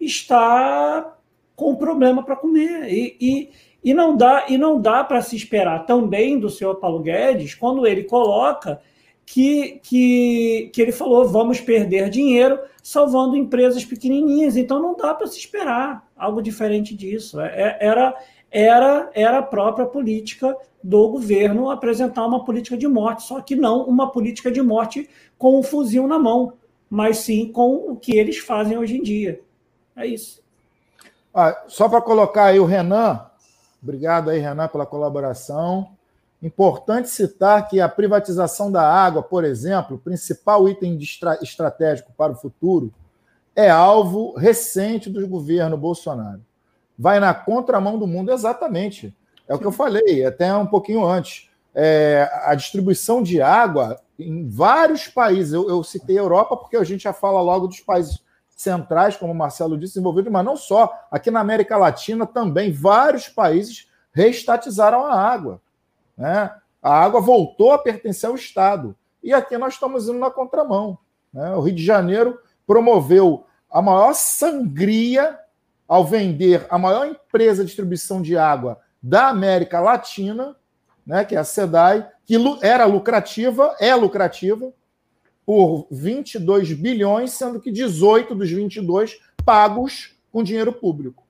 está 0.00 1.14
com 1.60 1.76
problema 1.76 2.22
para 2.22 2.34
comer. 2.34 2.90
E, 2.90 3.16
e, 3.20 3.50
e, 3.84 3.92
não 3.92 4.16
dá, 4.16 4.46
e 4.48 4.56
não 4.56 4.80
dá 4.80 5.04
para 5.04 5.20
se 5.20 5.36
esperar 5.36 5.84
também 5.84 6.38
do 6.40 6.48
senhor 6.48 6.76
Paulo 6.76 7.00
Guedes 7.00 7.54
quando 7.54 7.86
ele 7.86 8.04
coloca 8.04 8.80
que, 9.26 9.78
que, 9.82 10.70
que 10.72 10.80
ele 10.80 10.90
falou 10.90 11.28
vamos 11.28 11.60
perder 11.60 12.08
dinheiro 12.08 12.58
salvando 12.82 13.36
empresas 13.36 13.84
pequenininhas. 13.84 14.56
Então 14.56 14.80
não 14.80 14.96
dá 14.96 15.12
para 15.12 15.26
se 15.26 15.38
esperar 15.38 16.08
algo 16.16 16.40
diferente 16.40 16.96
disso. 16.96 17.38
É, 17.38 17.76
é 17.78 17.78
era, 17.78 18.16
era, 18.50 19.10
era 19.12 19.38
a 19.38 19.42
própria 19.42 19.84
política 19.84 20.56
do 20.82 21.08
governo 21.08 21.68
apresentar 21.68 22.26
uma 22.26 22.42
política 22.42 22.74
de 22.74 22.88
morte, 22.88 23.24
só 23.24 23.42
que 23.42 23.54
não 23.54 23.84
uma 23.84 24.10
política 24.10 24.50
de 24.50 24.62
morte 24.62 25.10
com 25.36 25.60
um 25.60 25.62
fuzil 25.62 26.06
na 26.06 26.18
mão, 26.18 26.54
mas 26.88 27.18
sim 27.18 27.52
com 27.52 27.92
o 27.92 27.96
que 27.96 28.16
eles 28.16 28.38
fazem 28.38 28.78
hoje 28.78 28.96
em 28.96 29.02
dia. 29.02 29.42
É 29.94 30.06
isso. 30.06 30.40
Ah, 31.34 31.64
só 31.68 31.88
para 31.88 32.00
colocar 32.00 32.46
aí 32.46 32.58
o 32.58 32.64
Renan, 32.64 33.24
obrigado 33.82 34.30
aí, 34.30 34.38
Renan, 34.38 34.68
pela 34.68 34.86
colaboração. 34.86 35.90
Importante 36.42 37.08
citar 37.08 37.68
que 37.68 37.80
a 37.80 37.88
privatização 37.88 38.72
da 38.72 38.82
água, 38.82 39.22
por 39.22 39.44
exemplo, 39.44 39.98
principal 39.98 40.68
item 40.68 40.98
estratégico 41.42 42.12
para 42.16 42.32
o 42.32 42.36
futuro, 42.36 42.92
é 43.54 43.68
alvo 43.68 44.34
recente 44.36 45.10
do 45.10 45.26
governo 45.28 45.76
Bolsonaro 45.76 46.40
vai 47.00 47.18
na 47.18 47.32
contramão 47.32 47.98
do 47.98 48.06
mundo 48.06 48.30
exatamente. 48.30 49.16
É 49.48 49.54
o 49.54 49.58
que 49.58 49.64
eu 49.64 49.72
falei, 49.72 50.22
até 50.22 50.54
um 50.54 50.66
pouquinho 50.66 51.02
antes. 51.02 51.48
É, 51.74 52.30
a 52.44 52.54
distribuição 52.54 53.22
de 53.22 53.40
água 53.40 53.98
em 54.18 54.46
vários 54.46 55.08
países, 55.08 55.54
eu, 55.54 55.66
eu, 55.66 55.82
citei 55.82 56.18
a 56.18 56.20
Europa 56.20 56.58
porque 56.58 56.76
a 56.76 56.84
gente 56.84 57.04
já 57.04 57.14
fala 57.14 57.40
logo 57.40 57.68
dos 57.68 57.80
países 57.80 58.20
centrais, 58.60 59.16
como 59.16 59.32
o 59.32 59.36
Marcelo 59.36 59.78
disse, 59.78 59.94
desenvolvidos, 59.94 60.30
mas 60.30 60.44
não 60.44 60.56
só. 60.56 60.92
Aqui 61.10 61.30
na 61.30 61.40
América 61.40 61.76
Latina 61.76 62.26
também, 62.26 62.70
vários 62.70 63.28
países 63.28 63.88
reestatizaram 64.12 65.06
a 65.06 65.14
água. 65.14 65.60
Né? 66.16 66.50
A 66.82 67.02
água 67.02 67.20
voltou 67.20 67.72
a 67.72 67.78
pertencer 67.78 68.28
ao 68.28 68.36
Estado. 68.36 68.94
E 69.22 69.32
aqui 69.32 69.56
nós 69.56 69.74
estamos 69.74 70.08
indo 70.08 70.18
na 70.18 70.30
contramão. 70.30 70.98
Né? 71.32 71.50
O 71.52 71.60
Rio 71.60 71.74
de 71.74 71.84
Janeiro 71.84 72.38
promoveu 72.66 73.46
a 73.70 73.80
maior 73.80 74.14
sangria 74.14 75.38
ao 75.88 76.04
vender 76.04 76.66
a 76.70 76.78
maior 76.78 77.06
empresa 77.06 77.62
de 77.62 77.66
distribuição 77.66 78.22
de 78.22 78.36
água 78.36 78.80
da 79.02 79.28
América 79.28 79.80
Latina, 79.80 80.54
né, 81.04 81.24
que 81.24 81.34
é 81.34 81.38
a 81.38 81.44
SEDAI, 81.44 82.08
que 82.24 82.36
era 82.62 82.84
lucrativa, 82.84 83.74
é 83.80 83.94
lucrativa, 83.94 84.72
por 85.50 85.88
22 85.90 86.74
bilhões, 86.74 87.32
sendo 87.32 87.58
que 87.58 87.72
18 87.72 88.36
dos 88.36 88.48
22 88.48 89.18
pagos 89.44 90.14
com 90.30 90.44
dinheiro 90.44 90.72
público. 90.72 91.24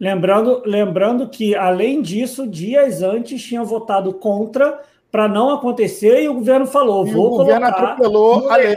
Lembrando, 0.00 0.60
lembrando 0.66 1.28
que, 1.28 1.54
além 1.54 2.02
disso, 2.02 2.48
dias 2.48 3.00
antes 3.00 3.40
tinham 3.40 3.64
votado 3.64 4.12
contra 4.12 4.82
para 5.08 5.28
não 5.28 5.50
acontecer 5.50 6.24
e 6.24 6.28
o 6.28 6.34
governo 6.34 6.66
falou: 6.66 7.06
e 7.06 7.12
vou 7.12 7.26
o 7.26 7.36
governo 7.36 7.64
atropelou 7.64 8.50
a 8.50 8.56
lei. 8.56 8.74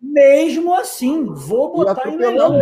Mesmo 0.00 0.74
assim, 0.74 1.24
vou 1.24 1.72
botar 1.72 2.08
em 2.08 2.16
leilão. 2.16 2.60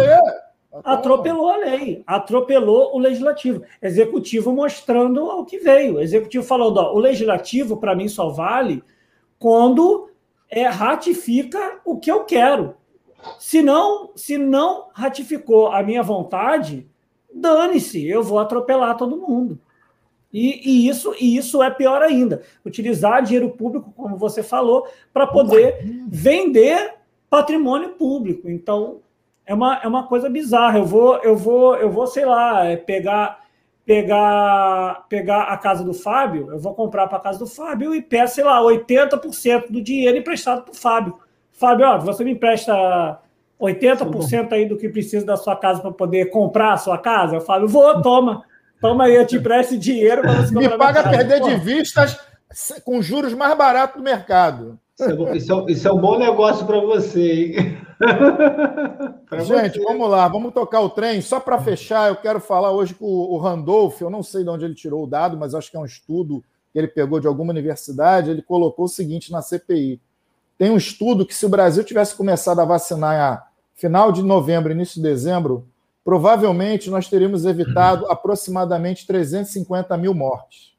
Atropelou 0.82 1.50
a 1.50 1.56
lei, 1.58 2.02
atropelou 2.06 2.96
o 2.96 2.98
legislativo. 2.98 3.62
Executivo 3.82 4.54
mostrando 4.54 5.22
o 5.22 5.44
que 5.44 5.58
veio. 5.58 6.00
Executivo 6.00 6.46
falando: 6.46 6.78
ó, 6.78 6.94
o 6.94 6.98
legislativo, 6.98 7.76
para 7.76 7.94
mim, 7.94 8.08
só 8.08 8.30
vale 8.30 8.82
quando 9.38 10.09
é, 10.50 10.66
ratifica 10.66 11.80
o 11.84 11.98
que 11.98 12.10
eu 12.10 12.24
quero. 12.24 12.74
Se 13.38 13.62
não, 13.62 14.10
se 14.16 14.36
não 14.36 14.88
ratificou 14.92 15.68
a 15.68 15.82
minha 15.82 16.02
vontade, 16.02 16.86
dane-se, 17.32 18.06
eu 18.06 18.22
vou 18.22 18.38
atropelar 18.38 18.96
todo 18.96 19.16
mundo. 19.16 19.58
E, 20.32 20.60
e, 20.68 20.88
isso, 20.88 21.14
e 21.18 21.36
isso 21.36 21.62
é 21.62 21.70
pior 21.70 22.02
ainda. 22.02 22.42
Utilizar 22.64 23.22
dinheiro 23.22 23.50
público, 23.50 23.92
como 23.96 24.16
você 24.16 24.42
falou, 24.42 24.86
para 25.12 25.26
poder 25.26 25.84
vender 26.08 26.94
patrimônio 27.28 27.90
público. 27.90 28.48
Então, 28.48 29.00
é 29.44 29.52
uma, 29.52 29.80
é 29.82 29.88
uma 29.88 30.06
coisa 30.06 30.30
bizarra. 30.30 30.78
Eu 30.78 30.86
vou, 30.86 31.16
eu 31.18 31.36
vou, 31.36 31.76
eu 31.76 31.90
vou, 31.90 32.06
sei 32.06 32.24
lá, 32.24 32.64
é, 32.64 32.76
pegar 32.76 33.44
pegar 33.84 35.06
pegar 35.08 35.42
a 35.44 35.56
casa 35.56 35.82
do 35.82 35.92
Fábio, 35.92 36.48
eu 36.50 36.58
vou 36.58 36.74
comprar 36.74 37.06
para 37.06 37.18
a 37.18 37.20
casa 37.20 37.38
do 37.38 37.46
Fábio 37.46 37.94
e 37.94 38.02
peço, 38.02 38.36
sei 38.36 38.44
lá, 38.44 38.60
80% 38.62 39.70
do 39.70 39.82
dinheiro 39.82 40.18
emprestado 40.18 40.62
para 40.62 40.72
o 40.72 40.76
Fábio. 40.76 41.18
Fábio, 41.52 41.86
ó, 41.86 41.98
você 41.98 42.24
me 42.24 42.32
empresta 42.32 43.20
80% 43.60 44.52
aí 44.52 44.66
do 44.66 44.76
que 44.76 44.88
precisa 44.88 45.26
da 45.26 45.36
sua 45.36 45.56
casa 45.56 45.80
para 45.80 45.92
poder 45.92 46.30
comprar 46.30 46.72
a 46.72 46.78
sua 46.78 46.96
casa? 46.96 47.36
Eu 47.36 47.40
falo, 47.40 47.68
vou, 47.68 48.00
toma. 48.00 48.44
Toma 48.80 49.04
aí, 49.04 49.14
eu 49.14 49.26
te 49.26 49.36
empresto 49.36 49.76
dinheiro 49.76 50.22
para 50.22 50.32
você 50.32 50.54
comprar. 50.54 50.70
Me 50.70 50.78
paga 50.78 51.02
perder 51.10 51.40
de 51.42 51.56
vistas 51.56 52.18
com 52.84 53.02
juros 53.02 53.34
mais 53.34 53.56
baratos 53.56 53.96
do 53.96 54.02
mercado. 54.02 54.78
Isso 54.98 55.10
é, 55.10 55.36
isso 55.36 55.52
é, 55.52 55.72
isso 55.72 55.88
é 55.88 55.92
um 55.92 55.98
bom 55.98 56.18
negócio 56.18 56.66
para 56.66 56.80
você, 56.80 57.32
hein? 57.32 57.79
Gente, 59.44 59.78
você. 59.78 59.84
vamos 59.84 60.10
lá, 60.10 60.26
vamos 60.26 60.54
tocar 60.54 60.80
o 60.80 60.90
trem. 60.90 61.20
Só 61.20 61.38
para 61.38 61.60
fechar, 61.60 62.08
eu 62.08 62.16
quero 62.16 62.40
falar 62.40 62.72
hoje 62.72 62.94
com 62.94 63.04
o 63.04 63.36
Randolph. 63.38 64.00
Eu 64.00 64.10
não 64.10 64.22
sei 64.22 64.42
de 64.42 64.48
onde 64.48 64.64
ele 64.64 64.74
tirou 64.74 65.04
o 65.04 65.06
dado, 65.06 65.36
mas 65.36 65.54
acho 65.54 65.70
que 65.70 65.76
é 65.76 65.80
um 65.80 65.84
estudo 65.84 66.42
que 66.72 66.78
ele 66.78 66.88
pegou 66.88 67.20
de 67.20 67.26
alguma 67.26 67.52
universidade. 67.52 68.30
Ele 68.30 68.42
colocou 68.42 68.86
o 68.86 68.88
seguinte 68.88 69.30
na 69.30 69.42
CPI: 69.42 70.00
tem 70.56 70.70
um 70.70 70.76
estudo 70.76 71.26
que, 71.26 71.34
se 71.34 71.44
o 71.44 71.50
Brasil 71.50 71.84
tivesse 71.84 72.14
começado 72.14 72.60
a 72.60 72.64
vacinar 72.64 73.50
em 73.76 73.80
final 73.80 74.10
de 74.10 74.22
novembro, 74.22 74.72
início 74.72 74.96
de 74.96 75.08
dezembro, 75.08 75.66
provavelmente 76.04 76.90
nós 76.90 77.08
teríamos 77.08 77.44
evitado 77.44 78.06
aproximadamente 78.06 79.06
350 79.06 79.96
mil 79.98 80.14
mortes. 80.14 80.74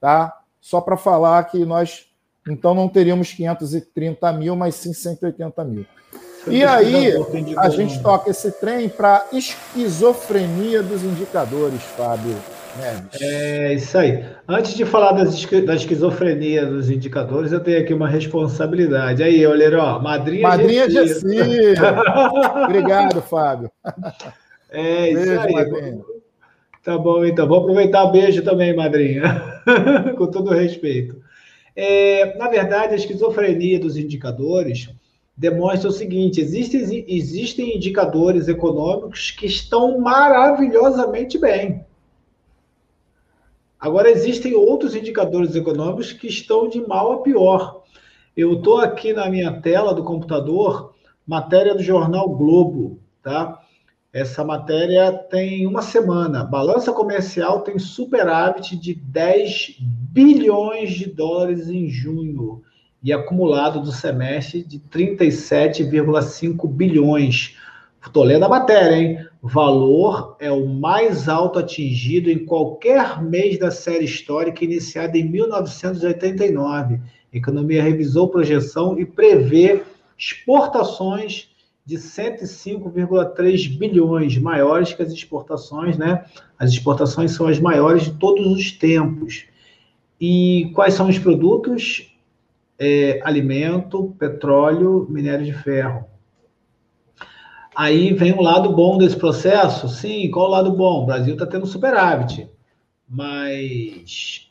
Tá? 0.00 0.40
Só 0.60 0.80
para 0.80 0.96
falar 0.96 1.44
que 1.44 1.64
nós 1.64 2.08
então 2.48 2.74
não 2.74 2.88
teríamos 2.88 3.32
530 3.32 4.32
mil, 4.32 4.56
mas 4.56 4.74
sim 4.74 4.92
180 4.92 5.64
mil. 5.64 5.86
E 6.50 6.64
aí 6.64 7.12
a 7.56 7.68
gente 7.68 8.00
toca 8.02 8.30
esse 8.30 8.52
trem 8.52 8.88
para 8.88 9.26
esquizofrenia 9.32 10.82
dos 10.82 11.02
indicadores, 11.02 11.82
Fábio. 11.96 12.36
É 13.20 13.74
isso 13.74 13.98
aí. 13.98 14.24
Antes 14.46 14.74
de 14.74 14.84
falar 14.84 15.12
das, 15.12 15.44
da 15.64 15.74
esquizofrenia 15.74 16.64
dos 16.64 16.90
indicadores, 16.90 17.50
eu 17.50 17.60
tenho 17.60 17.80
aqui 17.80 17.92
uma 17.92 18.08
responsabilidade. 18.08 19.22
Aí, 19.22 19.44
olha, 19.46 19.78
ó, 19.78 19.98
madrinha 19.98 20.46
Madrinha 20.46 20.88
Gessi. 20.88 21.74
Obrigado, 22.64 23.20
Fábio. 23.22 23.70
É 24.70 25.10
isso 25.10 25.24
beijo, 25.24 25.40
aí. 25.40 25.52
Madrinha. 25.52 26.00
Tá 26.84 26.96
bom, 26.96 27.24
então. 27.24 27.48
Vou 27.48 27.58
aproveitar 27.58 28.06
beijo 28.06 28.42
também, 28.42 28.74
madrinha. 28.74 29.62
Com 30.16 30.26
todo 30.28 30.54
respeito. 30.54 31.20
É, 31.74 32.36
na 32.36 32.48
verdade, 32.48 32.92
a 32.92 32.96
esquizofrenia 32.96 33.78
dos 33.78 33.96
indicadores 33.96 34.88
demonstra 35.38 35.88
o 35.88 35.92
seguinte: 35.92 36.40
existem, 36.40 37.04
existem 37.06 37.76
indicadores 37.76 38.48
econômicos 38.48 39.30
que 39.30 39.46
estão 39.46 40.00
maravilhosamente 40.00 41.38
bem. 41.38 41.86
Agora, 43.78 44.10
existem 44.10 44.54
outros 44.54 44.96
indicadores 44.96 45.54
econômicos 45.54 46.12
que 46.12 46.26
estão 46.26 46.68
de 46.68 46.80
mal 46.80 47.12
a 47.12 47.22
pior. 47.22 47.84
Eu 48.36 48.54
estou 48.54 48.78
aqui 48.78 49.12
na 49.12 49.30
minha 49.30 49.60
tela 49.60 49.94
do 49.94 50.02
computador, 50.02 50.94
matéria 51.24 51.74
do 51.74 51.82
jornal 51.82 52.28
Globo, 52.30 52.98
tá? 53.22 53.60
Essa 54.12 54.42
matéria 54.42 55.12
tem 55.12 55.64
uma 55.66 55.82
semana. 55.82 56.42
Balança 56.42 56.92
comercial 56.92 57.60
tem 57.60 57.78
superávit 57.78 58.76
de 58.76 58.94
10 58.94 59.76
bilhões 59.78 60.90
de 60.90 61.06
dólares 61.06 61.68
em 61.68 61.88
junho 61.88 62.64
e 63.02 63.12
acumulado 63.12 63.80
do 63.80 63.92
semestre 63.92 64.62
de 64.62 64.78
37,5 64.78 66.68
bilhões. 66.68 67.56
Estou 68.04 68.24
lendo 68.24 68.44
a 68.44 68.48
matéria, 68.48 68.96
hein? 68.96 69.26
Valor 69.42 70.36
é 70.40 70.50
o 70.50 70.66
mais 70.66 71.28
alto 71.28 71.58
atingido 71.58 72.30
em 72.30 72.44
qualquer 72.44 73.22
mês 73.22 73.58
da 73.58 73.70
série 73.70 74.04
histórica 74.04 74.64
iniciada 74.64 75.16
em 75.16 75.28
1989. 75.28 76.94
A 77.32 77.36
economia 77.36 77.82
revisou 77.82 78.28
projeção 78.28 78.98
e 78.98 79.04
prevê 79.04 79.82
exportações 80.16 81.48
de 81.86 81.96
105,3 81.96 83.78
bilhões, 83.78 84.36
maiores 84.36 84.92
que 84.92 85.02
as 85.02 85.12
exportações, 85.12 85.96
né? 85.96 86.24
As 86.58 86.70
exportações 86.70 87.30
são 87.32 87.46
as 87.46 87.58
maiores 87.58 88.04
de 88.04 88.10
todos 88.12 88.46
os 88.46 88.72
tempos. 88.72 89.46
E 90.20 90.70
quais 90.74 90.94
são 90.94 91.08
os 91.08 91.18
produtos? 91.18 92.12
É, 92.78 93.20
alimento, 93.24 94.14
petróleo, 94.18 95.06
minério 95.10 95.44
de 95.44 95.52
ferro. 95.52 96.04
Aí 97.74 98.12
vem 98.12 98.32
o 98.32 98.40
lado 98.40 98.72
bom 98.72 98.98
desse 98.98 99.16
processo? 99.16 99.88
Sim, 99.88 100.30
qual 100.30 100.46
o 100.46 100.50
lado 100.50 100.72
bom? 100.72 101.02
O 101.02 101.06
Brasil 101.06 101.34
está 101.34 101.46
tendo 101.46 101.66
superávit, 101.66 102.48
mas 103.08 104.48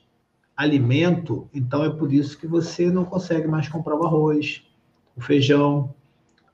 alimento, 0.56 1.48
então 1.54 1.84
é 1.84 1.90
por 1.90 2.12
isso 2.12 2.38
que 2.38 2.48
você 2.48 2.90
não 2.90 3.06
consegue 3.06 3.48
mais 3.48 3.70
comprar 3.70 3.96
o 3.96 4.04
arroz, 4.04 4.64
o 5.16 5.22
feijão, 5.22 5.94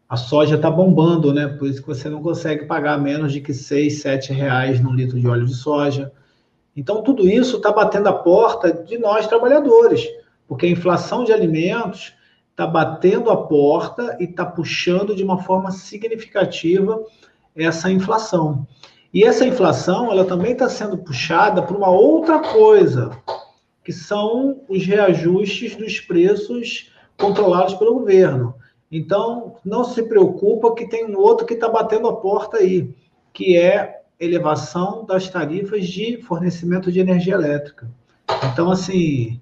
a 0.10 0.18
soja 0.18 0.58
está 0.58 0.70
bombando, 0.70 1.34
né? 1.34 1.48
Por 1.48 1.68
isso 1.68 1.82
que 1.82 1.88
você 1.88 2.10
não 2.10 2.22
consegue 2.22 2.66
pagar 2.66 3.00
menos 3.00 3.32
de 3.32 3.42
que 3.42 3.54
6, 3.54 4.02
7 4.02 4.34
reais 4.34 4.80
no 4.80 4.92
litro 4.92 5.20
de 5.20 5.28
óleo 5.28 5.46
de 5.46 5.56
soja. 5.56 6.12
Então, 6.76 7.02
tudo 7.02 7.28
isso 7.28 7.58
está 7.58 7.72
batendo 7.72 8.10
a 8.10 8.14
porta 8.14 8.72
de 8.72 8.98
nós 8.98 9.26
trabalhadores, 9.26 10.08
porque 10.54 10.68
a 10.68 10.70
inflação 10.70 11.24
de 11.24 11.34
alimentos 11.34 12.14
está 12.52 12.68
batendo 12.68 13.32
a 13.32 13.48
porta 13.48 14.16
e 14.20 14.26
está 14.26 14.46
puxando 14.46 15.16
de 15.16 15.24
uma 15.24 15.42
forma 15.42 15.72
significativa 15.72 17.04
essa 17.56 17.90
inflação. 17.90 18.68
E 19.12 19.24
essa 19.24 19.48
inflação, 19.48 20.12
ela 20.12 20.24
também 20.24 20.52
está 20.52 20.70
sendo 20.70 21.00
puxada 21.00 21.64
por 21.64 21.76
uma 21.76 21.90
outra 21.90 22.38
coisa, 22.38 23.10
que 23.84 23.92
são 23.92 24.62
os 24.70 24.86
reajustes 24.86 25.76
dos 25.76 26.00
preços 26.00 26.94
controlados 27.18 27.74
pelo 27.74 27.96
governo. 27.96 28.54
Então, 28.92 29.56
não 29.66 29.84
se 29.84 30.04
preocupa 30.04 30.76
que 30.76 30.88
tem 30.88 31.04
um 31.04 31.18
outro 31.18 31.48
que 31.48 31.56
está 31.56 31.68
batendo 31.68 32.08
a 32.08 32.16
porta 32.16 32.58
aí, 32.58 32.94
que 33.34 33.58
é 33.58 34.04
elevação 34.20 35.04
das 35.04 35.28
tarifas 35.28 35.88
de 35.88 36.22
fornecimento 36.22 36.92
de 36.92 37.00
energia 37.00 37.34
elétrica. 37.34 37.90
Então, 38.52 38.70
assim, 38.70 39.42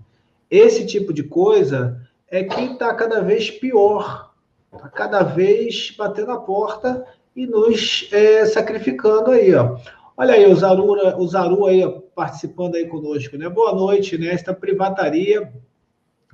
esse 0.52 0.86
tipo 0.86 1.14
de 1.14 1.24
coisa 1.24 2.06
é 2.30 2.44
que 2.44 2.62
está 2.62 2.94
cada 2.94 3.22
vez 3.22 3.50
pior, 3.50 4.34
está 4.74 4.90
cada 4.90 5.24
vez 5.24 5.96
batendo 5.98 6.32
a 6.32 6.40
porta 6.42 7.06
e 7.34 7.48
nos 7.48 8.10
é, 8.12 8.46
sacrificando 8.46 9.32
aí, 9.32 9.56
ó. 9.56 9.78
Olha 10.18 10.34
aí 10.34 10.46
o 10.46 10.54
Zaru, 10.54 10.92
o 11.18 11.28
Zaru 11.28 11.66
aí 11.66 11.84
ó, 11.84 12.02
participando 12.14 12.76
aí 12.76 12.86
conosco, 12.86 13.38
né? 13.38 13.48
Boa 13.48 13.74
noite, 13.74 14.18
né? 14.18 14.28
Esta 14.28 14.54
privataria, 14.54 15.52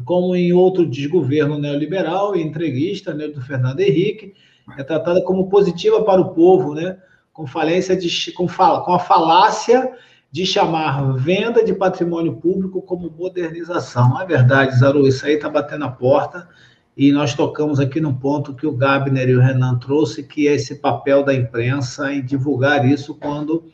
como 0.04 0.36
em 0.36 0.52
outro 0.52 0.84
desgoverno 0.84 1.60
neoliberal 1.60 2.36
e 2.36 2.42
entreguista, 2.42 3.14
né, 3.14 3.28
do 3.28 3.40
Fernando 3.40 3.80
Henrique, 3.82 4.34
é 4.78 4.84
tratada 4.84 5.22
como 5.22 5.48
positiva 5.48 6.04
para 6.04 6.20
o 6.20 6.34
povo, 6.34 6.74
né? 6.74 6.98
Com 7.32 7.46
falência 7.46 7.96
de 7.96 8.32
com, 8.32 8.48
com 8.48 8.94
a 8.94 9.00
falácia 9.00 9.94
de 10.32 10.46
chamar 10.46 11.14
venda 11.14 11.64
de 11.64 11.74
patrimônio 11.74 12.36
público 12.36 12.82
como 12.82 13.10
modernização. 13.10 14.20
É 14.22 14.26
verdade, 14.26 14.78
Zaru, 14.78 15.08
isso 15.08 15.26
aí 15.26 15.36
está 15.36 15.50
batendo 15.50 15.86
a 15.86 15.90
porta 15.90 16.48
e 16.96 17.12
nós 17.12 17.34
tocamos 17.34 17.80
aqui 17.80 18.02
no 18.02 18.14
ponto 18.14 18.56
que 18.56 18.66
o 18.66 18.72
Gabner 18.72 19.30
e 19.30 19.36
o 19.36 19.40
Renan 19.40 19.78
trouxe, 19.78 20.24
que 20.24 20.48
é 20.48 20.56
esse 20.56 20.76
papel 20.76 21.24
da 21.24 21.34
imprensa 21.34 22.12
em 22.12 22.26
divulgar 22.26 22.86
isso 22.86 23.16
quando 23.16 23.66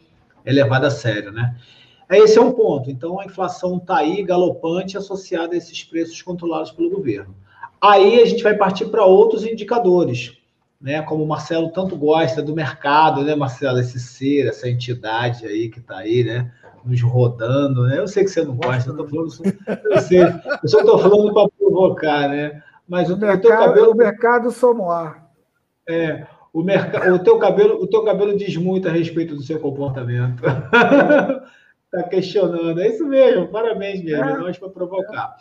é 0.43 0.51
levado 0.51 0.86
a 0.86 0.91
sério, 0.91 1.32
né? 1.32 1.56
Esse 2.12 2.38
é 2.38 2.41
um 2.41 2.51
ponto. 2.51 2.91
Então, 2.91 3.20
a 3.20 3.26
inflação 3.26 3.78
está 3.78 3.97
aí, 3.97 4.22
galopante, 4.24 4.97
associada 4.97 5.56
a 5.56 5.58
esses 5.58 5.84
preços 5.84 6.22
controlados 6.22 6.72
pelo 6.72 6.89
governo. 6.89 7.34
Aí 7.82 8.22
a 8.22 8.26
gente 8.26 8.43
vai 8.43 8.56
partir 8.56 8.86
para 8.86 9.06
outros 9.06 9.45
indicadores, 9.45 10.38
né? 10.84 11.02
Como 11.02 11.24
o 11.24 11.28
Marcelo 11.28 11.72
tanto 11.72 11.96
gosta 11.96 12.42
do 12.42 12.54
mercado, 12.54 13.24
né, 13.24 13.34
Marcelo? 13.34 13.80
Esse 13.80 13.98
ser, 14.02 14.50
essa 14.50 14.68
entidade 14.70 15.48
aí 15.48 15.70
que 15.70 15.80
está 15.80 16.00
aí, 16.00 16.26
né? 16.26 16.52
Nos 16.84 17.02
rodando, 17.02 17.84
né? 17.84 18.00
Eu 18.00 18.08
sei 18.08 18.26
que 18.26 18.30
você 18.30 18.44
não 18.44 18.58
gosta, 18.58 18.90
eu, 18.90 18.98
tô 18.98 19.08
falando, 19.08 19.30
eu, 19.86 20.02
sei, 20.02 20.22
eu 20.22 20.68
só 20.70 20.82
estou 20.82 21.00
falando 21.00 21.34
para 21.34 21.50
provocar, 21.58 22.28
né? 22.28 22.62
Mas 22.86 23.10
o, 23.10 23.16
o 23.16 23.18
mercado, 23.18 23.42
teu 23.42 23.52
cabelo. 23.52 23.92
O 23.92 23.96
mercado 23.96 24.52
somoar. 24.52 25.26
É, 25.88 26.28
o, 26.52 26.62
mercado, 26.62 27.16
o, 27.16 27.20
teu 27.20 27.40
cabelo, 27.40 27.82
o 27.82 27.88
teu 27.88 28.04
cabelo 28.04 28.38
diz 28.38 28.58
muito 28.58 28.90
a 28.90 28.92
respeito 28.92 29.36
do 29.36 29.42
seu 29.42 29.62
comportamento. 29.62 30.44
Está 30.44 32.04
questionando. 32.12 32.82
É 32.82 32.90
isso 32.90 33.08
mesmo, 33.08 33.48
parabéns 33.48 34.04
mesmo, 34.04 34.26
é. 34.26 34.38
nós 34.38 34.58
para 34.58 34.68
provocar. 34.68 35.38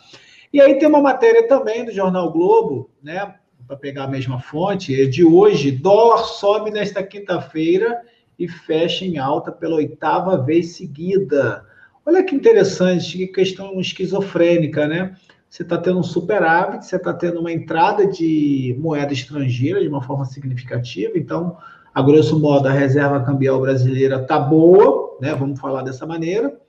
E 0.53 0.61
aí 0.61 0.79
tem 0.79 0.87
uma 0.87 1.01
matéria 1.01 1.45
também 1.49 1.83
do 1.83 1.91
Jornal 1.91 2.31
Globo, 2.31 2.89
né? 3.03 3.35
Para 3.67 3.77
pegar 3.77 4.03
a 4.03 4.07
mesma 4.07 4.39
fonte, 4.39 4.99
é 4.99 5.05
de 5.05 5.23
hoje, 5.23 5.71
dólar 5.71 6.23
sobe 6.25 6.71
nesta 6.71 7.01
quinta-feira 7.01 8.01
e 8.37 8.47
fecha 8.47 9.05
em 9.05 9.17
alta 9.17 9.51
pela 9.51 9.75
oitava 9.75 10.37
vez 10.37 10.75
seguida. 10.75 11.65
Olha 12.05 12.23
que 12.23 12.35
interessante, 12.35 13.17
que 13.17 13.27
questão 13.27 13.79
esquizofrênica, 13.79 14.87
né? 14.87 15.15
Você 15.49 15.63
está 15.63 15.77
tendo 15.77 15.99
um 15.99 16.03
superávit, 16.03 16.85
você 16.85 16.95
está 16.95 17.13
tendo 17.13 17.39
uma 17.39 17.51
entrada 17.51 18.07
de 18.07 18.75
moeda 18.79 19.13
estrangeira 19.13 19.79
de 19.79 19.87
uma 19.87 20.01
forma 20.01 20.25
significativa, 20.25 21.17
então, 21.17 21.57
a 21.93 22.01
grosso 22.01 22.39
modo, 22.39 22.67
a 22.67 22.71
reserva 22.71 23.23
cambial 23.23 23.61
brasileira 23.61 24.21
está 24.21 24.39
boa, 24.39 25.17
né? 25.21 25.33
Vamos 25.35 25.59
falar 25.59 25.83
dessa 25.83 26.05
maneira, 26.05 26.59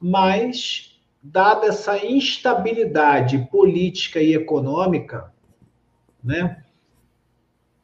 mas, 0.00 1.00
dada 1.22 1.68
essa 1.68 2.04
instabilidade 2.04 3.48
política 3.50 4.20
e 4.20 4.34
econômica, 4.34 5.32
né? 6.22 6.58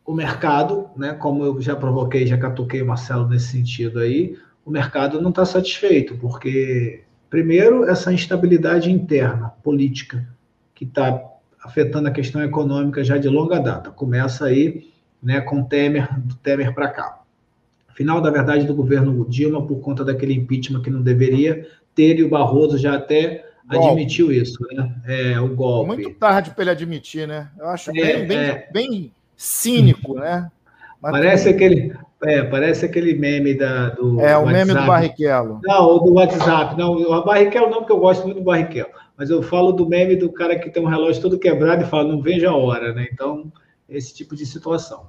O 0.04 0.12
mercado, 0.12 0.90
né, 0.96 1.14
como 1.14 1.44
eu 1.44 1.60
já 1.60 1.74
provoquei, 1.74 2.26
já 2.26 2.36
catuquei 2.36 2.82
o 2.82 2.86
Marcelo 2.86 3.28
nesse 3.28 3.48
sentido 3.48 4.00
aí, 4.00 4.36
o 4.64 4.70
mercado 4.70 5.20
não 5.20 5.30
está 5.30 5.44
satisfeito, 5.44 6.16
porque, 6.16 7.02
primeiro, 7.30 7.84
essa 7.84 8.12
instabilidade 8.12 8.90
interna, 8.90 9.50
política, 9.62 10.26
que 10.74 10.84
está 10.84 11.22
afetando 11.62 12.08
a 12.08 12.10
questão 12.10 12.42
econômica 12.42 13.02
já 13.02 13.16
de 13.16 13.28
longa 13.28 13.58
data. 13.58 13.90
Começa 13.90 14.46
aí 14.46 14.90
né, 15.22 15.40
com 15.40 15.64
Temer, 15.64 16.20
do 16.20 16.34
Temer 16.34 16.74
para 16.74 16.88
cá. 16.88 17.22
Final, 17.94 18.20
da 18.20 18.30
verdade, 18.30 18.66
do 18.66 18.74
governo 18.74 19.24
Dilma, 19.28 19.66
por 19.66 19.80
conta 19.80 20.04
daquele 20.04 20.34
impeachment 20.34 20.82
que 20.82 20.90
não 20.90 21.00
deveria 21.00 21.66
ter, 21.94 22.18
e 22.18 22.24
o 22.24 22.28
Barroso 22.28 22.76
já 22.76 22.94
até 22.96 23.48
Golpe. 23.66 23.88
Admitiu 23.88 24.30
isso, 24.30 24.58
né? 24.72 24.94
É, 25.06 25.40
o 25.40 25.48
golpe. 25.54 25.88
Muito 25.88 26.10
tarde 26.18 26.50
para 26.50 26.62
ele 26.64 26.70
admitir, 26.70 27.26
né? 27.26 27.50
Eu 27.58 27.68
acho 27.68 27.90
é, 27.90 27.94
bem, 27.94 28.26
bem, 28.26 28.38
é... 28.38 28.68
bem 28.72 29.12
cínico, 29.36 30.14
né? 30.14 30.50
Mas 31.00 31.12
parece 31.12 31.44
tem... 31.44 31.54
aquele. 31.54 31.96
É, 32.24 32.42
parece 32.42 32.86
aquele 32.86 33.14
meme 33.14 33.54
da, 33.54 33.90
do. 33.90 34.20
É, 34.20 34.36
o 34.36 34.44
WhatsApp. 34.44 34.52
meme 34.52 34.80
do 34.80 34.86
Barrichello. 34.86 35.60
Não, 35.62 35.98
do 35.98 36.14
WhatsApp. 36.14 36.78
Não, 36.78 36.94
o 36.94 37.24
Barrichello 37.24 37.70
não, 37.70 37.78
porque 37.78 37.92
eu 37.92 37.98
gosto 37.98 38.24
muito 38.24 38.38
do 38.38 38.44
Barrichello. 38.44 38.90
Mas 39.16 39.30
eu 39.30 39.42
falo 39.42 39.72
do 39.72 39.88
meme 39.88 40.16
do 40.16 40.32
cara 40.32 40.58
que 40.58 40.70
tem 40.70 40.82
um 40.82 40.88
relógio 40.88 41.22
todo 41.22 41.38
quebrado 41.38 41.82
e 41.82 41.86
fala, 41.86 42.04
não 42.04 42.20
veja 42.20 42.50
a 42.50 42.56
hora, 42.56 42.92
né? 42.92 43.06
Então, 43.12 43.52
esse 43.88 44.14
tipo 44.14 44.34
de 44.34 44.44
situação. 44.44 45.08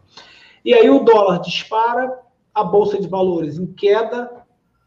E 0.64 0.74
aí 0.74 0.90
o 0.90 1.00
dólar 1.00 1.40
dispara, 1.40 2.12
a 2.54 2.64
Bolsa 2.64 3.00
de 3.00 3.08
Valores 3.08 3.58
em 3.58 3.66
queda, 3.66 4.30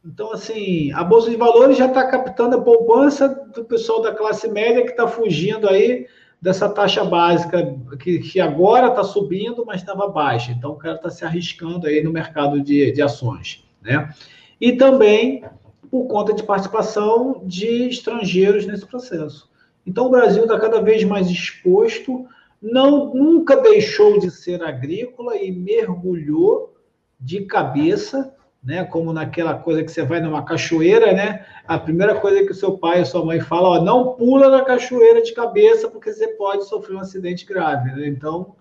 Então, 0.04 0.32
assim, 0.32 0.92
a 0.92 1.02
Bolsa 1.02 1.30
de 1.30 1.36
Valores 1.36 1.76
já 1.76 1.86
está 1.86 2.06
captando 2.06 2.56
a 2.56 2.60
poupança 2.60 3.47
do 3.58 3.64
pessoal 3.64 4.00
da 4.00 4.14
classe 4.14 4.48
média 4.48 4.82
que 4.82 4.90
está 4.90 5.06
fugindo 5.06 5.68
aí 5.68 6.06
dessa 6.40 6.68
taxa 6.68 7.04
básica, 7.04 7.76
que, 7.98 8.20
que 8.20 8.40
agora 8.40 8.88
está 8.88 9.02
subindo, 9.02 9.64
mas 9.66 9.80
estava 9.80 10.08
baixa. 10.08 10.52
Então, 10.52 10.72
o 10.72 10.76
cara 10.76 10.94
está 10.94 11.10
se 11.10 11.24
arriscando 11.24 11.86
aí 11.86 12.02
no 12.02 12.12
mercado 12.12 12.60
de, 12.60 12.92
de 12.92 13.02
ações. 13.02 13.64
Né? 13.82 14.08
E 14.60 14.72
também 14.72 15.44
por 15.90 16.06
conta 16.06 16.32
de 16.32 16.42
participação 16.42 17.42
de 17.44 17.88
estrangeiros 17.88 18.66
nesse 18.66 18.86
processo. 18.86 19.50
Então, 19.86 20.06
o 20.06 20.10
Brasil 20.10 20.42
está 20.42 20.58
cada 20.60 20.80
vez 20.80 21.02
mais 21.02 21.28
exposto, 21.30 22.26
não 22.60 23.14
nunca 23.14 23.56
deixou 23.56 24.18
de 24.18 24.30
ser 24.30 24.62
agrícola 24.62 25.36
e 25.36 25.50
mergulhou 25.50 26.74
de 27.18 27.46
cabeça 27.46 28.34
né? 28.62 28.84
Como 28.84 29.12
naquela 29.12 29.54
coisa 29.54 29.82
que 29.82 29.90
você 29.90 30.02
vai 30.02 30.20
numa 30.20 30.44
cachoeira, 30.44 31.12
né? 31.12 31.44
A 31.66 31.78
primeira 31.78 32.14
coisa 32.14 32.44
que 32.44 32.52
o 32.52 32.54
seu 32.54 32.76
pai 32.76 33.00
ou 33.00 33.06
sua 33.06 33.24
mãe 33.24 33.40
fala, 33.40 33.68
ó, 33.68 33.82
não 33.82 34.14
pula 34.14 34.50
na 34.50 34.64
cachoeira 34.64 35.22
de 35.22 35.32
cabeça 35.32 35.88
porque 35.88 36.12
você 36.12 36.28
pode 36.28 36.66
sofrer 36.66 36.96
um 36.96 37.00
acidente 37.00 37.46
grave, 37.46 37.92
né? 37.92 38.08
Então, 38.08 38.54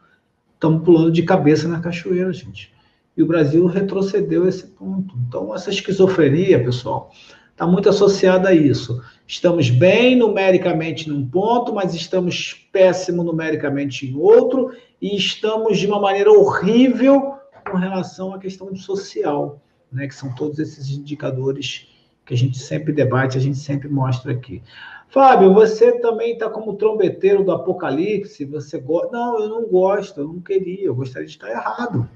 estamos 0.53 0.83
pulando 0.83 1.11
de 1.11 1.23
cabeça 1.23 1.67
na 1.67 1.79
cachoeira, 1.79 2.31
gente. 2.31 2.73
E 3.15 3.23
o 3.23 3.27
Brasil 3.27 3.65
retrocedeu 3.65 4.47
esse 4.47 4.67
ponto. 4.67 5.15
Então, 5.27 5.53
essa 5.53 5.71
esquizofrenia, 5.71 6.63
pessoal, 6.63 7.11
está 7.51 7.65
muito 7.65 7.89
associada 7.89 8.49
a 8.49 8.53
isso. 8.53 9.01
Estamos 9.25 9.71
bem 9.71 10.15
numericamente 10.15 11.09
num 11.09 11.27
ponto, 11.27 11.73
mas 11.73 11.95
estamos 11.95 12.67
péssimo 12.71 13.23
numericamente 13.23 14.05
em 14.05 14.15
outro, 14.15 14.71
e 15.01 15.17
estamos 15.17 15.79
de 15.79 15.87
uma 15.87 15.99
maneira 15.99 16.31
horrível 16.31 17.33
com 17.69 17.77
relação 17.77 18.33
à 18.33 18.39
questão 18.39 18.73
social 18.75 19.59
né, 19.91 20.07
que 20.07 20.15
são 20.15 20.33
todos 20.33 20.59
esses 20.59 20.89
indicadores 20.89 21.87
que 22.25 22.33
a 22.33 22.37
gente 22.37 22.59
sempre 22.59 22.91
debate, 22.91 23.37
a 23.37 23.41
gente 23.41 23.57
sempre 23.57 23.87
mostra 23.87 24.33
aqui. 24.33 24.61
Fábio, 25.09 25.53
você 25.53 25.93
também 25.99 26.33
está 26.33 26.49
como 26.49 26.75
trombeteiro 26.75 27.43
do 27.43 27.51
Apocalipse, 27.51 28.43
você 28.43 28.77
gosta. 28.77 29.11
Não, 29.11 29.39
eu 29.39 29.49
não 29.49 29.67
gosto, 29.67 30.19
eu 30.19 30.27
não 30.27 30.41
queria, 30.41 30.85
eu 30.85 30.95
gostaria 30.95 31.25
de 31.25 31.33
estar 31.33 31.49
errado. 31.49 32.07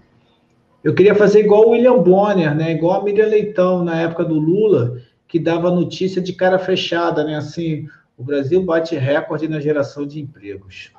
Eu 0.83 0.93
queria 0.93 1.15
fazer 1.15 1.39
igual 1.39 1.67
o 1.67 1.69
William 1.71 2.01
Bonner, 2.01 2.53
né? 2.55 2.71
igual 2.71 2.99
a 2.99 3.03
Miriam 3.03 3.27
Leitão 3.27 3.83
na 3.83 4.01
época 4.01 4.25
do 4.25 4.37
Lula, 4.37 4.99
que 5.27 5.39
dava 5.39 5.71
notícia 5.71 6.21
de 6.21 6.33
cara 6.33 6.59
fechada, 6.59 7.23
né? 7.23 7.35
Assim, 7.35 7.87
o 8.17 8.23
Brasil 8.23 8.61
bate 8.63 8.95
recorde 8.95 9.47
na 9.47 9.59
geração 9.59 10.05
de 10.05 10.19
empregos. 10.19 10.91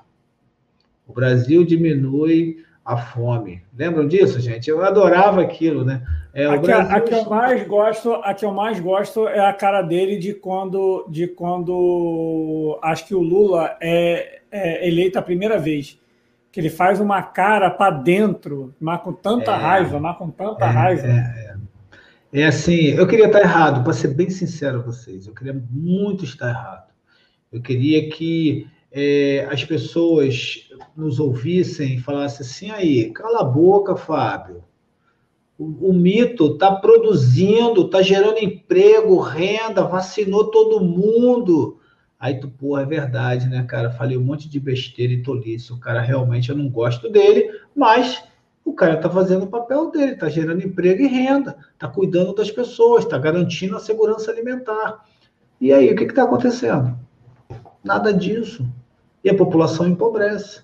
O 1.06 1.12
Brasil 1.12 1.64
diminui 1.64 2.64
a 2.84 2.96
fome. 2.96 3.62
Lembram 3.76 4.06
disso, 4.06 4.40
gente? 4.40 4.68
Eu 4.68 4.84
adorava 4.84 5.40
aquilo, 5.40 5.84
né? 5.84 6.02
É, 6.34 6.46
a, 6.46 6.58
que, 6.58 6.72
a, 6.72 7.00
que, 7.00 7.14
eu 7.14 7.24
mais 7.28 7.66
gosto, 7.66 8.14
a 8.14 8.34
que 8.34 8.44
eu 8.44 8.52
mais 8.52 8.80
gosto 8.80 9.28
é 9.28 9.40
a 9.40 9.52
cara 9.52 9.82
dele 9.82 10.16
de 10.18 10.32
quando, 10.34 11.06
de 11.08 11.28
quando 11.28 12.78
acho 12.82 13.06
que 13.06 13.14
o 13.14 13.20
Lula 13.20 13.76
é, 13.80 14.40
é 14.50 14.88
eleito 14.88 15.18
a 15.18 15.22
primeira 15.22 15.58
vez. 15.58 15.98
Que 16.50 16.60
ele 16.60 16.70
faz 16.70 17.00
uma 17.00 17.22
cara 17.22 17.70
para 17.70 17.90
dentro, 17.90 18.74
mas 18.78 19.00
com 19.00 19.12
tanta 19.12 19.52
é, 19.52 19.56
raiva, 19.56 20.00
mas 20.00 20.16
com 20.18 20.30
tanta 20.30 20.66
é, 20.66 20.68
raiva. 20.68 21.06
É, 21.06 21.56
é. 22.32 22.40
é, 22.42 22.46
assim, 22.46 22.88
eu 22.88 23.06
queria 23.06 23.26
estar 23.26 23.40
errado, 23.40 23.82
para 23.82 23.92
ser 23.92 24.08
bem 24.08 24.28
sincero 24.28 24.82
com 24.82 24.92
vocês, 24.92 25.26
eu 25.26 25.34
queria 25.34 25.58
muito 25.70 26.24
estar 26.24 26.50
errado. 26.50 26.92
Eu 27.50 27.60
queria 27.60 28.08
que 28.10 28.66
é, 28.92 29.48
as 29.50 29.64
pessoas 29.64 30.68
nos 30.94 31.18
ouvissem 31.18 31.94
e 31.94 32.00
falassem 32.00 32.46
assim, 32.46 32.70
aí, 32.70 33.10
cala 33.10 33.40
a 33.40 33.44
boca, 33.44 33.96
Fábio. 33.96 34.62
O, 35.58 35.90
o 35.90 35.92
mito 35.92 36.52
está 36.52 36.72
produzindo, 36.74 37.86
está 37.86 38.02
gerando 38.02 38.38
emprego, 38.38 39.18
renda, 39.18 39.84
vacinou 39.84 40.50
todo 40.50 40.84
mundo. 40.84 41.78
Aí 42.20 42.38
tu, 42.38 42.48
porra, 42.48 42.82
é 42.82 42.86
verdade, 42.86 43.48
né, 43.48 43.64
cara? 43.64 43.90
Falei 43.90 44.16
um 44.16 44.22
monte 44.22 44.48
de 44.48 44.60
besteira 44.60 45.12
e 45.12 45.22
tolice. 45.22 45.72
O 45.72 45.80
cara 45.80 46.00
realmente 46.00 46.50
eu 46.50 46.56
não 46.56 46.68
gosto 46.68 47.08
dele, 47.10 47.50
mas 47.74 48.22
o 48.64 48.74
cara 48.74 48.94
está 48.94 49.08
fazendo 49.08 49.44
o 49.44 49.48
papel 49.48 49.90
dele, 49.90 50.12
está 50.12 50.28
gerando 50.28 50.64
emprego 50.64 51.02
e 51.02 51.06
renda, 51.06 51.56
está 51.72 51.88
cuidando 51.88 52.34
das 52.34 52.50
pessoas, 52.50 53.04
está 53.04 53.18
garantindo 53.18 53.76
a 53.76 53.80
segurança 53.80 54.30
alimentar. 54.30 55.04
E 55.60 55.72
aí, 55.72 55.90
o 55.90 55.96
que 55.96 56.04
está 56.04 56.24
acontecendo? 56.24 56.96
Nada 57.82 58.12
disso. 58.12 58.68
E 59.24 59.30
a 59.30 59.36
população 59.36 59.86
empobrece. 59.86 60.62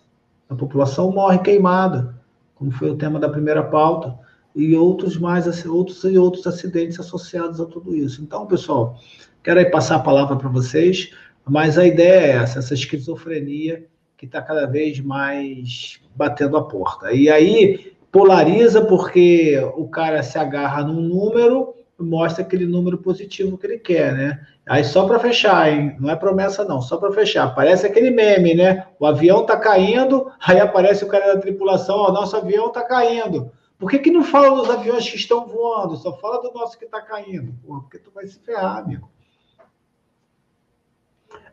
A 0.48 0.54
população 0.54 1.12
morre 1.12 1.38
queimada, 1.38 2.14
como 2.54 2.70
foi 2.70 2.90
o 2.90 2.96
tema 2.96 3.18
da 3.18 3.28
primeira 3.28 3.62
pauta, 3.62 4.18
e 4.54 4.74
outros 4.74 5.16
mais 5.16 5.46
outros 5.66 6.02
e 6.04 6.18
outros 6.18 6.46
acidentes 6.46 6.98
associados 6.98 7.60
a 7.60 7.66
tudo 7.66 7.94
isso. 7.94 8.22
Então, 8.22 8.46
pessoal, 8.46 8.96
quero 9.42 9.60
aí 9.60 9.70
passar 9.70 9.96
a 9.96 10.00
palavra 10.00 10.36
para 10.36 10.48
vocês, 10.48 11.12
mas 11.44 11.78
a 11.78 11.86
ideia 11.86 12.32
é 12.32 12.42
essa, 12.42 12.58
essa 12.58 12.74
esquizofrenia 12.74 13.86
que 14.16 14.26
está 14.26 14.42
cada 14.42 14.66
vez 14.66 14.98
mais 14.98 16.00
batendo 16.16 16.56
a 16.56 16.64
porta. 16.64 17.12
E 17.12 17.30
aí 17.30 17.92
polariza 18.10 18.84
porque 18.84 19.56
o 19.76 19.86
cara 19.88 20.22
se 20.22 20.38
agarra 20.38 20.82
num 20.82 21.00
número 21.00 21.74
mostra 21.98 22.44
aquele 22.44 22.66
número 22.66 22.98
positivo 22.98 23.58
que 23.58 23.66
ele 23.66 23.78
quer, 23.78 24.14
né? 24.14 24.46
Aí 24.66 24.84
só 24.84 25.06
para 25.06 25.18
fechar, 25.18 25.72
hein? 25.72 25.96
Não 25.98 26.10
é 26.10 26.16
promessa 26.16 26.64
não, 26.64 26.80
só 26.80 26.96
para 26.96 27.12
fechar. 27.12 27.54
Parece 27.54 27.86
aquele 27.86 28.10
meme, 28.10 28.54
né? 28.54 28.86
O 29.00 29.06
avião 29.06 29.44
tá 29.44 29.56
caindo, 29.56 30.30
aí 30.40 30.60
aparece 30.60 31.04
o 31.04 31.08
cara 31.08 31.34
da 31.34 31.40
tripulação, 31.40 31.96
ó, 31.96 32.12
nosso 32.12 32.36
avião 32.36 32.70
tá 32.70 32.82
caindo. 32.82 33.50
Por 33.78 33.90
que, 33.90 33.98
que 33.98 34.10
não 34.10 34.22
fala 34.22 34.56
dos 34.56 34.70
aviões 34.70 35.08
que 35.08 35.16
estão 35.16 35.46
voando? 35.46 35.96
Só 35.96 36.16
fala 36.18 36.42
do 36.42 36.52
nosso 36.52 36.78
que 36.78 36.84
está 36.84 37.00
caindo. 37.00 37.54
Porra, 37.64 37.80
porque 37.80 37.98
tu 37.98 38.10
vai 38.12 38.26
se 38.26 38.38
ferrar, 38.40 38.78
amigo. 38.78 39.10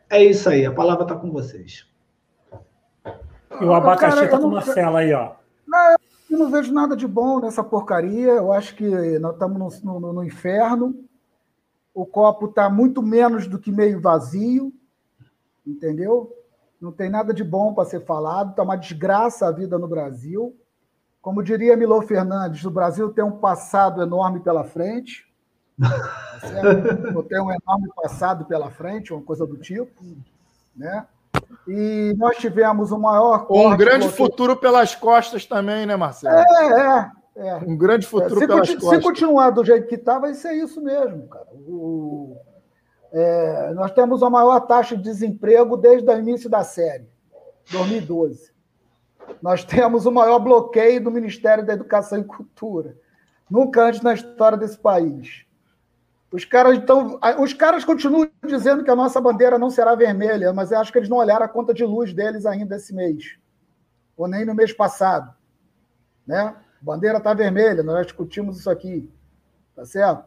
É 0.08 0.22
isso 0.22 0.48
aí, 0.48 0.64
a 0.64 0.72
palavra 0.72 1.02
está 1.02 1.14
com 1.16 1.30
vocês. 1.30 1.86
E 3.60 3.64
o 3.64 3.72
abacaxi 3.72 4.24
está 4.24 4.38
com 4.38 4.46
uma 4.46 4.60
cela 4.60 5.00
aí, 5.00 5.12
ó. 5.12 5.32
Não, 5.66 5.92
eu 5.92 5.98
não 6.34 6.50
vejo 6.50 6.72
nada 6.72 6.96
de 6.96 7.06
bom 7.06 7.40
nessa 7.40 7.62
porcaria. 7.62 8.32
Eu 8.32 8.52
acho 8.52 8.74
que 8.74 9.18
nós 9.18 9.32
estamos 9.32 9.82
no, 9.82 10.00
no, 10.00 10.12
no 10.12 10.24
inferno. 10.24 10.94
O 11.94 12.04
copo 12.04 12.46
está 12.46 12.68
muito 12.68 13.02
menos 13.02 13.46
do 13.46 13.58
que 13.58 13.72
meio 13.72 14.00
vazio, 14.00 14.72
entendeu? 15.66 16.32
Não 16.80 16.92
tem 16.92 17.08
nada 17.08 17.32
de 17.32 17.42
bom 17.42 17.72
para 17.72 17.88
ser 17.88 18.04
falado. 18.04 18.50
Está 18.50 18.62
uma 18.62 18.76
desgraça 18.76 19.46
a 19.46 19.52
vida 19.52 19.78
no 19.78 19.88
Brasil. 19.88 20.54
Como 21.22 21.42
diria 21.42 21.76
Milô 21.76 22.02
Fernandes, 22.02 22.64
o 22.64 22.70
Brasil 22.70 23.10
tem 23.12 23.24
um 23.24 23.38
passado 23.38 24.02
enorme 24.02 24.40
pela 24.40 24.64
frente. 24.64 25.26
Tá 26.36 27.22
tem 27.28 27.40
um 27.40 27.50
enorme 27.50 27.90
passado 27.96 28.44
pela 28.44 28.70
frente, 28.70 29.12
uma 29.12 29.22
coisa 29.22 29.46
do 29.46 29.56
tipo. 29.56 30.04
Né? 30.76 31.06
E 31.68 32.14
nós 32.16 32.36
tivemos 32.36 32.92
o 32.92 32.98
maior. 32.98 33.46
Um 33.50 33.76
grande 33.76 34.08
futuro 34.08 34.56
pelas 34.56 34.94
costas 34.94 35.44
também, 35.44 35.84
né, 35.84 35.96
Marcelo? 35.96 36.36
É, 36.36 37.10
é. 37.36 37.48
é. 37.48 37.56
Um 37.56 37.76
grande 37.76 38.06
futuro 38.06 38.42
é, 38.42 38.46
pelas 38.46 38.74
costas. 38.74 38.98
Se 38.98 39.02
continuar 39.02 39.50
do 39.50 39.64
jeito 39.64 39.88
que 39.88 39.96
está, 39.96 40.18
vai 40.18 40.34
ser 40.34 40.52
isso 40.54 40.80
mesmo, 40.80 41.26
cara. 41.28 41.48
O, 41.66 42.36
é, 43.12 43.72
nós 43.74 43.90
temos 43.92 44.22
a 44.22 44.30
maior 44.30 44.60
taxa 44.60 44.96
de 44.96 45.02
desemprego 45.02 45.76
desde 45.76 46.08
o 46.08 46.18
início 46.18 46.48
da 46.48 46.62
série, 46.62 47.08
2012. 47.70 48.54
Nós 49.42 49.64
temos 49.64 50.06
o 50.06 50.12
maior 50.12 50.38
bloqueio 50.38 51.02
do 51.02 51.10
Ministério 51.10 51.66
da 51.66 51.72
Educação 51.72 52.20
e 52.20 52.24
Cultura. 52.24 52.96
Nunca 53.50 53.84
antes 53.84 54.02
na 54.02 54.14
história 54.14 54.56
desse 54.56 54.78
país. 54.78 55.46
Os 56.36 56.44
caras, 56.44 56.76
então, 56.76 57.18
os 57.38 57.54
caras 57.54 57.82
continuam 57.82 58.30
dizendo 58.46 58.84
que 58.84 58.90
a 58.90 58.94
nossa 58.94 59.18
bandeira 59.18 59.58
não 59.58 59.70
será 59.70 59.94
vermelha, 59.94 60.52
mas 60.52 60.70
eu 60.70 60.78
acho 60.78 60.92
que 60.92 60.98
eles 60.98 61.08
não 61.08 61.16
olharam 61.16 61.46
a 61.46 61.48
conta 61.48 61.72
de 61.72 61.82
luz 61.82 62.12
deles 62.12 62.44
ainda 62.44 62.76
esse 62.76 62.94
mês, 62.94 63.38
ou 64.14 64.28
nem 64.28 64.44
no 64.44 64.54
mês 64.54 64.70
passado. 64.70 65.34
Né? 66.26 66.54
Bandeira 66.78 67.16
está 67.16 67.32
vermelha, 67.32 67.82
nós 67.82 68.04
discutimos 68.04 68.58
isso 68.58 68.68
aqui. 68.68 69.10
Tá 69.74 69.86
certo? 69.86 70.26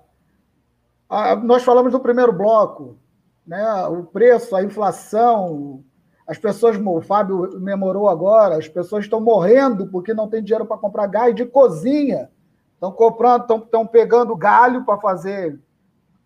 Ah, 1.08 1.36
nós 1.36 1.62
falamos 1.62 1.94
no 1.94 2.00
primeiro 2.00 2.34
bloco, 2.34 2.98
né? 3.46 3.86
o 3.86 4.04
preço, 4.04 4.56
a 4.56 4.64
inflação, 4.64 5.84
as 6.26 6.40
pessoas, 6.40 6.76
o 6.76 7.02
Fábio 7.02 7.60
memorou 7.60 8.10
agora, 8.10 8.58
as 8.58 8.68
pessoas 8.68 9.06
estão 9.06 9.22
morrendo 9.22 9.86
porque 9.86 10.16
não 10.16 10.28
tem 10.28 10.42
dinheiro 10.42 10.66
para 10.66 10.76
comprar 10.76 11.06
gás 11.06 11.36
de 11.36 11.46
cozinha. 11.46 12.32
Estão 12.74 12.92
comprando, 12.92 13.42
estão, 13.42 13.58
estão 13.60 13.86
pegando 13.86 14.36
galho 14.36 14.84
para 14.84 14.98
fazer 14.98 15.60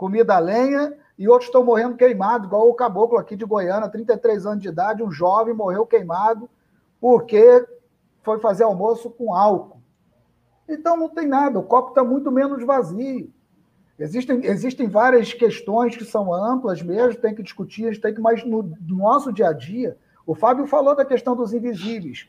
comida 0.04 0.36
a 0.36 0.40
lenha, 0.40 0.94
e 1.18 1.30
outros 1.30 1.48
estão 1.48 1.64
morrendo 1.64 1.96
queimados, 1.96 2.46
igual 2.46 2.68
o 2.68 2.74
caboclo 2.74 3.18
aqui 3.18 3.38
de 3.38 3.46
Goiânia, 3.46 3.88
33 3.88 4.46
anos 4.46 4.62
de 4.62 4.68
idade, 4.68 5.02
um 5.02 5.10
jovem 5.10 5.54
morreu 5.54 5.86
queimado 5.86 6.50
porque 7.00 7.66
foi 8.22 8.38
fazer 8.42 8.66
almoço 8.66 9.10
com 9.10 9.34
álcool. 9.34 9.80
Então 10.68 10.98
não 10.98 11.08
tem 11.08 11.26
nada, 11.26 11.58
o 11.58 11.64
copo 11.64 11.90
está 11.90 12.04
muito 12.04 12.30
menos 12.30 12.66
vazio. 12.66 13.32
Existem, 13.98 14.44
existem 14.44 14.90
várias 14.90 15.32
questões 15.32 15.96
que 15.96 16.04
são 16.04 16.34
amplas 16.34 16.82
mesmo, 16.82 17.22
tem 17.22 17.34
que 17.34 17.42
discutir, 17.42 18.02
tem 18.02 18.14
que, 18.14 18.20
mas 18.20 18.44
no, 18.44 18.62
no 18.62 18.98
nosso 18.98 19.32
dia 19.32 19.48
a 19.48 19.54
dia, 19.54 19.98
o 20.28 20.36
Fábio 20.36 20.68
falou 20.68 20.94
da 20.98 21.06
questão 21.06 21.34
dos 21.34 21.54
invisíveis. 21.54 22.28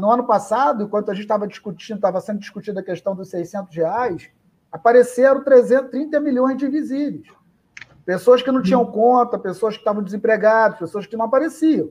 no 0.00 0.10
ano 0.10 0.24
passado, 0.24 0.82
enquanto 0.82 1.12
a 1.12 1.14
gente 1.14 1.22
estava 1.22 1.46
discutindo, 1.46 1.98
estava 1.98 2.20
sendo 2.20 2.40
discutida 2.40 2.80
a 2.80 2.84
questão 2.84 3.14
dos 3.14 3.30
600 3.30 3.76
reais, 3.76 4.30
apareceram 4.70 5.42
330 5.42 6.20
milhões 6.20 6.56
de 6.56 6.66
invisíveis. 6.66 7.26
Pessoas 8.04 8.40
que 8.40 8.50
não 8.50 8.62
tinham 8.62 8.84
conta, 8.86 9.38
pessoas 9.38 9.74
que 9.74 9.80
estavam 9.80 10.02
desempregadas, 10.02 10.78
pessoas 10.78 11.06
que 11.06 11.16
não 11.16 11.26
apareciam. 11.26 11.90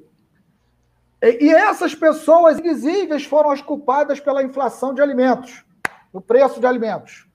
E, 1.21 1.49
essas 1.49 1.95
pessoas 1.95 2.59
invisíveis 2.59 3.25
foram 3.25 3.51
as 3.51 3.61
culpadas 3.61 4.19
pela 4.19 4.43
inflação 4.43 4.93
de 4.93 5.01
alimentos, 5.01 5.65
o 6.13 6.21
preço 6.21 6.59
de 6.59 6.67
alimentos. 6.67 7.27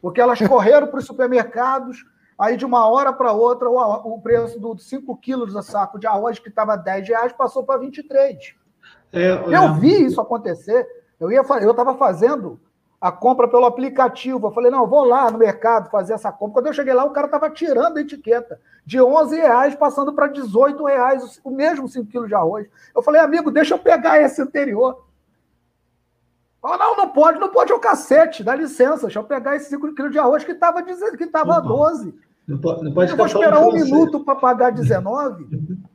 Porque 0.00 0.20
elas 0.20 0.38
correram 0.46 0.86
para 0.86 0.98
os 0.98 1.06
supermercados, 1.06 2.04
aí 2.38 2.56
de 2.56 2.64
uma 2.64 2.86
hora 2.88 3.12
para 3.12 3.32
outra 3.32 3.68
o, 3.68 4.20
preço 4.20 4.58
dos 4.58 4.88
5 4.88 5.16
quilos 5.16 5.54
de 5.54 5.62
saco 5.62 5.98
de 5.98 6.06
arroz, 6.06 6.38
que 6.38 6.48
estava 6.48 6.76
10 6.76 7.08
reais, 7.08 7.32
passou 7.32 7.64
para 7.64 7.80
23. 7.80 8.54
É, 9.12 9.32
eu 9.32 9.74
vi 9.74 10.04
isso 10.04 10.20
acontecer. 10.20 10.86
Eu 11.18 11.30
ia, 11.32 11.42
eu 11.60 11.70
estava 11.70 11.94
fazendo 11.96 12.60
a 13.00 13.10
compra 13.10 13.48
pelo 13.48 13.64
aplicativo. 13.64 14.46
Eu 14.46 14.52
falei, 14.52 14.70
não, 14.70 14.82
eu 14.82 14.86
vou 14.86 15.04
lá 15.04 15.30
no 15.30 15.38
mercado 15.38 15.90
fazer 15.90 16.12
essa 16.12 16.30
compra. 16.30 16.54
Quando 16.54 16.66
eu 16.66 16.72
cheguei 16.72 16.92
lá, 16.92 17.04
o 17.04 17.10
cara 17.10 17.26
estava 17.26 17.48
tirando 17.48 17.96
a 17.96 18.00
etiqueta 18.00 18.60
de 18.84 19.00
11 19.00 19.36
reais, 19.36 19.74
passando 19.74 20.12
para 20.12 20.26
18 20.26 20.84
reais, 20.84 21.40
o 21.42 21.50
mesmo 21.50 21.88
5 21.88 22.10
quilos 22.10 22.28
de 22.28 22.34
arroz. 22.34 22.68
Eu 22.94 23.02
falei, 23.02 23.20
amigo, 23.20 23.50
deixa 23.50 23.74
eu 23.74 23.78
pegar 23.78 24.20
esse 24.20 24.42
anterior. 24.42 25.04
Falei, 26.60 26.78
não, 26.78 26.96
não 26.96 27.08
pode, 27.08 27.40
não 27.40 27.48
pode 27.48 27.72
é 27.72 27.74
o 27.74 27.80
cacete, 27.80 28.44
dá 28.44 28.54
licença, 28.54 29.06
deixa 29.06 29.18
eu 29.18 29.24
pegar 29.24 29.56
esse 29.56 29.70
5 29.70 29.94
quilos 29.94 30.12
de 30.12 30.18
arroz 30.18 30.44
que 30.44 30.52
estava 30.52 30.82
que 30.82 30.92
estava 31.24 31.58
12. 31.58 32.14
Não 32.46 32.58
pode, 32.58 32.84
não 32.84 32.92
pode 32.92 33.10
eu 33.12 33.16
vou 33.16 33.26
esperar 33.26 33.60
um 33.60 33.72
minuto 33.72 34.20
para 34.20 34.34
pagar 34.34 34.72
19. 34.72 35.48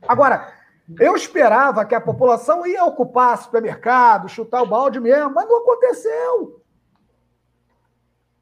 Agora, 0.08 0.52
eu 0.98 1.14
esperava 1.14 1.84
que 1.84 1.94
a 1.94 2.00
população 2.00 2.66
ia 2.66 2.84
ocupar 2.84 3.38
supermercado, 3.38 4.28
chutar 4.28 4.62
o 4.62 4.66
balde 4.66 4.98
mesmo, 4.98 5.32
mas 5.32 5.48
não 5.48 5.58
aconteceu. 5.58 6.65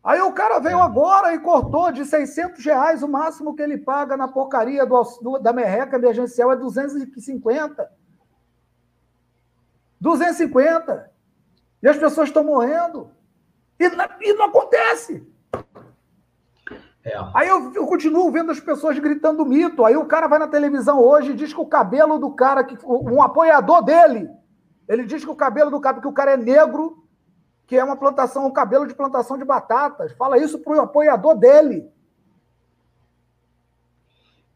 Aí 0.04 0.20
o 0.20 0.32
cara 0.32 0.58
veio 0.58 0.82
agora 0.82 1.32
e 1.32 1.38
cortou 1.38 1.90
de 1.90 2.04
600 2.04 2.62
reais 2.62 3.02
o 3.02 3.08
máximo 3.08 3.56
que 3.56 3.62
ele 3.62 3.78
paga 3.78 4.18
na 4.18 4.28
porcaria 4.28 4.84
do, 4.84 5.02
do, 5.22 5.38
da 5.38 5.50
merreca 5.50 5.96
emergencial 5.96 6.52
é 6.52 6.56
250. 6.56 7.90
250. 9.98 11.10
E 11.82 11.88
as 11.88 11.96
pessoas 11.96 12.28
estão 12.28 12.44
morrendo. 12.44 13.10
E, 13.80 13.86
e 13.86 14.34
não 14.34 14.44
acontece. 14.44 15.26
É. 17.02 17.14
Aí 17.34 17.48
eu, 17.48 17.72
eu, 17.72 17.86
continuo 17.86 18.30
vendo 18.30 18.52
as 18.52 18.60
pessoas 18.60 18.98
gritando 18.98 19.46
mito. 19.46 19.86
Aí 19.86 19.96
o 19.96 20.04
cara 20.04 20.26
vai 20.26 20.38
na 20.38 20.48
televisão 20.48 21.00
hoje 21.00 21.30
e 21.30 21.34
diz 21.34 21.54
que 21.54 21.60
o 21.60 21.66
cabelo 21.66 22.18
do 22.18 22.30
cara, 22.30 22.62
que 22.62 22.76
um 22.84 23.22
apoiador 23.22 23.82
dele, 23.82 24.28
ele 24.86 25.04
diz 25.04 25.24
que 25.24 25.30
o 25.30 25.36
cabelo 25.36 25.70
do 25.70 25.80
cara, 25.80 25.98
que 25.98 26.06
o 26.06 26.12
cara 26.12 26.32
é 26.32 26.36
negro 26.36 27.03
que 27.66 27.76
é 27.76 27.84
uma 27.84 27.96
plantação, 27.96 28.46
um 28.46 28.52
cabelo 28.52 28.86
de 28.86 28.94
plantação 28.94 29.38
de 29.38 29.44
batatas. 29.44 30.12
Fala 30.12 30.38
isso 30.38 30.58
para 30.58 30.76
o 30.76 30.80
apoiador 30.80 31.36
dele. 31.36 31.90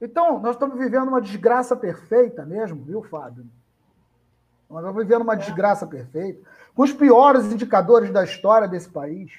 Então, 0.00 0.38
nós 0.38 0.54
estamos 0.54 0.78
vivendo 0.78 1.08
uma 1.08 1.20
desgraça 1.20 1.74
perfeita 1.74 2.44
mesmo, 2.44 2.84
viu, 2.84 3.02
Fábio? 3.02 3.46
Nós 4.70 4.80
estamos 4.80 5.02
vivendo 5.02 5.22
uma 5.22 5.36
desgraça 5.36 5.86
perfeita, 5.86 6.40
com 6.74 6.82
os 6.82 6.92
piores 6.92 7.46
indicadores 7.46 8.10
da 8.10 8.22
história 8.22 8.68
desse 8.68 8.88
país. 8.88 9.32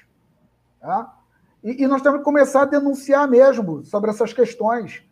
Tá? 0.82 1.16
E, 1.64 1.84
e 1.84 1.88
nós 1.88 2.02
temos 2.02 2.20
que 2.20 2.26
começar 2.26 2.64
a 2.64 2.66
denunciar 2.66 3.28
mesmo 3.28 3.86
sobre 3.86 4.10
essas 4.10 4.34
questões. 4.34 5.04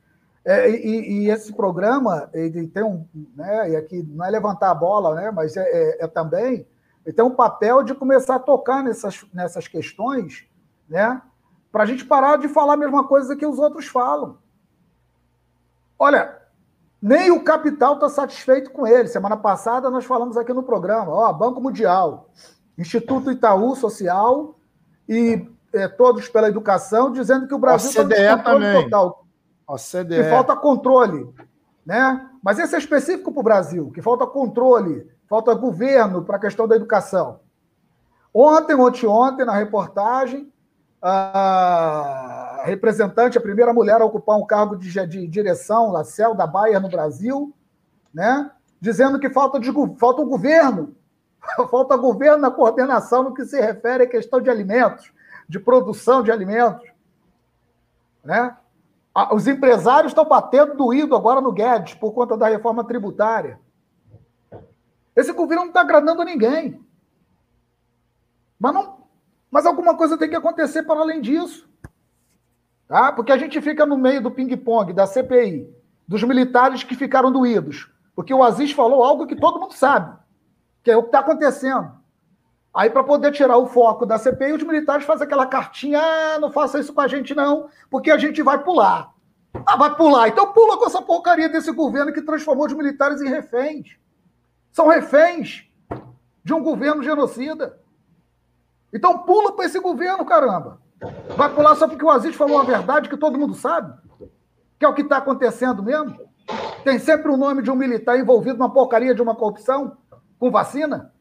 É, 0.44 0.70
e, 0.70 1.26
e, 1.26 1.30
esse 1.30 1.54
programa, 1.54 2.30
ele 2.34 2.68
tem 2.68 2.84
um. 2.84 3.06
Né, 3.36 3.72
e 3.72 3.76
aqui 3.76 4.02
não 4.02 4.26
é 4.26 4.30
levantar 4.30 4.72
a 4.72 4.76
bola, 4.76 5.14
né, 5.14 5.30
mas 5.30 5.56
é, 5.58 5.62
é, 5.62 6.06
é 6.06 6.08
também 6.08 6.66
ele 7.08 7.16
tem 7.16 7.24
um 7.24 7.34
papel 7.34 7.84
de 7.84 7.96
começar 7.96 8.36
a 8.36 8.40
tocar 8.40 8.84
nessas, 8.84 9.26
nessas 9.34 9.66
questões, 9.66 10.46
né? 10.90 11.22
Para 11.72 11.84
a 11.84 11.86
gente 11.86 12.04
parar 12.04 12.38
de 12.38 12.50
falar 12.50 12.74
a 12.74 12.78
mesma 12.78 13.08
coisa 13.08 13.34
que 13.34 13.46
os 13.46 13.58
outros 13.58 13.88
falam. 13.88 14.40
Olha, 15.98 16.38
nem 17.02 17.32
o 17.32 17.46
capital 17.46 17.94
está 17.94 18.10
satisfeito 18.10 18.72
com 18.72 18.86
ele. 18.86 19.08
Semana 19.08 19.38
passada 19.38 19.90
nós 19.90 20.04
falamos 20.04 20.36
aqui 20.36 20.52
no 20.52 20.64
programa, 20.64 21.10
ó, 21.14 21.32
Banco 21.32 21.62
Mundial, 21.62 22.30
Instituto 22.78 23.32
Itaú 23.32 23.74
Social 23.78 24.60
e 25.08 25.50
é, 25.72 25.88
todos 25.88 26.28
pela 26.28 26.50
educação, 26.50 27.14
dizendo 27.14 27.48
que 27.48 27.56
o 27.56 27.60
Brasil 27.60 27.90
está 27.90 28.36
no 28.36 28.44
também. 28.44 28.84
total. 28.84 29.26
Que 30.22 30.30
falta 30.30 30.58
controle. 30.58 31.34
Né? 31.86 32.30
Mas 32.44 32.60
esse 32.60 32.76
é 32.76 32.78
específico 32.78 33.32
para 33.32 33.40
o 33.40 33.44
Brasil, 33.44 33.92
que 33.92 34.02
falta 34.02 34.28
controle 34.28 35.10
falta 35.28 35.54
governo 35.54 36.24
para 36.24 36.38
a 36.38 36.40
questão 36.40 36.68
da 36.68 36.76
educação. 36.76 37.40
Ontem, 38.34 38.76
ontem, 38.76 39.08
ontem, 39.08 39.46
na 39.46 39.54
reportagem, 39.54 40.52
a 41.02 42.62
representante, 42.66 43.38
a 43.38 43.42
primeira 43.42 43.74
mulher 43.74 44.02
a 44.02 44.06
ocupar 44.06 44.38
um 44.38 44.46
cargo 44.46 44.76
de, 44.76 45.06
de 45.08 45.28
direção 45.28 45.92
na 45.92 46.04
CEL 46.04 46.34
da 46.34 46.48
Baia 46.48 46.80
no 46.80 46.90
Brasil, 46.90 47.54
né? 48.14 48.52
dizendo 48.80 49.20
que 49.20 49.30
falta, 49.30 49.60
de, 49.60 49.72
falta 49.98 50.22
um 50.22 50.28
governo, 50.28 50.96
falta 51.70 51.96
governo 51.98 52.38
na 52.40 52.52
coordenação 52.52 53.24
no 53.24 53.34
que 53.34 53.46
se 53.46 53.60
refere 53.60 54.04
à 54.04 54.08
questão 54.08 54.42
de 54.42 54.50
alimentos, 54.50 55.12
de 55.48 55.60
produção 55.60 56.22
de 56.22 56.32
alimentos. 56.32 56.88
Né? 58.24 58.56
Os 59.32 59.48
empresários 59.48 60.12
estão 60.12 60.26
batendo 60.26 60.76
doído 60.76 61.16
agora 61.16 61.42
no 61.42 61.52
Guedes 61.52 61.96
por 61.96 62.12
conta 62.12 62.38
da 62.38 62.48
reforma 62.48 62.84
tributária. 62.84 63.60
Esse 65.18 65.34
governo 65.34 65.64
não 65.64 65.70
está 65.70 65.82
agradando 65.82 66.22
a 66.22 66.26
ninguém. 66.26 66.80
Mas, 68.60 68.72
não, 68.72 69.00
mas 69.50 69.66
alguma 69.66 69.98
coisa 69.98 70.16
tem 70.16 70.30
que 70.30 70.36
acontecer 70.36 70.84
para 70.84 71.00
além 71.00 71.20
disso. 71.20 71.68
Tá? 72.88 73.12
Porque 73.12 73.32
a 73.32 73.38
gente 73.38 73.60
fica 73.60 73.84
no 73.84 73.98
meio 73.98 74.22
do 74.22 74.30
ping-pong, 74.30 74.94
da 74.94 75.08
CPI, 75.08 75.68
dos 76.08 76.22
militares 76.22 76.84
que 76.84 76.96
ficaram 76.96 77.32
doídos. 77.32 77.92
Porque 78.16 78.32
o 78.32 78.44
Aziz 78.44 78.72
falou 78.72 79.04
algo 79.04 79.26
que 79.26 79.36
todo 79.36 79.60
mundo 79.60 79.74
sabe, 79.74 80.16
que 80.84 80.92
é 80.92 80.96
o 80.96 81.02
que 81.02 81.10
está 81.10 81.20
acontecendo. 81.20 81.92
Aí, 82.72 82.92
para 82.92 83.04
poder 83.04 83.32
tirar 83.32 83.58
o 83.58 83.66
foco 83.66 84.06
da 84.06 84.20
CPI, 84.20 84.54
os 84.54 84.64
militares 84.64 85.04
fazem 85.04 85.26
aquela 85.26 85.48
cartinha: 85.48 86.00
ah, 86.00 86.40
não 86.40 86.52
faça 86.52 86.80
isso 86.80 86.94
com 86.94 87.02
a 87.02 87.08
gente, 87.08 87.34
não, 87.34 87.70
porque 87.90 88.12
a 88.12 88.18
gente 88.20 88.44
vai 88.44 88.64
pular. 88.64 89.12
Ah, 89.66 89.76
vai 89.76 89.96
pular. 89.96 90.28
Então 90.28 90.54
pula 90.54 90.78
com 90.78 90.86
essa 90.86 91.02
porcaria 91.02 91.50
desse 91.50 91.72
governo 91.72 92.14
que 92.14 92.22
transformou 92.22 92.68
os 92.68 92.74
militares 92.74 93.20
em 93.20 93.30
reféns. 93.30 93.98
São 94.78 94.88
reféns 94.90 95.64
de 96.44 96.54
um 96.54 96.62
governo 96.62 97.02
genocida. 97.02 97.80
Então 98.94 99.24
pula 99.24 99.56
para 99.56 99.66
esse 99.66 99.80
governo, 99.80 100.24
caramba. 100.24 100.80
Vai 101.36 101.52
pular 101.52 101.74
só 101.74 101.88
porque 101.88 102.06
o 102.06 102.12
Aziz 102.12 102.36
falou 102.36 102.60
a 102.60 102.64
verdade 102.64 103.10
que 103.10 103.18
todo 103.18 103.40
mundo 103.40 103.56
sabe? 103.56 103.92
Que 104.78 104.86
é 104.86 104.88
o 104.88 104.94
que 104.94 105.02
está 105.02 105.18
acontecendo 105.18 105.82
mesmo? 105.82 106.16
Tem 106.84 107.00
sempre 107.00 107.32
o 107.32 107.38
nome 107.38 107.64
de 107.64 107.72
um 107.72 107.76
militar 107.76 108.20
envolvido 108.20 108.60
numa 108.60 108.72
porcaria 108.72 109.16
de 109.16 109.22
uma 109.24 109.34
corrupção 109.34 109.98
com 110.38 110.52
vacina? 110.52 111.12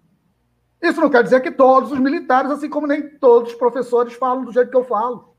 Isso 0.82 1.00
não 1.00 1.09
quer 1.09 1.22
dizer 1.22 1.40
que 1.40 1.50
todos 1.50 1.90
os 1.92 1.98
militares, 1.98 2.50
assim 2.50 2.68
como 2.68 2.86
nem 2.86 3.09
todos 3.09 3.52
os 3.52 3.59
professores, 3.59 4.12
falam 4.12 4.44
do 4.44 4.52
jeito 4.52 4.70
que 4.70 4.76
eu 4.76 4.84
falo. 4.84 5.34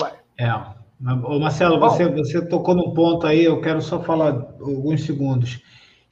Ué. 0.00 0.12
É. 0.38 0.52
Ô 1.24 1.40
Marcelo, 1.40 1.80
você, 1.80 2.08
você 2.08 2.46
tocou 2.46 2.76
num 2.76 2.94
ponto 2.94 3.26
aí, 3.26 3.42
eu 3.42 3.60
quero 3.60 3.82
só 3.82 4.00
falar 4.00 4.46
alguns 4.60 5.04
segundos 5.04 5.66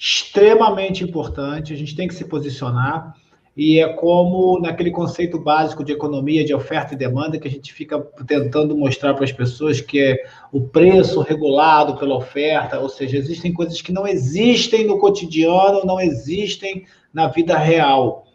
extremamente 0.04 1.02
importante, 1.02 1.72
a 1.72 1.76
gente 1.76 1.96
tem 1.96 2.06
que 2.06 2.14
se 2.14 2.26
posicionar, 2.26 3.16
e 3.56 3.78
é 3.78 3.88
como 3.88 4.60
naquele 4.60 4.90
conceito 4.90 5.38
básico 5.38 5.82
de 5.82 5.92
economia 5.92 6.44
de 6.44 6.52
oferta 6.52 6.92
e 6.92 6.96
demanda 6.96 7.38
que 7.38 7.48
a 7.48 7.50
gente 7.50 7.72
fica 7.72 7.98
tentando 8.26 8.76
mostrar 8.76 9.14
para 9.14 9.24
as 9.24 9.32
pessoas 9.32 9.80
que 9.80 9.98
é 9.98 10.26
o 10.52 10.60
preço 10.60 11.22
regulado 11.22 11.96
pela 11.96 12.16
oferta, 12.16 12.78
ou 12.80 12.90
seja, 12.90 13.16
existem 13.16 13.50
coisas 13.50 13.80
que 13.80 13.92
não 13.92 14.06
existem 14.06 14.86
no 14.86 14.98
cotidiano, 14.98 15.86
não 15.86 15.98
existem 15.98 16.84
na 17.10 17.28
vida 17.28 17.56
real. 17.56 18.26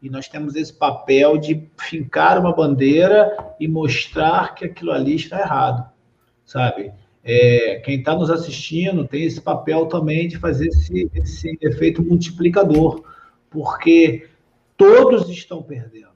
E 0.00 0.08
nós 0.08 0.28
temos 0.28 0.54
esse 0.54 0.72
papel 0.72 1.36
de 1.36 1.66
fincar 1.76 2.38
uma 2.38 2.54
bandeira 2.54 3.36
e 3.58 3.66
mostrar 3.66 4.54
que 4.54 4.66
aquilo 4.66 4.92
ali 4.92 5.16
está 5.16 5.40
errado, 5.40 5.90
sabe? 6.46 6.92
É, 7.30 7.80
quem 7.80 7.98
está 7.98 8.14
nos 8.14 8.30
assistindo 8.30 9.06
tem 9.06 9.24
esse 9.24 9.38
papel 9.38 9.84
também 9.84 10.26
de 10.26 10.38
fazer 10.38 10.68
esse, 10.68 11.10
esse 11.14 11.58
efeito 11.60 12.02
multiplicador, 12.02 13.04
porque 13.50 14.26
todos 14.78 15.28
estão 15.28 15.62
perdendo. 15.62 16.08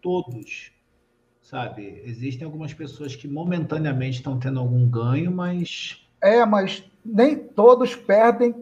Todos. 0.00 0.72
Sabe? 1.42 2.00
Existem 2.06 2.46
algumas 2.46 2.72
pessoas 2.72 3.14
que 3.14 3.28
momentaneamente 3.28 4.16
estão 4.16 4.38
tendo 4.38 4.58
algum 4.58 4.88
ganho, 4.88 5.30
mas. 5.30 6.02
É, 6.22 6.46
mas 6.46 6.82
nem 7.04 7.36
todos 7.36 7.94
perdem 7.94 8.54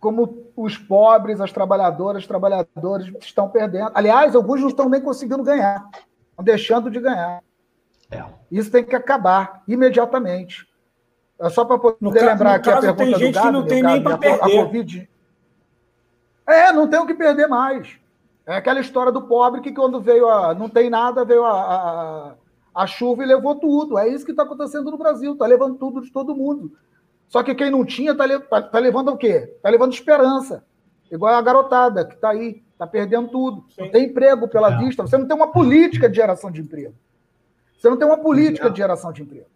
como 0.00 0.50
os 0.56 0.76
pobres, 0.76 1.40
as 1.40 1.52
trabalhadoras, 1.52 2.24
os 2.24 2.26
trabalhadores 2.26 3.14
estão 3.20 3.48
perdendo. 3.48 3.92
Aliás, 3.94 4.34
alguns 4.34 4.60
não 4.60 4.68
estão 4.68 4.88
nem 4.88 5.00
conseguindo 5.00 5.44
ganhar, 5.44 5.88
estão 6.30 6.44
deixando 6.44 6.90
de 6.90 6.98
ganhar. 6.98 7.44
É. 8.12 8.24
Isso 8.50 8.70
tem 8.70 8.84
que 8.84 8.94
acabar 8.94 9.62
imediatamente. 9.66 10.68
É 11.40 11.48
só 11.48 11.64
para 11.64 11.78
poder 11.78 11.96
no 12.00 12.10
lembrar 12.10 12.54
aqui 12.54 12.70
a 12.70 12.78
pergunta 12.80 13.04
tem 13.04 13.14
gente 13.14 13.32
do 13.32 13.34
Gabi, 13.34 13.46
que 13.46 13.52
não 13.52 13.66
tem 13.66 13.82
nem 13.82 14.02
para 14.02 14.18
perder. 14.18 14.44
A 14.44 14.48
COVID. 14.48 15.10
É, 16.46 16.72
não 16.72 16.86
tem 16.86 17.00
o 17.00 17.06
que 17.06 17.14
perder 17.14 17.48
mais. 17.48 17.98
É 18.46 18.56
aquela 18.56 18.80
história 18.80 19.10
do 19.10 19.22
pobre 19.22 19.60
que 19.60 19.72
quando 19.72 20.00
veio 20.00 20.28
a. 20.28 20.54
não 20.54 20.68
tem 20.68 20.90
nada, 20.90 21.24
veio 21.24 21.44
a, 21.44 21.52
a, 21.52 22.34
a 22.74 22.86
chuva 22.86 23.22
e 23.22 23.26
levou 23.26 23.56
tudo. 23.56 23.98
É 23.98 24.06
isso 24.08 24.24
que 24.24 24.32
está 24.32 24.42
acontecendo 24.42 24.90
no 24.90 24.98
Brasil, 24.98 25.32
está 25.32 25.46
levando 25.46 25.76
tudo 25.76 26.00
de 26.02 26.12
todo 26.12 26.34
mundo. 26.34 26.72
Só 27.28 27.42
que 27.42 27.54
quem 27.54 27.70
não 27.70 27.84
tinha 27.84 28.12
está 28.12 28.38
tá, 28.40 28.62
tá 28.62 28.78
levando 28.78 29.08
o 29.08 29.16
quê? 29.16 29.50
Está 29.56 29.70
levando 29.70 29.94
esperança. 29.94 30.64
Igual 31.10 31.34
a 31.34 31.42
garotada 31.42 32.04
que 32.04 32.14
está 32.14 32.30
aí, 32.30 32.62
está 32.72 32.86
perdendo 32.86 33.28
tudo. 33.28 33.64
Não 33.78 33.90
tem 33.90 34.06
emprego 34.06 34.46
pela 34.48 34.74
é. 34.74 34.78
vista, 34.78 35.02
você 35.02 35.16
não 35.16 35.26
tem 35.26 35.36
uma 35.36 35.50
política 35.50 36.08
de 36.08 36.16
geração 36.16 36.50
de 36.50 36.60
emprego. 36.60 36.94
Você 37.82 37.90
não 37.90 37.96
tem 37.96 38.06
uma 38.06 38.18
política 38.18 38.70
de 38.70 38.76
geração 38.76 39.12
de 39.12 39.22
emprego. 39.22 39.48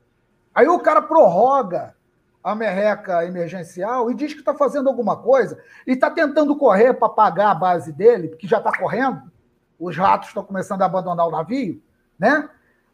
Aí 0.52 0.66
o 0.66 0.80
cara 0.80 1.00
prorroga 1.00 1.94
a 2.42 2.56
merreca 2.56 3.24
emergencial 3.24 4.10
e 4.10 4.14
diz 4.14 4.32
que 4.32 4.40
está 4.40 4.52
fazendo 4.52 4.88
alguma 4.88 5.16
coisa 5.16 5.62
e 5.86 5.92
está 5.92 6.10
tentando 6.10 6.56
correr 6.56 6.92
para 6.94 7.08
pagar 7.08 7.52
a 7.52 7.54
base 7.54 7.92
dele, 7.92 8.30
que 8.30 8.48
já 8.48 8.58
está 8.58 8.76
correndo, 8.76 9.30
os 9.78 9.96
ratos 9.96 10.26
estão 10.26 10.42
começando 10.42 10.82
a 10.82 10.86
abandonar 10.86 11.28
o 11.28 11.30
navio, 11.30 11.80
né? 12.18 12.50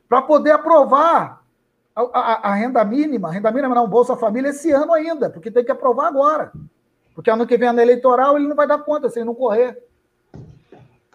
Para 0.06 0.20
poder 0.20 0.50
aprovar 0.50 1.42
a, 1.96 2.02
a, 2.02 2.50
a, 2.50 2.54
renda 2.54 2.84
mínima, 2.84 3.28
a 3.28 3.32
renda 3.32 3.50
mínima 3.50 3.74
não, 3.74 3.88
Bolsa 3.88 4.14
Família, 4.14 4.50
esse 4.50 4.70
ano 4.70 4.92
ainda, 4.92 5.30
porque 5.30 5.50
tem 5.50 5.64
que 5.64 5.72
aprovar 5.72 6.08
agora. 6.08 6.52
Porque 7.14 7.30
ano 7.30 7.46
que 7.46 7.56
vem, 7.56 7.70
ano 7.70 7.80
eleitoral, 7.80 8.36
ele 8.36 8.48
não 8.48 8.56
vai 8.56 8.66
dar 8.66 8.80
conta 8.80 9.08
se 9.08 9.18
ele 9.18 9.24
não 9.24 9.34
correr. 9.34 9.82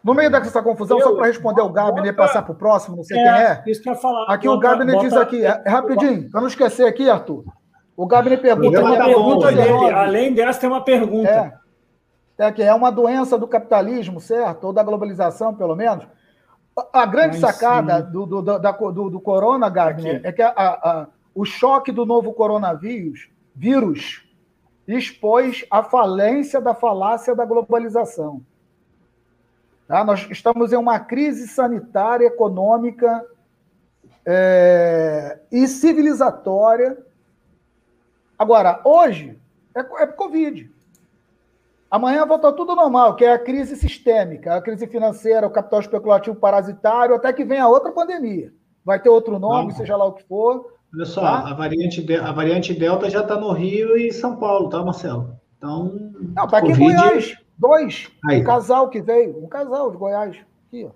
No 0.08 0.14
meio 0.14 0.32
dessa 0.32 0.64
confusão, 0.64 1.00
eu, 1.00 1.04
só 1.04 1.16
para 1.16 1.26
responder 1.26 1.62
o 1.62 1.70
Gabner 1.70 2.06
e 2.06 2.14
passar 2.14 2.42
para 2.42 2.54
o 2.54 2.56
próximo, 2.56 2.96
não 2.96 3.04
sei 3.04 3.20
é, 3.20 3.24
quem 3.24 3.32
é. 3.32 3.64
Isso 3.68 3.82
que 3.82 3.90
eu 3.90 3.96
falar. 3.96 4.24
Aqui 4.34 4.48
bota, 4.48 4.58
o 4.58 4.62
Gabner 4.62 5.00
diz 5.00 5.12
aqui, 5.12 5.46
é, 5.46 5.62
é 5.66 5.70
rapidinho, 5.70 6.32
para 6.32 6.40
não 6.40 6.48
esquecer 6.48 6.88
aqui, 6.88 7.10
Arthur. 7.10 7.44
O 7.98 8.08
Gabriel 8.08 8.40
pergunta. 8.40 8.78
Tem 8.78 8.88
uma 8.88 9.04
pergunta 9.04 9.52
dele. 9.52 9.92
Além 9.92 10.34
dessa, 10.34 10.62
tem 10.62 10.70
uma 10.70 10.82
pergunta. 10.82 11.60
É, 12.38 12.46
é 12.46 12.52
que 12.54 12.64
é 12.64 12.74
uma 12.74 12.90
doença 12.90 13.38
do 13.38 13.50
capitalismo, 13.50 14.22
certo? 14.22 14.64
Ou 14.68 14.72
da 14.72 14.82
globalização, 14.82 15.54
pelo 15.54 15.76
menos. 15.76 16.08
A 16.94 17.06
grande 17.06 17.38
Mas, 17.42 17.52
sacada 17.52 18.02
do, 18.02 18.26
do, 18.26 18.42
da, 18.42 18.72
do, 18.72 19.10
do 19.10 19.20
corona, 19.20 19.68
Gabner, 19.68 20.22
é 20.24 20.32
que 20.32 20.42
a, 20.42 20.54
a, 20.56 21.08
o 21.36 21.44
choque 21.44 21.92
do 21.92 22.06
novo 22.06 22.32
coronavírus 22.32 23.30
vírus, 23.54 24.24
expôs 24.88 25.66
a 25.70 25.84
falência 25.84 26.62
da 26.62 26.74
falácia 26.74 27.36
da 27.36 27.44
globalização. 27.44 28.42
Tá? 29.88 30.04
Nós 30.04 30.28
estamos 30.30 30.74
em 30.74 30.76
uma 30.76 31.00
crise 31.00 31.48
sanitária, 31.48 32.26
econômica 32.26 33.26
é, 34.26 35.40
e 35.52 35.68
civilizatória 35.68 36.98
Agora, 38.38 38.80
hoje 38.86 39.38
é, 39.76 39.80
é 39.80 40.08
Covid. 40.08 40.70
Amanhã 41.90 42.26
volta 42.26 42.52
tudo 42.52 42.76
normal, 42.76 43.16
que 43.16 43.26
é 43.26 43.34
a 43.34 43.40
crise 43.40 43.76
sistêmica, 43.76 44.56
a 44.56 44.62
crise 44.62 44.86
financeira, 44.88 45.48
o 45.48 45.52
capital 45.52 45.80
especulativo 45.80 46.36
parasitário, 46.36 47.16
até 47.16 47.34
que 47.34 47.46
venha 47.46 47.68
outra 47.68 47.92
pandemia. 47.92 48.54
Vai 48.86 49.02
ter 49.02 49.10
outro 49.10 49.40
nome, 49.40 49.70
Não. 49.70 49.76
seja 49.76 49.96
lá 49.96 50.06
o 50.06 50.14
que 50.14 50.24
for. 50.26 50.74
Olha 50.94 51.06
só, 51.06 51.22
tá? 51.22 51.50
a, 51.50 51.54
variante, 51.54 52.14
a 52.14 52.32
variante 52.32 52.74
Delta 52.74 53.10
já 53.10 53.22
está 53.22 53.38
no 53.38 53.52
Rio 53.54 53.98
e 53.98 54.12
São 54.12 54.36
Paulo, 54.36 54.70
tá, 54.70 54.84
Marcelo? 54.84 55.36
Então. 55.58 56.12
Não, 56.36 56.46
está 56.46 56.58
aqui 56.60 56.68
COVID... 56.68 56.84
em 56.84 56.96
Goiás. 56.96 57.38
Dois. 57.58 58.12
Aí. 58.26 58.42
Um 58.42 58.44
casal 58.44 58.90
que 58.90 59.02
veio, 59.02 59.44
um 59.44 59.48
casal 59.48 59.92
de 59.92 59.98
Goiás. 59.98 60.38
Aqui, 60.68 60.86
ó. 60.86 60.92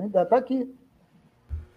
Ainda 0.00 0.22
está 0.22 0.36
aqui. 0.36 0.72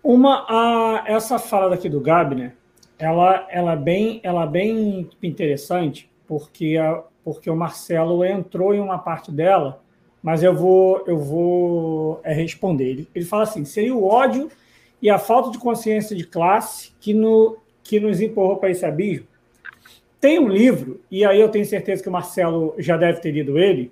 Uma, 0.03 0.45
a, 0.47 1.03
essa 1.07 1.39
fala 1.39 1.69
daqui 1.69 1.89
do 1.89 1.99
Gabner, 1.99 2.55
ela, 2.97 3.47
ela, 3.49 3.73
é 3.73 3.75
bem, 3.75 4.19
ela 4.23 4.43
é 4.43 4.47
bem 4.47 5.09
interessante, 5.21 6.09
porque, 6.27 6.77
a, 6.77 7.01
porque 7.23 7.49
o 7.49 7.55
Marcelo 7.55 8.23
entrou 8.23 8.73
em 8.73 8.79
uma 8.79 8.99
parte 8.99 9.31
dela, 9.31 9.81
mas 10.21 10.43
eu 10.43 10.53
vou, 10.53 11.03
eu 11.07 11.17
vou 11.17 12.21
é, 12.23 12.33
responder. 12.33 12.85
Ele, 12.85 13.09
ele 13.15 13.25
fala 13.25 13.43
assim: 13.43 13.65
seria 13.65 13.95
o 13.95 14.05
ódio 14.05 14.49
e 15.01 15.09
a 15.09 15.17
falta 15.17 15.51
de 15.51 15.57
consciência 15.57 16.15
de 16.15 16.25
classe 16.25 16.91
que, 16.99 17.13
no, 17.13 17.57
que 17.83 17.99
nos 17.99 18.21
empurrou 18.21 18.57
para 18.57 18.69
esse 18.69 18.85
abismo. 18.85 19.27
Tem 20.19 20.39
um 20.39 20.47
livro, 20.47 21.01
e 21.11 21.23
aí 21.23 21.39
eu 21.39 21.49
tenho 21.49 21.65
certeza 21.65 22.01
que 22.01 22.09
o 22.09 22.11
Marcelo 22.11 22.73
já 22.77 22.97
deve 22.97 23.19
ter 23.19 23.31
lido 23.31 23.59
ele, 23.59 23.91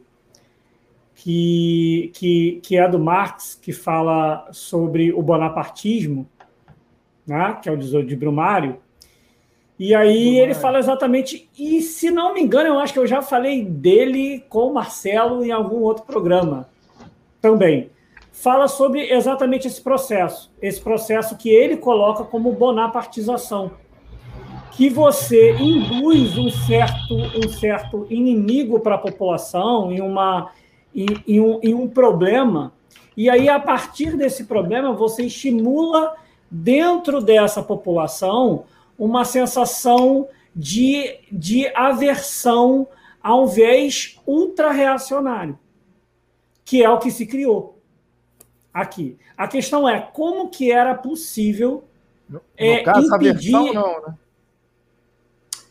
que, 1.15 2.11
que, 2.13 2.59
que 2.63 2.77
é 2.77 2.87
do 2.87 2.99
Marx, 2.99 3.57
que 3.61 3.71
fala 3.71 4.47
sobre 4.51 5.11
o 5.13 5.21
bonapartismo, 5.21 6.27
né, 7.25 7.57
que 7.61 7.69
é 7.69 7.71
o 7.71 7.77
de 7.77 8.15
Brumário, 8.15 8.77
e 9.77 9.95
aí 9.95 10.39
ele 10.39 10.53
fala 10.53 10.79
exatamente, 10.79 11.49
e 11.57 11.81
se 11.81 12.11
não 12.11 12.33
me 12.33 12.41
engano, 12.41 12.67
eu 12.67 12.79
acho 12.79 12.93
que 12.93 12.99
eu 12.99 13.07
já 13.07 13.21
falei 13.21 13.65
dele 13.65 14.43
com 14.47 14.67
o 14.67 14.73
Marcelo 14.73 15.43
em 15.43 15.51
algum 15.51 15.81
outro 15.81 16.05
programa 16.05 16.69
também. 17.41 17.89
Fala 18.31 18.67
sobre 18.67 19.11
exatamente 19.11 19.67
esse 19.67 19.81
processo, 19.81 20.51
esse 20.61 20.79
processo 20.79 21.35
que 21.37 21.49
ele 21.49 21.77
coloca 21.77 22.23
como 22.23 22.51
bonapartização, 22.51 23.71
que 24.71 24.89
você 24.89 25.53
induz 25.53 26.37
um 26.37 26.49
certo, 26.49 27.15
um 27.15 27.49
certo 27.49 28.07
inimigo 28.09 28.79
para 28.79 28.95
a 28.95 28.97
população 28.97 29.91
em, 29.91 30.01
uma, 30.01 30.51
em, 30.95 31.05
em, 31.27 31.39
um, 31.39 31.59
um 31.63 31.87
problema, 31.87 32.73
e 33.15 33.29
aí 33.29 33.49
a 33.49 33.59
partir 33.59 34.15
desse 34.17 34.45
problema 34.45 34.93
você 34.93 35.23
estimula 35.23 36.15
dentro 36.49 37.21
dessa 37.21 37.61
população 37.63 38.65
uma 38.97 39.25
sensação 39.25 40.27
de, 40.55 41.17
de 41.31 41.67
aversão 41.75 42.87
a 43.21 43.35
um 43.35 43.47
viés 43.47 44.19
ultra-reacionário, 44.25 45.57
que 46.63 46.83
é 46.83 46.89
o 46.89 46.99
que 46.99 47.09
se 47.09 47.25
criou 47.25 47.79
aqui. 48.73 49.17
A 49.37 49.47
questão 49.47 49.87
é 49.87 49.99
como 49.99 50.49
que 50.49 50.71
era 50.71 50.95
possível 50.95 51.83
no, 52.27 52.41
é, 52.57 52.79
no 52.79 52.83
caso, 52.83 53.15
impedir... 53.15 53.55
Aversão, 53.55 53.73
não, 53.73 54.01
né? 54.01 54.17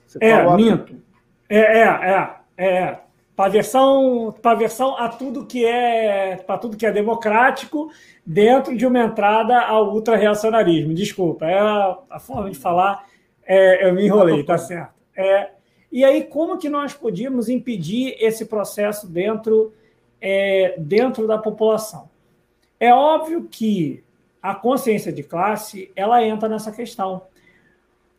Você 0.07 0.19
é, 0.21 0.57
minto. 0.57 1.03
É, 1.49 1.59
é, 1.59 1.85
é. 1.85 2.67
é. 2.67 3.02
Paversão, 3.43 4.33
paversão 4.41 4.97
a 4.97 5.09
tudo 5.09 5.45
que 5.45 5.67
é 5.67 6.37
para 6.37 6.59
tudo 6.59 6.77
que 6.77 6.87
é 6.87 6.93
democrático 6.93 7.91
dentro 8.25 8.77
de 8.77 8.87
uma 8.87 9.01
entrada 9.01 9.61
ao 9.63 9.93
ultra-reacionarismo. 9.93 10.95
Desculpa, 10.95 11.47
é 11.47 11.59
a, 11.59 11.99
a 12.09 12.21
forma 12.21 12.49
de 12.49 12.57
falar 12.57 13.05
é, 13.45 13.89
eu 13.89 13.93
me 13.95 14.05
enrolei, 14.05 14.45
tá 14.45 14.57
certo. 14.57 14.93
É, 15.17 15.51
e 15.91 16.05
aí, 16.05 16.23
como 16.23 16.57
que 16.57 16.69
nós 16.69 16.95
podíamos 16.95 17.49
impedir 17.49 18.15
esse 18.21 18.45
processo 18.45 19.09
dentro, 19.09 19.75
é, 20.21 20.77
dentro 20.79 21.27
da 21.27 21.37
população? 21.37 22.09
É 22.79 22.95
óbvio 22.95 23.49
que 23.51 24.05
a 24.41 24.55
consciência 24.55 25.13
de 25.13 25.25
classe 25.25 25.91
ela 25.97 26.25
entra 26.25 26.49
nessa 26.49 26.71
questão. 26.71 27.23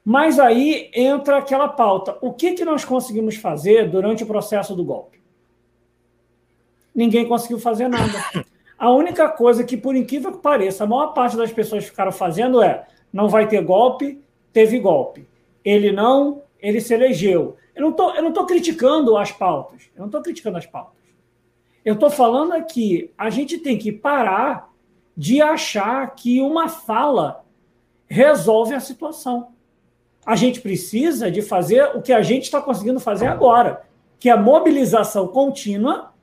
Mas 0.03 0.37
aí 0.37 0.91
entra 0.93 1.37
aquela 1.37 1.67
pauta. 1.67 2.17
O 2.21 2.33
que, 2.33 2.53
que 2.53 2.65
nós 2.65 2.83
conseguimos 2.83 3.35
fazer 3.35 3.89
durante 3.89 4.23
o 4.23 4.27
processo 4.27 4.75
do 4.75 4.83
golpe? 4.83 5.21
Ninguém 6.93 7.27
conseguiu 7.27 7.59
fazer 7.59 7.87
nada. 7.87 8.45
A 8.77 8.91
única 8.91 9.29
coisa 9.29 9.63
que, 9.63 9.77
por 9.77 9.95
incrível 9.95 10.33
que 10.33 10.39
pareça, 10.39 10.83
a 10.83 10.87
maior 10.87 11.13
parte 11.13 11.37
das 11.37 11.51
pessoas 11.51 11.85
ficaram 11.85 12.11
fazendo 12.11 12.61
é 12.61 12.85
não 13.13 13.29
vai 13.29 13.47
ter 13.47 13.63
golpe, 13.63 14.21
teve 14.51 14.77
golpe. 14.79 15.27
Ele 15.63 15.91
não, 15.91 16.43
ele 16.59 16.81
se 16.81 16.93
elegeu. 16.93 17.55
Eu 17.73 17.81
não 17.81 18.29
estou 18.29 18.45
criticando 18.45 19.15
as 19.17 19.31
pautas. 19.31 19.89
Eu 19.95 20.01
não 20.01 20.07
estou 20.07 20.21
criticando 20.21 20.57
as 20.57 20.65
pautas. 20.65 21.01
Eu 21.85 21.95
estou 21.95 22.09
falando 22.09 22.53
aqui, 22.53 23.11
a 23.17 23.29
gente 23.29 23.57
tem 23.57 23.77
que 23.77 23.91
parar 23.91 24.69
de 25.15 25.41
achar 25.41 26.13
que 26.15 26.41
uma 26.41 26.67
fala 26.67 27.43
resolve 28.07 28.73
a 28.73 28.79
situação. 28.79 29.49
A 30.25 30.35
gente 30.35 30.61
precisa 30.61 31.29
de 31.29 31.41
fazer 31.41 31.83
o 31.95 32.01
que 32.01 32.13
a 32.13 32.21
gente 32.21 32.43
está 32.43 32.61
conseguindo 32.61 32.99
fazer 32.99 33.27
agora, 33.27 33.81
que 34.19 34.29
é 34.29 34.31
a 34.31 34.37
mobilização 34.37 35.27
contínua 35.27 36.13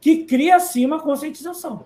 que 0.00 0.24
cria, 0.24 0.58
sim, 0.60 0.84
uma 0.84 1.00
conscientização 1.00 1.84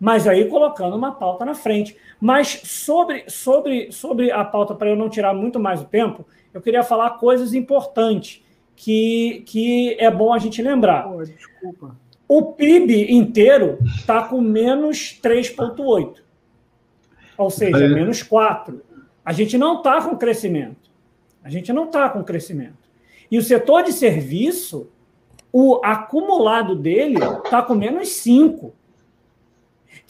mas 0.00 0.26
aí 0.26 0.46
colocando 0.46 0.96
uma 0.96 1.12
pauta 1.12 1.44
na 1.44 1.54
frente. 1.54 1.94
Mas 2.18 2.62
sobre, 2.64 3.24
sobre, 3.28 3.92
sobre 3.92 4.32
a 4.32 4.42
pauta, 4.42 4.74
para 4.74 4.88
eu 4.88 4.96
não 4.96 5.10
tirar 5.10 5.34
muito 5.34 5.60
mais 5.60 5.82
o 5.82 5.84
tempo, 5.84 6.26
eu 6.54 6.62
queria 6.62 6.82
falar 6.82 7.10
coisas 7.18 7.52
importantes 7.52 8.42
que, 8.74 9.44
que 9.46 9.94
é 10.00 10.10
bom 10.10 10.32
a 10.32 10.38
gente 10.38 10.62
lembrar. 10.62 11.02
Pô, 11.02 11.22
desculpa. 11.22 11.94
O 12.26 12.52
PIB 12.52 13.12
inteiro 13.12 13.78
está 13.96 14.22
com 14.22 14.40
menos 14.40 15.20
3,8. 15.22 16.14
Ou 17.36 17.50
seja, 17.50 17.88
menos 17.88 18.22
4. 18.22 18.80
A 19.24 19.32
gente 19.32 19.56
não 19.58 19.78
está 19.78 20.02
com 20.02 20.16
crescimento. 20.16 20.90
A 21.42 21.50
gente 21.50 21.72
não 21.72 21.84
está 21.84 22.08
com 22.08 22.22
crescimento. 22.22 22.78
E 23.30 23.38
o 23.38 23.42
setor 23.42 23.82
de 23.82 23.92
serviço, 23.92 24.90
o 25.52 25.80
acumulado 25.84 26.74
dele 26.74 27.18
está 27.44 27.62
com 27.62 27.74
menos 27.74 28.08
5 28.08 28.74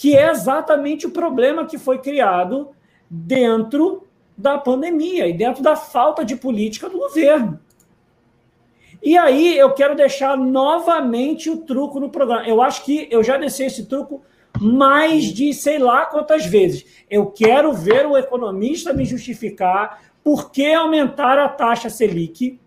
que 0.00 0.16
é 0.16 0.30
exatamente 0.30 1.06
o 1.06 1.10
problema 1.10 1.66
que 1.66 1.76
foi 1.76 1.98
criado 1.98 2.70
dentro 3.10 4.06
da 4.34 4.56
pandemia 4.56 5.28
e 5.28 5.34
dentro 5.34 5.62
da 5.62 5.76
falta 5.76 6.24
de 6.24 6.36
política 6.36 6.88
do 6.88 6.96
governo. 6.96 7.60
E 9.02 9.18
aí 9.18 9.58
eu 9.58 9.74
quero 9.74 9.94
deixar 9.94 10.38
novamente 10.38 11.50
o 11.50 11.58
truco 11.58 12.00
no 12.00 12.08
programa. 12.08 12.48
Eu 12.48 12.62
acho 12.62 12.82
que 12.82 13.08
eu 13.10 13.22
já 13.22 13.36
desci 13.36 13.64
esse 13.64 13.84
truco 13.84 14.22
mais 14.58 15.24
de 15.24 15.52
sei 15.52 15.78
lá 15.78 16.06
quantas 16.06 16.46
vezes. 16.46 16.84
Eu 17.08 17.26
quero 17.26 17.72
ver 17.72 18.06
o 18.06 18.16
economista 18.16 18.92
me 18.92 19.04
justificar 19.04 20.02
por 20.22 20.50
que 20.50 20.72
aumentar 20.72 21.38
a 21.38 21.48
taxa 21.48 21.90
Selic 21.90 22.58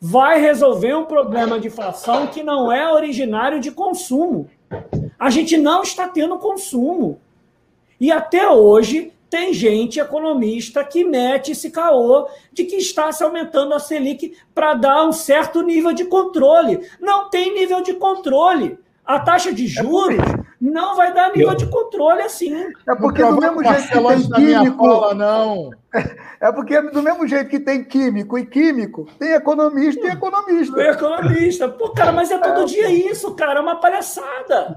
vai 0.00 0.40
resolver 0.40 0.94
um 0.94 1.04
problema 1.04 1.60
de 1.60 1.68
inflação 1.68 2.26
que 2.26 2.42
não 2.42 2.72
é 2.72 2.90
originário 2.90 3.60
de 3.60 3.70
consumo. 3.70 4.48
A 5.18 5.28
gente 5.28 5.56
não 5.58 5.82
está 5.82 6.08
tendo 6.08 6.38
consumo. 6.38 7.20
E 8.00 8.10
até 8.10 8.48
hoje 8.48 9.12
tem 9.28 9.52
gente 9.52 10.00
economista 10.00 10.82
que 10.82 11.04
mete 11.04 11.52
esse 11.52 11.70
caô 11.70 12.28
de 12.52 12.64
que 12.64 12.76
está 12.76 13.12
se 13.12 13.22
aumentando 13.22 13.74
a 13.74 13.78
Selic 13.78 14.36
para 14.54 14.74
dar 14.74 15.06
um 15.06 15.12
certo 15.12 15.62
nível 15.62 15.92
de 15.92 16.06
controle. 16.06 16.80
Não 16.98 17.28
tem 17.28 17.54
nível 17.54 17.82
de 17.82 17.92
controle. 17.94 18.78
A 19.04 19.20
taxa 19.20 19.52
de 19.52 19.66
juros 19.66 20.18
não 20.60 20.94
vai 20.94 21.14
dar 21.14 21.32
nível 21.32 21.54
de 21.54 21.66
controle 21.66 22.22
assim. 22.22 22.54
É 22.86 22.94
porque 22.94 23.22
do 23.22 23.40
mesmo 23.40 23.64
jeito 23.64 23.88
que 23.88 23.98
tem 23.98 24.30
químico, 24.30 24.84
fala, 24.84 25.14
não. 25.14 25.70
É 26.40 26.50
porque 26.50 26.80
do 26.80 27.02
mesmo 27.02 27.26
jeito 27.26 27.50
que 27.50 27.60
tem 27.60 27.84
químico 27.84 28.38
e 28.38 28.46
químico, 28.46 29.06
tem 29.18 29.32
economista 29.32 30.06
e 30.06 30.10
economista. 30.10 30.74
Tem 30.74 30.86
economista. 30.86 31.68
Pô, 31.68 31.90
cara, 31.90 32.12
mas 32.12 32.30
é 32.30 32.38
todo 32.38 32.62
é. 32.62 32.64
dia 32.64 32.90
isso, 32.90 33.34
cara, 33.34 33.58
é 33.58 33.62
uma 33.62 33.76
palhaçada. 33.76 34.74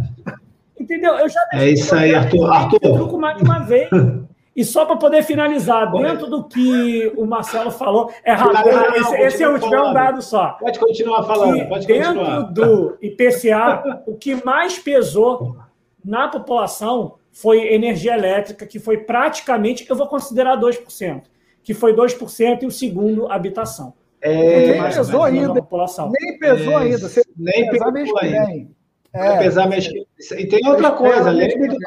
Entendeu? 0.78 1.14
Eu 1.14 1.30
já 1.30 1.40
É 1.54 1.70
isso 1.70 1.96
aí, 1.96 2.14
Arthur. 2.14 2.52
Arthur. 2.52 3.18
mais 3.18 3.38
de 3.38 3.44
uma 3.44 3.60
vez. 3.60 3.90
E 4.56 4.64
só 4.64 4.86
para 4.86 4.98
poder 4.98 5.24
finalizar, 5.24 5.92
dentro 5.92 6.28
do 6.28 6.44
que 6.44 7.12
o 7.18 7.26
Marcelo 7.26 7.72
falou, 7.72 8.14
é 8.24 8.34
rápido. 8.34 8.72
Não, 8.72 8.96
esse, 8.96 9.16
esse 9.16 9.44
é 9.44 9.50
o 9.50 9.54
último, 9.54 9.74
é 9.74 9.90
um 9.90 9.94
dado 9.94 10.22
só. 10.22 10.50
Pode 10.60 10.78
continuar 10.78 11.24
falando. 11.24 11.68
Pode 11.68 11.88
dentro 11.88 12.14
continuar. 12.14 12.42
do 12.52 12.98
IPCA, 13.02 14.04
o 14.06 14.16
que 14.16 14.46
mais 14.46 14.78
pesou 14.78 15.58
na 16.04 16.28
população 16.28 17.16
foi 17.32 17.74
energia 17.74 18.14
elétrica, 18.14 18.66
que 18.66 18.80
foi 18.80 19.00
praticamente, 19.00 19.86
eu 19.90 19.96
vou 19.96 20.08
considerar 20.08 20.58
2%, 20.58 21.24
que 21.64 21.74
foi 21.74 21.96
2% 21.96 22.64
e 22.64 22.66
o 22.66 22.72
segundo, 22.72 23.32
habitação. 23.32 23.94
É, 24.22 24.80
nem 24.80 24.84
pesou 24.84 25.24
ainda. 25.24 25.54
População. 25.54 26.12
Nem 26.12 26.38
pesou 26.40 26.74
é, 26.74 26.84
ainda. 26.84 26.98
Você 26.98 27.24
nem 27.36 27.70
pesou 27.70 28.18
ainda. 28.20 28.68
É, 29.16 29.38
pesar 29.38 29.68
mês 29.68 29.88
E 29.88 30.48
tem 30.48 30.68
outra 30.68 30.92
coisa, 30.92 31.30
lembra 31.30 31.68
do, 31.68 31.78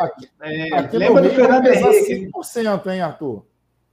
é, 0.42 0.88
lembra 0.92 1.22
do 1.22 1.30
Fernando 1.30 1.66
Henrique. 1.66 2.30
5%, 2.30 2.86
hein, 2.86 3.00
Arthur? 3.00 3.44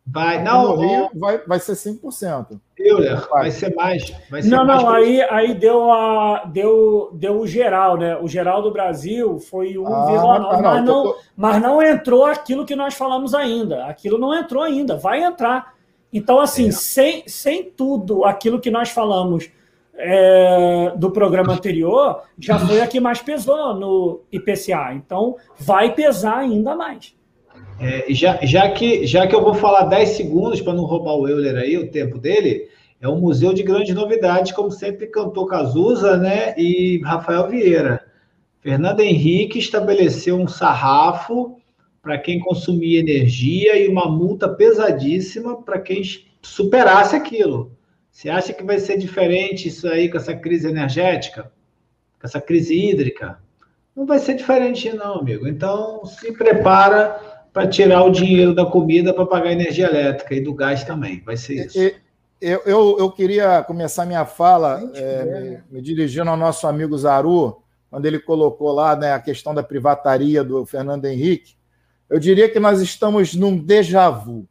Vai, 0.05 0.43
não, 0.43 0.75
Rio 0.75 1.09
vai, 1.15 1.37
vai 1.47 1.59
ser 1.59 1.73
5%. 1.73 2.59
Euler, 2.77 3.21
vai. 3.29 3.43
vai 3.43 3.51
ser 3.51 3.73
mais. 3.73 4.13
Vai 4.29 4.41
ser 4.41 4.49
não, 4.49 4.65
mais 4.65 4.83
não, 4.83 4.89
aí, 4.89 5.21
aí 5.21 5.53
deu, 5.53 5.89
a, 5.91 6.43
deu, 6.45 7.09
deu 7.13 7.39
o 7.39 7.47
geral, 7.47 7.97
né? 7.97 8.17
O 8.17 8.27
geral 8.27 8.61
do 8.61 8.71
Brasil 8.71 9.39
foi 9.39 9.75
1,9, 9.75 9.85
ah, 9.87 10.59
mas, 10.61 10.83
não, 10.83 11.03
tô... 11.03 11.17
mas 11.37 11.61
não 11.61 11.81
entrou 11.81 12.25
aquilo 12.25 12.65
que 12.65 12.75
nós 12.75 12.93
falamos 12.95 13.33
ainda. 13.33 13.85
Aquilo 13.85 14.17
não 14.17 14.33
entrou 14.37 14.61
ainda, 14.61 14.97
vai 14.97 15.23
entrar. 15.23 15.73
Então, 16.11 16.39
assim, 16.39 16.67
é. 16.67 16.71
sem, 16.71 17.23
sem 17.25 17.63
tudo 17.63 18.25
aquilo 18.25 18.59
que 18.59 18.69
nós 18.69 18.89
falamos 18.89 19.49
é, 19.95 20.91
do 20.97 21.11
programa 21.11 21.53
anterior 21.53 22.23
já 22.37 22.59
foi 22.59 22.81
a 22.81 22.87
que 22.87 22.99
mais 22.99 23.21
pesou 23.21 23.73
no 23.73 24.21
IPCA. 24.31 24.93
Então, 24.93 25.37
vai 25.57 25.93
pesar 25.93 26.39
ainda 26.39 26.75
mais. 26.75 27.15
É, 27.79 28.13
já, 28.13 28.39
já, 28.43 28.69
que, 28.69 29.05
já 29.05 29.27
que 29.27 29.35
eu 29.35 29.43
vou 29.43 29.53
falar 29.53 29.85
10 29.85 30.09
segundos 30.09 30.61
para 30.61 30.73
não 30.73 30.85
roubar 30.85 31.15
o 31.15 31.27
Euler 31.27 31.55
aí, 31.57 31.77
o 31.77 31.89
tempo 31.89 32.17
dele, 32.17 32.69
é 33.01 33.09
um 33.09 33.19
museu 33.19 33.53
de 33.53 33.63
grandes 33.63 33.93
novidades, 33.93 34.53
como 34.53 34.71
sempre 34.71 35.07
cantou 35.07 35.45
Cazuza 35.45 36.15
né, 36.17 36.53
e 36.57 37.01
Rafael 37.03 37.49
Vieira. 37.49 38.05
Fernando 38.61 39.01
Henrique 39.01 39.59
estabeleceu 39.59 40.39
um 40.39 40.47
sarrafo 40.47 41.57
para 42.01 42.17
quem 42.17 42.39
consumia 42.39 42.99
energia 42.99 43.77
e 43.77 43.89
uma 43.89 44.09
multa 44.09 44.47
pesadíssima 44.47 45.61
para 45.61 45.79
quem 45.79 46.01
superasse 46.41 47.15
aquilo. 47.15 47.75
Você 48.09 48.29
acha 48.29 48.53
que 48.53 48.63
vai 48.63 48.79
ser 48.79 48.97
diferente 48.97 49.67
isso 49.67 49.87
aí 49.87 50.09
com 50.09 50.17
essa 50.17 50.35
crise 50.35 50.69
energética? 50.69 51.51
Com 52.19 52.27
essa 52.27 52.39
crise 52.39 52.73
hídrica? 52.73 53.39
Não 53.95 54.05
vai 54.05 54.19
ser 54.19 54.35
diferente, 54.35 54.93
não, 54.93 55.19
amigo. 55.19 55.47
Então, 55.47 56.05
se 56.05 56.31
prepara 56.31 57.32
para 57.53 57.67
tirar 57.67 58.03
o 58.03 58.11
dinheiro 58.11 58.53
da 58.55 58.65
comida 58.65 59.13
para 59.13 59.27
pagar 59.27 59.49
a 59.49 59.53
energia 59.53 59.85
elétrica 59.85 60.33
e 60.33 60.41
do 60.41 60.53
gás 60.53 60.83
também. 60.83 61.21
Vai 61.23 61.37
ser 61.37 61.67
isso. 61.67 61.77
Eu, 62.41 62.61
eu, 62.65 62.97
eu 62.99 63.11
queria 63.11 63.63
começar 63.63 64.05
minha 64.05 64.25
fala 64.25 64.81
é, 64.95 65.23
me, 65.23 65.63
me, 65.71 65.81
dirigindo 65.81 66.29
ao 66.29 66.35
nosso 66.35 66.67
amigo 66.67 66.97
Zaru, 66.97 67.63
quando 67.89 68.05
ele 68.05 68.19
colocou 68.19 68.73
lá 68.73 68.95
né, 68.95 69.13
a 69.13 69.19
questão 69.19 69.53
da 69.53 69.63
privataria 69.63 70.43
do 70.43 70.65
Fernando 70.65 71.05
Henrique. 71.05 71.55
Eu 72.09 72.19
diria 72.19 72.49
que 72.49 72.59
nós 72.59 72.81
estamos 72.81 73.33
num 73.33 73.57
déjà 73.57 74.09
vu. 74.09 74.45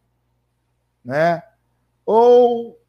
Né? 1.04 1.42
Ou 2.06 2.80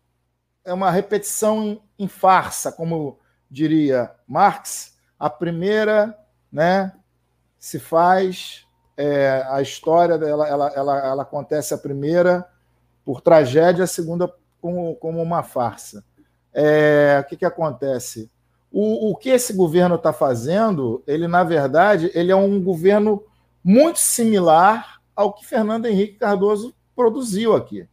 é 0.64 0.72
uma 0.72 0.92
repetição 0.92 1.82
em 1.98 2.08
farsa, 2.08 2.72
como 2.72 3.20
diria 3.50 4.12
Marx. 4.28 4.96
A 5.20 5.30
primeira 5.30 6.18
né, 6.52 6.94
se 7.60 7.80
faz, 7.80 8.63
é, 8.96 9.46
a 9.50 9.62
história 9.62 10.18
dela 10.18 10.48
ela, 10.48 10.68
ela, 10.76 11.00
ela 11.00 11.24
acontece 11.24 11.74
a 11.74 11.78
primeira 11.78 12.48
por 13.06 13.22
tragédia, 13.22 13.84
a 13.84 13.88
segunda 13.88 14.32
como, 14.62 14.96
como 14.96 15.22
uma 15.22 15.44
farsa. 15.44 16.04
É, 16.54 17.20
o 17.22 17.28
que, 17.28 17.38
que 17.38 17.46
acontece? 17.46 18.32
O, 18.72 19.12
o 19.12 19.16
que 19.16 19.30
esse 19.30 19.54
governo 19.54 19.96
está 19.96 20.14
fazendo, 20.14 21.04
ele, 21.06 21.28
na 21.28 21.44
verdade, 21.44 22.12
ele 22.14 22.32
é 22.32 22.36
um 22.36 22.62
governo 22.62 23.24
muito 23.64 24.00
similar 24.00 25.00
ao 25.16 25.34
que 25.34 25.46
Fernando 25.46 25.86
Henrique 25.86 26.18
Cardoso 26.18 26.74
produziu 26.96 27.56
aqui. 27.56 27.88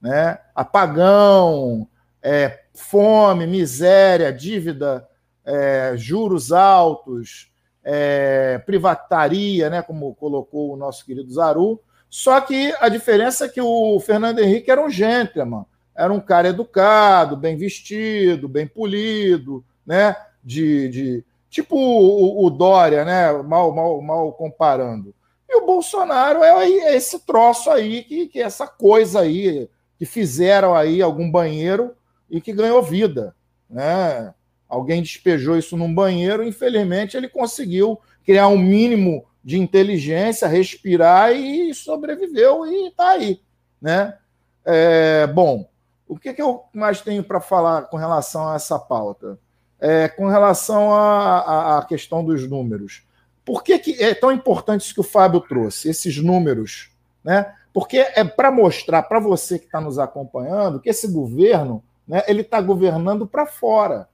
Né? 0.00 0.38
Apagão, 0.54 1.86
é, 2.22 2.60
fome, 2.74 3.46
miséria, 3.46 4.32
dívida, 4.32 5.06
é, 5.44 5.94
juros 5.96 6.52
altos, 6.52 7.51
é, 7.84 8.58
privataria, 8.64 9.68
né, 9.68 9.82
como 9.82 10.14
colocou 10.14 10.72
o 10.72 10.76
nosso 10.76 11.04
querido 11.04 11.32
Zaru. 11.32 11.80
Só 12.08 12.40
que 12.40 12.74
a 12.78 12.88
diferença 12.88 13.46
é 13.46 13.48
que 13.48 13.60
o 13.60 13.98
Fernando 14.00 14.38
Henrique 14.38 14.70
era 14.70 14.84
um 14.84 14.90
gentleman, 14.90 15.64
era 15.94 16.12
um 16.12 16.20
cara 16.20 16.48
educado, 16.48 17.36
bem 17.36 17.56
vestido, 17.56 18.48
bem 18.48 18.66
polido, 18.66 19.64
né? 19.86 20.16
De, 20.44 20.88
de 20.88 21.24
tipo 21.48 21.76
o, 21.76 22.44
o, 22.44 22.50
Dória, 22.50 23.04
né? 23.04 23.32
Mal, 23.42 23.74
mal, 23.74 24.00
mal 24.02 24.32
comparando. 24.32 25.14
E 25.48 25.56
o 25.56 25.66
Bolsonaro 25.66 26.42
é, 26.42 26.50
é 26.50 26.96
esse 26.96 27.18
troço 27.20 27.70
aí, 27.70 28.02
que, 28.04 28.26
que 28.26 28.40
é 28.40 28.44
essa 28.44 28.66
coisa 28.66 29.20
aí, 29.20 29.68
que 29.98 30.04
fizeram 30.04 30.74
aí 30.74 31.00
algum 31.00 31.30
banheiro 31.30 31.94
e 32.30 32.40
que 32.40 32.52
ganhou 32.52 32.82
vida. 32.82 33.34
Né? 33.68 34.34
Alguém 34.72 35.02
despejou 35.02 35.58
isso 35.58 35.76
num 35.76 35.94
banheiro, 35.94 36.42
infelizmente 36.42 37.14
ele 37.14 37.28
conseguiu 37.28 38.00
criar 38.24 38.48
um 38.48 38.56
mínimo 38.56 39.26
de 39.44 39.60
inteligência, 39.60 40.48
respirar 40.48 41.30
e 41.30 41.74
sobreviveu 41.74 42.64
e 42.64 42.88
está 42.88 43.10
aí. 43.10 43.38
Né? 43.78 44.16
É, 44.64 45.26
bom, 45.26 45.68
o 46.08 46.18
que, 46.18 46.32
que 46.32 46.40
eu 46.40 46.62
mais 46.72 47.02
tenho 47.02 47.22
para 47.22 47.38
falar 47.38 47.82
com 47.82 47.98
relação 47.98 48.48
a 48.48 48.54
essa 48.54 48.78
pauta? 48.78 49.38
É, 49.78 50.08
com 50.08 50.26
relação 50.26 50.90
à 50.94 51.84
questão 51.86 52.24
dos 52.24 52.48
números. 52.48 53.02
Por 53.44 53.62
que, 53.62 53.78
que 53.78 54.02
é 54.02 54.14
tão 54.14 54.32
importante 54.32 54.86
isso 54.86 54.94
que 54.94 55.00
o 55.00 55.04
Fábio 55.04 55.42
trouxe, 55.42 55.90
esses 55.90 56.16
números? 56.16 56.90
Né? 57.22 57.52
Porque 57.74 57.98
é 57.98 58.24
para 58.24 58.50
mostrar 58.50 59.02
para 59.02 59.20
você 59.20 59.58
que 59.58 59.66
está 59.66 59.82
nos 59.82 59.98
acompanhando 59.98 60.80
que 60.80 60.88
esse 60.88 61.06
governo 61.08 61.84
né, 62.08 62.22
ele 62.26 62.40
está 62.40 62.58
governando 62.58 63.26
para 63.26 63.44
fora. 63.44 64.08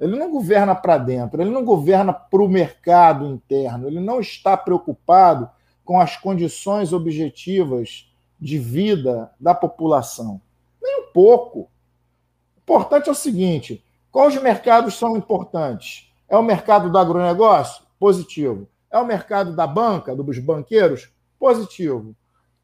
Ele 0.00 0.16
não 0.16 0.30
governa 0.30 0.74
para 0.74 0.98
dentro, 0.98 1.40
ele 1.40 1.50
não 1.50 1.64
governa 1.64 2.12
para 2.12 2.42
o 2.42 2.48
mercado 2.48 3.26
interno, 3.26 3.86
ele 3.86 4.00
não 4.00 4.20
está 4.20 4.56
preocupado 4.56 5.48
com 5.84 5.98
as 6.00 6.16
condições 6.16 6.92
objetivas 6.92 8.12
de 8.38 8.58
vida 8.58 9.30
da 9.40 9.54
população. 9.54 10.40
Nem 10.82 11.00
um 11.00 11.12
pouco. 11.12 11.60
O 11.60 12.60
importante 12.60 13.08
é 13.08 13.12
o 13.12 13.14
seguinte: 13.14 13.82
quais 14.12 14.40
mercados 14.42 14.94
são 14.94 15.16
importantes? 15.16 16.12
É 16.28 16.36
o 16.36 16.42
mercado 16.42 16.90
do 16.90 16.98
agronegócio? 16.98 17.84
Positivo. 17.98 18.68
É 18.90 18.98
o 18.98 19.06
mercado 19.06 19.56
da 19.56 19.66
banca, 19.66 20.14
dos 20.14 20.38
banqueiros? 20.38 21.10
Positivo. 21.38 22.14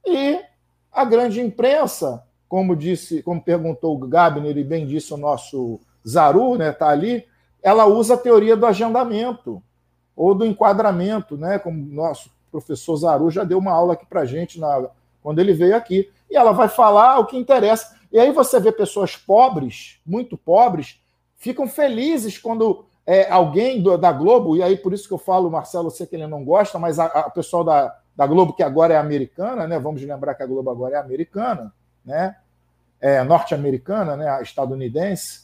E 0.04 0.40
a 0.90 1.04
grande 1.04 1.40
imprensa 1.40 2.22
como 2.52 2.76
disse, 2.76 3.22
como 3.22 3.40
perguntou 3.40 3.96
o 3.96 4.06
Gabner 4.06 4.58
e 4.58 4.62
bem 4.62 4.86
disse 4.86 5.14
o 5.14 5.16
nosso 5.16 5.80
Zaru, 6.06 6.56
né, 6.56 6.72
tá 6.72 6.88
ali, 6.88 7.24
ela 7.62 7.86
usa 7.86 8.14
a 8.14 8.18
teoria 8.18 8.56
do 8.56 8.66
agendamento 8.66 9.62
ou 10.16 10.34
do 10.34 10.44
enquadramento, 10.44 11.36
né, 11.36 11.58
como 11.58 11.76
nosso 11.76 12.30
professor 12.50 12.96
Zaru 12.96 13.30
já 13.30 13.44
deu 13.44 13.58
uma 13.58 13.72
aula 13.72 13.94
aqui 13.94 14.04
para 14.04 14.24
gente 14.24 14.60
na, 14.60 14.88
quando 15.22 15.38
ele 15.38 15.54
veio 15.54 15.76
aqui, 15.76 16.10
e 16.30 16.36
ela 16.36 16.52
vai 16.52 16.68
falar 16.68 17.18
o 17.18 17.26
que 17.26 17.36
interessa. 17.36 17.96
E 18.10 18.18
aí 18.18 18.30
você 18.30 18.60
vê 18.60 18.70
pessoas 18.70 19.16
pobres, 19.16 20.00
muito 20.04 20.36
pobres, 20.36 21.00
ficam 21.36 21.66
felizes 21.66 22.38
quando 22.38 22.84
é, 23.06 23.30
alguém 23.30 23.82
do, 23.82 23.96
da 23.96 24.12
Globo, 24.12 24.56
e 24.56 24.62
aí 24.62 24.76
por 24.76 24.92
isso 24.92 25.08
que 25.08 25.14
eu 25.14 25.18
falo, 25.18 25.50
Marcelo, 25.50 25.86
eu 25.86 25.90
sei 25.90 26.06
que 26.06 26.14
ele 26.14 26.26
não 26.26 26.44
gosta, 26.44 26.78
mas 26.78 26.98
a 26.98 27.30
pessoal 27.30 27.64
da, 27.64 27.96
da 28.14 28.26
Globo, 28.26 28.52
que 28.52 28.62
agora 28.62 28.94
é 28.94 28.96
americana, 28.96 29.66
né? 29.66 29.78
Vamos 29.78 30.02
lembrar 30.02 30.34
que 30.34 30.42
a 30.42 30.46
Globo 30.46 30.70
agora 30.70 30.96
é 30.96 30.98
americana, 30.98 31.72
né? 32.04 32.36
É, 33.00 33.22
norte-americana, 33.24 34.16
né? 34.16 34.42
Estadunidense. 34.42 35.41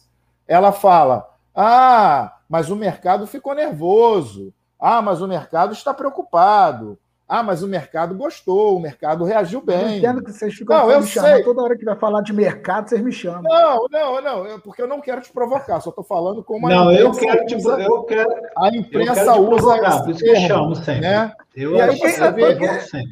Ela 0.48 0.72
fala: 0.72 1.28
ah, 1.54 2.32
mas 2.48 2.70
o 2.70 2.76
mercado 2.76 3.26
ficou 3.26 3.54
nervoso. 3.54 4.52
Ah, 4.80 5.02
mas 5.02 5.20
o 5.20 5.28
mercado 5.28 5.72
está 5.72 5.92
preocupado. 5.92 6.98
Ah, 7.28 7.42
mas 7.42 7.62
o 7.62 7.68
mercado 7.68 8.14
gostou, 8.14 8.78
o 8.78 8.80
mercado 8.80 9.22
reagiu 9.22 9.60
bem. 9.60 9.82
Eu 9.82 9.98
entendo 9.98 10.24
que 10.24 10.32
vocês 10.32 10.54
ficam 10.54 10.78
não, 10.78 10.90
eu 10.90 11.02
me 11.02 11.06
sei. 11.06 11.42
toda 11.42 11.62
hora 11.62 11.76
que 11.76 11.84
vai 11.84 11.94
falar 11.94 12.22
de 12.22 12.32
mercado, 12.32 12.88
vocês 12.88 13.02
me 13.02 13.12
chamam. 13.12 13.42
Não, 13.42 13.86
não, 13.90 14.22
não, 14.22 14.60
porque 14.60 14.80
eu 14.80 14.86
não 14.86 14.98
quero 14.98 15.20
te 15.20 15.30
provocar, 15.30 15.78
só 15.80 15.90
estou 15.90 16.04
falando 16.04 16.42
como 16.42 16.66
a 16.66 16.70
Não, 16.70 16.92
eu 16.92 17.12
quero 17.12 17.44
te 17.44 17.54
usa, 17.54 17.78
eu 17.82 18.04
quero, 18.04 18.30
A 18.56 18.68
imprensa 18.74 19.20
eu 19.20 19.34
quero 19.34 19.54
usa 19.54 20.02
por 20.02 20.10
isso 20.10 20.24
que 20.24 20.30
eu 20.30 20.36
chamo 20.36 20.74
sempre. 20.76 21.02
Né? 21.02 21.32
Eu 21.54 21.76
e 21.76 21.80
aí, 21.82 22.00
é, 22.00 22.32
porque, 22.32 23.08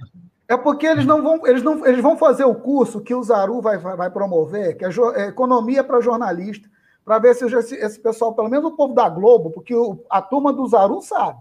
é 0.49 0.57
porque 0.57 0.87
eles 0.87 1.05
não 1.05 1.22
vão, 1.22 1.47
eles 1.47 1.62
não, 1.62 1.84
eles 1.84 2.01
vão 2.01 2.16
fazer 2.16 2.47
o 2.47 2.55
curso 2.55 3.03
que 3.03 3.14
o 3.14 3.22
Zaru 3.22 3.61
vai, 3.61 3.76
vai, 3.76 3.97
vai 3.97 4.11
promover, 4.11 4.78
que 4.78 4.84
é, 4.87 4.89
é 5.16 5.28
economia 5.28 5.84
para 5.84 6.01
jornalista, 6.01 6.66
para 7.07 7.20
ver 7.20 7.34
se 7.36 7.46
esse, 7.46 7.76
esse, 7.76 8.00
pessoal, 8.00 8.34
pelo 8.34 8.50
menos 8.50 8.66
o 8.66 8.76
povo 8.76 8.92
da 8.92 9.09
Globo, 9.09 9.50
porque 9.50 9.72
o, 9.72 10.04
a 10.11 10.20
turma 10.20 10.52
do 10.52 10.66
Zaru 10.66 11.00
sabe. 11.00 11.38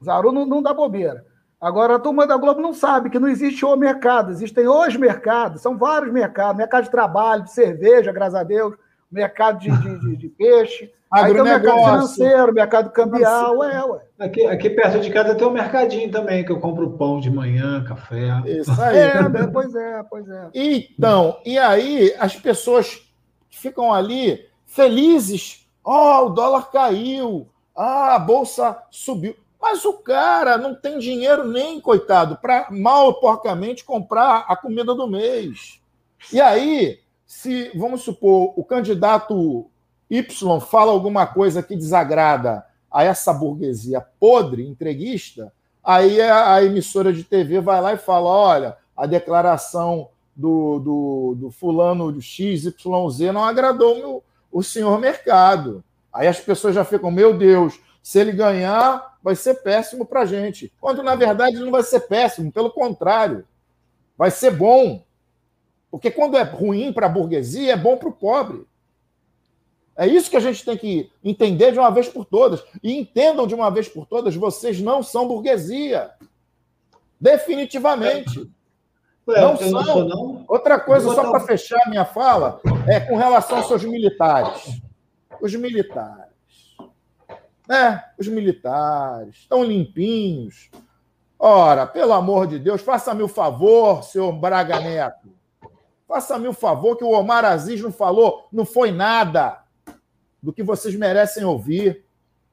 O 0.00 0.04
Zaru 0.04 0.30
não, 0.30 0.46
não 0.46 0.62
dá 0.62 0.72
bobeira. 0.72 1.26
Agora, 1.60 1.96
a 1.96 1.98
turma 1.98 2.28
da 2.28 2.36
Globo 2.36 2.60
não 2.60 2.72
sabe 2.72 3.10
que 3.10 3.18
não 3.18 3.28
existe 3.28 3.64
o 3.64 3.74
mercado, 3.74 4.30
existem 4.30 4.68
os 4.68 4.96
mercados, 4.96 5.60
são 5.60 5.76
vários 5.76 6.12
mercados, 6.12 6.56
mercado 6.56 6.84
de 6.84 6.90
trabalho, 6.90 7.42
de 7.42 7.50
cerveja, 7.50 8.12
graças 8.12 8.36
a 8.36 8.44
Deus, 8.44 8.74
mercado 9.10 9.58
de, 9.58 9.70
de, 9.70 9.98
de, 9.98 10.16
de 10.16 10.28
peixe, 10.28 10.92
aí 11.10 11.32
tem 11.32 11.40
o 11.40 11.44
mercado 11.44 11.78
financeiro, 11.78 12.54
mercado 12.54 12.90
cambial, 12.90 13.58
ué, 13.58 13.84
ué. 13.84 14.00
Aqui, 14.20 14.46
aqui 14.46 14.70
perto 14.70 15.00
de 15.00 15.10
casa 15.10 15.34
tem 15.34 15.46
um 15.46 15.52
mercadinho 15.52 16.08
também, 16.08 16.44
que 16.44 16.52
eu 16.52 16.60
compro 16.60 16.90
pão 16.92 17.18
de 17.18 17.30
manhã, 17.32 17.82
café. 17.82 18.42
Isso 18.46 18.80
aí. 18.80 18.96
É, 18.96 19.46
pois 19.52 19.74
é, 19.74 20.02
pois 20.08 20.28
é. 20.28 20.50
Então, 20.54 21.36
e 21.44 21.58
aí 21.58 22.14
as 22.18 22.36
pessoas 22.36 23.02
ficam 23.50 23.92
ali 23.92 24.51
felizes, 24.72 25.66
oh, 25.84 26.26
o 26.26 26.28
dólar 26.30 26.70
caiu, 26.70 27.46
ah, 27.76 28.14
a 28.14 28.18
bolsa 28.18 28.82
subiu. 28.90 29.36
Mas 29.60 29.84
o 29.84 29.92
cara 29.92 30.58
não 30.58 30.74
tem 30.74 30.98
dinheiro 30.98 31.46
nem, 31.46 31.80
coitado, 31.80 32.36
para 32.36 32.66
mal 32.70 33.06
ou 33.06 33.14
porcamente 33.14 33.84
comprar 33.84 34.44
a 34.48 34.56
comida 34.56 34.94
do 34.94 35.06
mês. 35.06 35.80
E 36.32 36.40
aí, 36.40 36.98
se, 37.26 37.70
vamos 37.76 38.02
supor, 38.02 38.52
o 38.56 38.64
candidato 38.64 39.66
Y 40.10 40.60
fala 40.60 40.92
alguma 40.92 41.26
coisa 41.26 41.62
que 41.62 41.76
desagrada 41.76 42.66
a 42.90 43.04
essa 43.04 43.32
burguesia 43.32 44.04
podre, 44.20 44.66
entreguista, 44.66 45.52
aí 45.82 46.20
a, 46.20 46.54
a 46.54 46.64
emissora 46.64 47.12
de 47.12 47.24
TV 47.24 47.60
vai 47.60 47.80
lá 47.80 47.94
e 47.94 47.98
fala: 47.98 48.28
olha, 48.28 48.76
a 48.96 49.06
declaração 49.06 50.08
do, 50.36 50.78
do, 50.80 51.34
do 51.38 51.50
fulano 51.50 52.12
do 52.12 52.20
XYZ 52.20 52.74
não 53.32 53.44
agradou 53.44 54.16
o, 54.16 54.22
o 54.52 54.62
senhor 54.62 55.00
mercado. 55.00 55.82
Aí 56.12 56.28
as 56.28 56.38
pessoas 56.38 56.74
já 56.74 56.84
ficam, 56.84 57.10
meu 57.10 57.36
Deus, 57.36 57.80
se 58.02 58.18
ele 58.18 58.32
ganhar, 58.32 59.16
vai 59.22 59.34
ser 59.34 59.54
péssimo 59.62 60.04
para 60.04 60.20
a 60.20 60.26
gente. 60.26 60.70
Quando, 60.80 61.02
na 61.02 61.14
verdade, 61.14 61.58
não 61.58 61.70
vai 61.70 61.82
ser 61.82 62.00
péssimo, 62.00 62.52
pelo 62.52 62.70
contrário, 62.70 63.46
vai 64.16 64.30
ser 64.30 64.50
bom. 64.50 65.02
Porque 65.90 66.10
quando 66.10 66.36
é 66.36 66.42
ruim 66.42 66.92
para 66.92 67.06
a 67.06 67.08
burguesia, 67.08 67.72
é 67.72 67.76
bom 67.76 67.96
para 67.96 68.08
o 68.08 68.12
pobre. 68.12 68.66
É 69.96 70.06
isso 70.06 70.30
que 70.30 70.36
a 70.36 70.40
gente 70.40 70.64
tem 70.64 70.76
que 70.76 71.10
entender 71.22 71.72
de 71.72 71.78
uma 71.78 71.90
vez 71.90 72.08
por 72.08 72.24
todas. 72.24 72.62
E 72.82 72.92
entendam 72.92 73.46
de 73.46 73.54
uma 73.54 73.70
vez 73.70 73.88
por 73.88 74.06
todas: 74.06 74.34
vocês 74.34 74.80
não 74.80 75.02
são 75.02 75.28
burguesia. 75.28 76.10
Definitivamente. 77.20 78.50
É, 79.28 79.40
não 79.40 79.56
são. 79.56 79.70
Não 79.70 79.84
sou, 79.84 80.04
não. 80.04 80.44
Outra 80.48 80.80
coisa, 80.80 81.14
só 81.14 81.30
para 81.30 81.40
fechar 81.40 81.88
minha 81.88 82.04
fala, 82.04 82.60
é 82.86 82.98
com 83.00 83.16
relação 83.16 83.58
aos 83.58 83.68
seus 83.68 83.84
militares. 83.84 84.80
Os 85.40 85.54
militares. 85.54 86.32
É, 87.70 88.02
os 88.18 88.26
militares 88.28 89.36
estão 89.36 89.62
limpinhos. 89.64 90.70
Ora, 91.38 91.86
pelo 91.86 92.12
amor 92.12 92.46
de 92.46 92.58
Deus, 92.58 92.80
faça-me 92.80 93.22
o 93.22 93.28
favor, 93.28 94.02
senhor 94.02 94.32
Braga 94.32 94.78
Neto. 94.80 95.28
Faça-me 96.06 96.46
o 96.46 96.52
favor 96.52 96.96
que 96.96 97.04
o 97.04 97.10
Omar 97.10 97.44
Aziz 97.44 97.80
não 97.80 97.90
falou, 97.90 98.46
não 98.52 98.64
foi 98.64 98.92
nada 98.92 99.62
do 100.42 100.52
que 100.52 100.62
vocês 100.62 100.94
merecem 100.94 101.44
ouvir. 101.44 102.04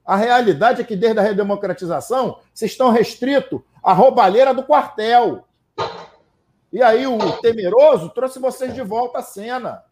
A 0.04 0.16
realidade 0.16 0.80
é 0.80 0.84
que 0.84 0.96
desde 0.96 1.20
a 1.20 1.22
redemocratização, 1.22 2.38
vocês 2.54 2.70
estão 2.70 2.90
restritos 2.90 3.60
à 3.82 3.92
roubalheira 3.92 4.54
do 4.54 4.62
quartel. 4.62 5.44
E 6.72 6.82
aí 6.82 7.06
o 7.06 7.18
temeroso 7.40 8.10
trouxe 8.10 8.38
vocês 8.38 8.74
de 8.74 8.82
volta 8.82 9.18
à 9.18 9.22
cena. 9.22 9.84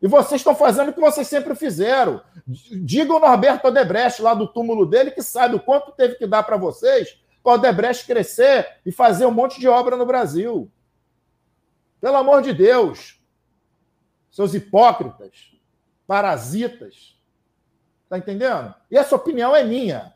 E 0.00 0.06
vocês 0.06 0.40
estão 0.40 0.54
fazendo 0.54 0.90
o 0.90 0.92
que 0.92 1.00
vocês 1.00 1.26
sempre 1.26 1.54
fizeram. 1.54 2.22
Diga 2.46 3.14
o 3.14 3.18
Norberto 3.18 3.68
Odebrecht 3.68 4.22
lá 4.22 4.32
do 4.32 4.46
túmulo 4.46 4.86
dele 4.86 5.10
que 5.10 5.22
sabe 5.22 5.56
o 5.56 5.60
quanto 5.60 5.92
teve 5.92 6.14
que 6.14 6.26
dar 6.26 6.42
para 6.42 6.56
vocês 6.56 7.18
para 7.42 7.52
o 7.52 7.54
Odebrecht 7.54 8.06
crescer 8.06 8.80
e 8.84 8.92
fazer 8.92 9.26
um 9.26 9.30
monte 9.30 9.58
de 9.58 9.68
obra 9.68 9.96
no 9.96 10.06
Brasil. 10.06 10.70
Pelo 12.00 12.16
amor 12.16 12.42
de 12.42 12.52
Deus. 12.52 13.20
Seus 14.30 14.54
hipócritas, 14.54 15.56
parasitas. 16.06 17.18
Tá 18.08 18.18
entendendo? 18.18 18.74
E 18.90 18.96
essa 18.96 19.16
opinião 19.16 19.54
é 19.56 19.64
minha. 19.64 20.14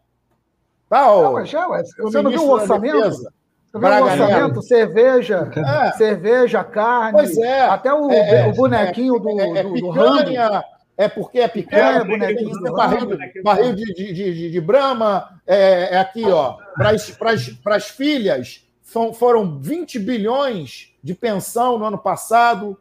Tá, 0.88 1.11
ô, 1.11 1.38
não, 1.38 1.47
já, 1.47 1.66
você 1.66 2.22
não 2.22 2.30
viu 2.30 2.45
o 2.45 2.51
orçamento? 2.51 3.32
Braga 3.72 4.04
orçamento, 4.04 4.62
cerveja, 4.62 5.50
é. 5.56 5.92
cerveja, 5.92 6.62
carne. 6.62 7.12
Pois 7.12 7.38
é. 7.38 7.62
Até 7.62 7.92
o, 7.92 8.10
é, 8.10 8.46
o 8.46 8.52
bonequinho 8.52 9.18
do, 9.18 9.40
é, 9.40 9.58
é, 9.58 9.62
do, 9.62 9.72
do 9.72 9.92
picanha, 9.92 10.64
É 10.96 11.08
porque 11.08 11.40
é 11.40 11.48
picanha, 11.48 12.00
é, 12.00 12.04
bonequinho 12.04 12.50
do 12.50 12.72
barril, 12.72 13.18
barril 13.42 13.74
de, 13.74 13.94
de, 13.94 14.12
de, 14.12 14.50
de 14.50 14.60
Brahma. 14.60 15.40
É, 15.46 15.94
é 15.94 15.98
aqui, 15.98 16.24
ó. 16.24 16.58
Para 16.76 17.76
as 17.76 17.88
filhas, 17.88 18.62
são, 18.82 19.14
foram 19.14 19.59
20 19.59 19.98
bilhões 19.98 20.92
de 21.02 21.14
pensão 21.14 21.78
no 21.78 21.86
ano 21.86 21.98
passado. 21.98 22.78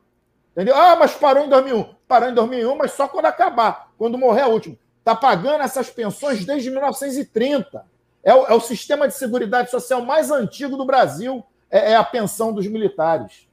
Entendeu? 0.52 0.76
Ah, 0.76 0.98
mas 1.00 1.14
parou 1.14 1.46
em 1.46 1.50
2001. 1.50 1.86
Parou 2.06 2.30
em 2.30 2.34
2001, 2.34 2.76
mas 2.76 2.92
só 2.92 3.08
quando 3.08 3.28
acabar, 3.28 3.92
quando 3.98 4.18
morrer 4.18 4.42
a 4.42 4.48
última. 4.48 4.76
Está 5.00 5.16
pagando 5.16 5.64
essas 5.64 5.90
pensões 5.90 6.46
desde 6.46 6.70
1930. 6.70 7.86
É 8.24 8.34
o, 8.34 8.46
é 8.46 8.54
o 8.54 8.60
sistema 8.60 9.08
de 9.08 9.14
segurança 9.14 9.72
social 9.72 10.02
mais 10.02 10.32
antigo 10.32 10.78
do 10.78 10.86
Brasil, 10.86 11.44
é, 11.70 11.92
é, 11.92 11.96
a 11.96 12.04
pensão 12.04 12.54
dos 12.54 12.68
militares. 12.68 13.48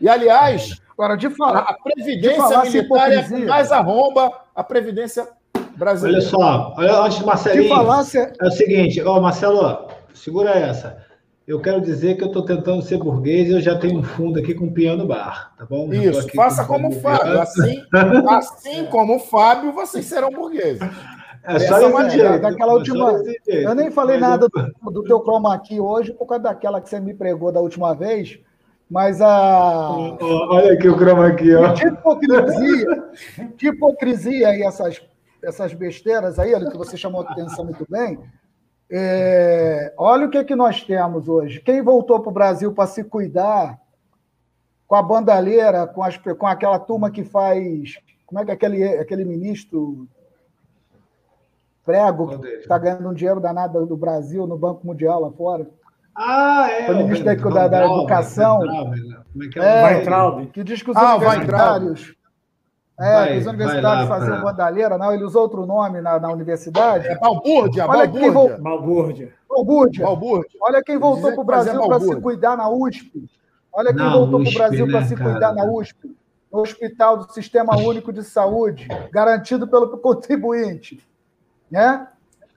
E, 0.00 0.08
aliás, 0.08 0.80
Agora, 0.98 1.16
de 1.16 1.30
falar, 1.30 1.60
a 1.60 1.74
Previdência 1.74 2.62
Militar 2.62 3.12
é 3.12 3.22
que 3.22 3.46
mais 3.46 3.70
arromba 3.70 4.32
a 4.52 4.64
Previdência 4.64 5.28
brasileira. 5.76 6.18
Olha 6.18 6.28
só, 6.28 6.74
olha, 6.76 6.98
antes, 7.02 7.20
Marcelinho, 7.20 7.62
de 7.62 7.68
falar, 7.68 8.02
se... 8.02 8.18
é 8.18 8.44
o 8.44 8.50
seguinte, 8.50 9.00
ó, 9.02 9.20
Marcelo, 9.20 9.86
segura 10.12 10.50
essa. 10.50 11.06
Eu 11.46 11.60
quero 11.60 11.80
dizer 11.80 12.16
que 12.16 12.24
eu 12.24 12.26
estou 12.26 12.44
tentando 12.44 12.82
ser 12.82 12.98
burguês 12.98 13.48
e 13.48 13.52
eu 13.52 13.60
já 13.60 13.78
tenho 13.78 14.00
um 14.00 14.02
fundo 14.02 14.40
aqui 14.40 14.54
com 14.54 14.72
piano 14.72 15.06
bar, 15.06 15.52
tá 15.56 15.64
bom? 15.64 15.90
Isso, 15.92 16.28
faça 16.34 16.64
como 16.64 16.88
o 16.88 17.00
Fábio. 17.00 17.40
Assim, 17.40 17.80
assim 18.28 18.84
como 18.86 19.16
o 19.16 19.20
Fábio, 19.20 19.72
vocês 19.72 20.04
serão 20.04 20.30
burgueses. 20.30 20.82
É 21.44 21.58
só 21.60 22.00
é, 22.00 22.38
daquela 22.38 22.74
última. 22.74 23.22
Eu 23.46 23.74
nem 23.74 23.90
falei 23.90 24.18
nada 24.18 24.48
do, 24.48 24.90
do 24.90 25.04
teu 25.04 25.20
chroma 25.20 25.54
aqui 25.54 25.80
hoje 25.80 26.12
por 26.12 26.26
causa 26.26 26.44
daquela 26.44 26.80
que 26.80 26.88
você 26.88 27.00
me 27.00 27.14
pregou 27.14 27.50
da 27.50 27.60
última 27.60 27.94
vez, 27.94 28.38
mas 28.90 29.20
a. 29.20 29.90
Olha 29.90 30.72
aqui 30.72 30.88
o 30.88 30.96
chroma 30.96 31.26
aqui, 31.26 31.54
ó. 31.54 31.72
De 31.72 31.86
hipocrisia, 31.86 33.04
de 33.56 33.68
hipocrisia 33.68 34.56
e 34.56 34.62
essas, 34.62 35.02
essas 35.42 35.72
besteiras 35.72 36.38
aí, 36.38 36.52
que 36.70 36.76
você 36.76 36.96
chamou 36.96 37.22
a 37.22 37.32
atenção 37.32 37.64
muito 37.64 37.86
bem. 37.88 38.18
É, 38.90 39.92
olha 39.98 40.26
o 40.26 40.30
que, 40.30 40.38
é 40.38 40.44
que 40.44 40.56
nós 40.56 40.82
temos 40.82 41.28
hoje. 41.28 41.60
Quem 41.60 41.82
voltou 41.82 42.20
para 42.20 42.30
o 42.30 42.34
Brasil 42.34 42.72
para 42.72 42.86
se 42.86 43.04
cuidar 43.04 43.78
com 44.86 44.94
a 44.94 45.02
bandalheira, 45.02 45.86
com, 45.86 46.02
as, 46.02 46.16
com 46.16 46.46
aquela 46.46 46.78
turma 46.78 47.10
que 47.10 47.22
faz. 47.22 47.98
Como 48.24 48.40
é 48.40 48.44
que 48.44 48.50
é 48.50 48.54
aquele, 48.54 48.84
aquele 48.84 49.24
ministro 49.24 50.08
Prego, 51.88 52.38
que 52.38 52.46
está 52.48 52.76
ganhando 52.76 53.08
um 53.08 53.14
dinheiro 53.14 53.40
danado 53.40 53.86
do 53.86 53.96
Brasil 53.96 54.46
no 54.46 54.58
Banco 54.58 54.86
Mundial 54.86 55.22
lá 55.22 55.30
fora. 55.30 55.66
Ah, 56.14 56.68
é. 56.70 56.90
O 56.90 56.96
ministro 56.98 57.24
da, 57.24 57.66
da, 57.66 57.68
da 57.68 57.86
Educação. 57.86 58.60
É, 59.56 59.94
é, 59.94 60.02
é, 60.02 60.46
que 60.52 60.62
diz 60.62 60.82
que 60.82 60.90
os 60.90 60.96
ah, 60.98 61.16
universitários. 61.16 62.14
É, 63.00 63.12
vai, 63.14 63.38
os 63.38 63.46
universitários 63.46 64.06
faziam 64.06 64.34
pra... 64.34 64.50
bandalheira, 64.50 64.98
não, 64.98 65.14
ele 65.14 65.24
usou 65.24 65.42
outro 65.42 65.64
nome 65.64 66.02
na, 66.02 66.20
na 66.20 66.30
universidade. 66.30 67.06
É 67.06 67.18
Balbúrdia, 67.18 67.86
Olha 67.86 68.06
Balbúrdia. 68.06 68.20
Quem 68.20 68.30
vo... 68.32 68.62
Balbúrdia. 68.62 69.34
Balbúrdia. 69.48 70.04
Balbúrdia. 70.04 70.58
Olha 70.60 70.82
quem 70.82 70.98
voltou 70.98 71.32
para 71.32 71.40
o 71.40 71.44
Brasil 71.44 71.80
para 71.86 72.00
se 72.00 72.16
cuidar 72.20 72.54
na 72.54 72.68
USP. 72.68 73.30
Olha 73.72 73.94
quem 73.94 74.04
na 74.04 74.12
voltou 74.12 74.42
para 74.42 74.50
o 74.50 74.54
Brasil 74.54 74.86
né, 74.86 74.92
para 74.92 75.06
se 75.06 75.16
cuidar 75.16 75.54
na 75.54 75.64
USP. 75.64 76.14
no 76.52 76.60
hospital 76.60 77.16
do 77.16 77.32
Sistema 77.32 77.78
Único 77.78 78.12
de 78.12 78.22
Saúde, 78.22 78.86
garantido 79.10 79.66
pelo 79.66 79.96
contribuinte. 79.96 81.08
Né? 81.70 82.06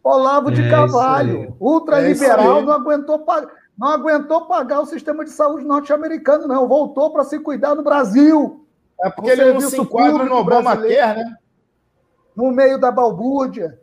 Olavo 0.03 0.51
de 0.51 0.63
é 0.63 0.69
Carvalho, 0.69 1.55
ultraliberal, 1.59 2.59
é 2.59 2.61
não 2.63 2.73
aguentou 2.73 3.19
pagar. 3.19 3.61
Não 3.77 3.87
aguentou 3.87 4.45
pagar 4.45 4.81
o 4.81 4.85
sistema 4.85 5.23
de 5.23 5.31
saúde 5.31 5.65
norte-americano, 5.65 6.47
não. 6.47 6.67
Voltou 6.67 7.11
para 7.11 7.23
se 7.23 7.39
cuidar 7.39 7.73
no 7.73 7.83
Brasil. 7.83 8.65
É 8.99 9.09
porque 9.09 9.31
ele 9.31 9.53
não 9.53 9.61
se 9.61 9.79
enquadra 9.79 10.23
no 10.23 10.35
Obamacare, 10.35 10.89
né? 10.89 11.35
No 12.35 12.51
meio 12.51 12.77
da 12.77 12.91
balbúrdia. 12.91 13.79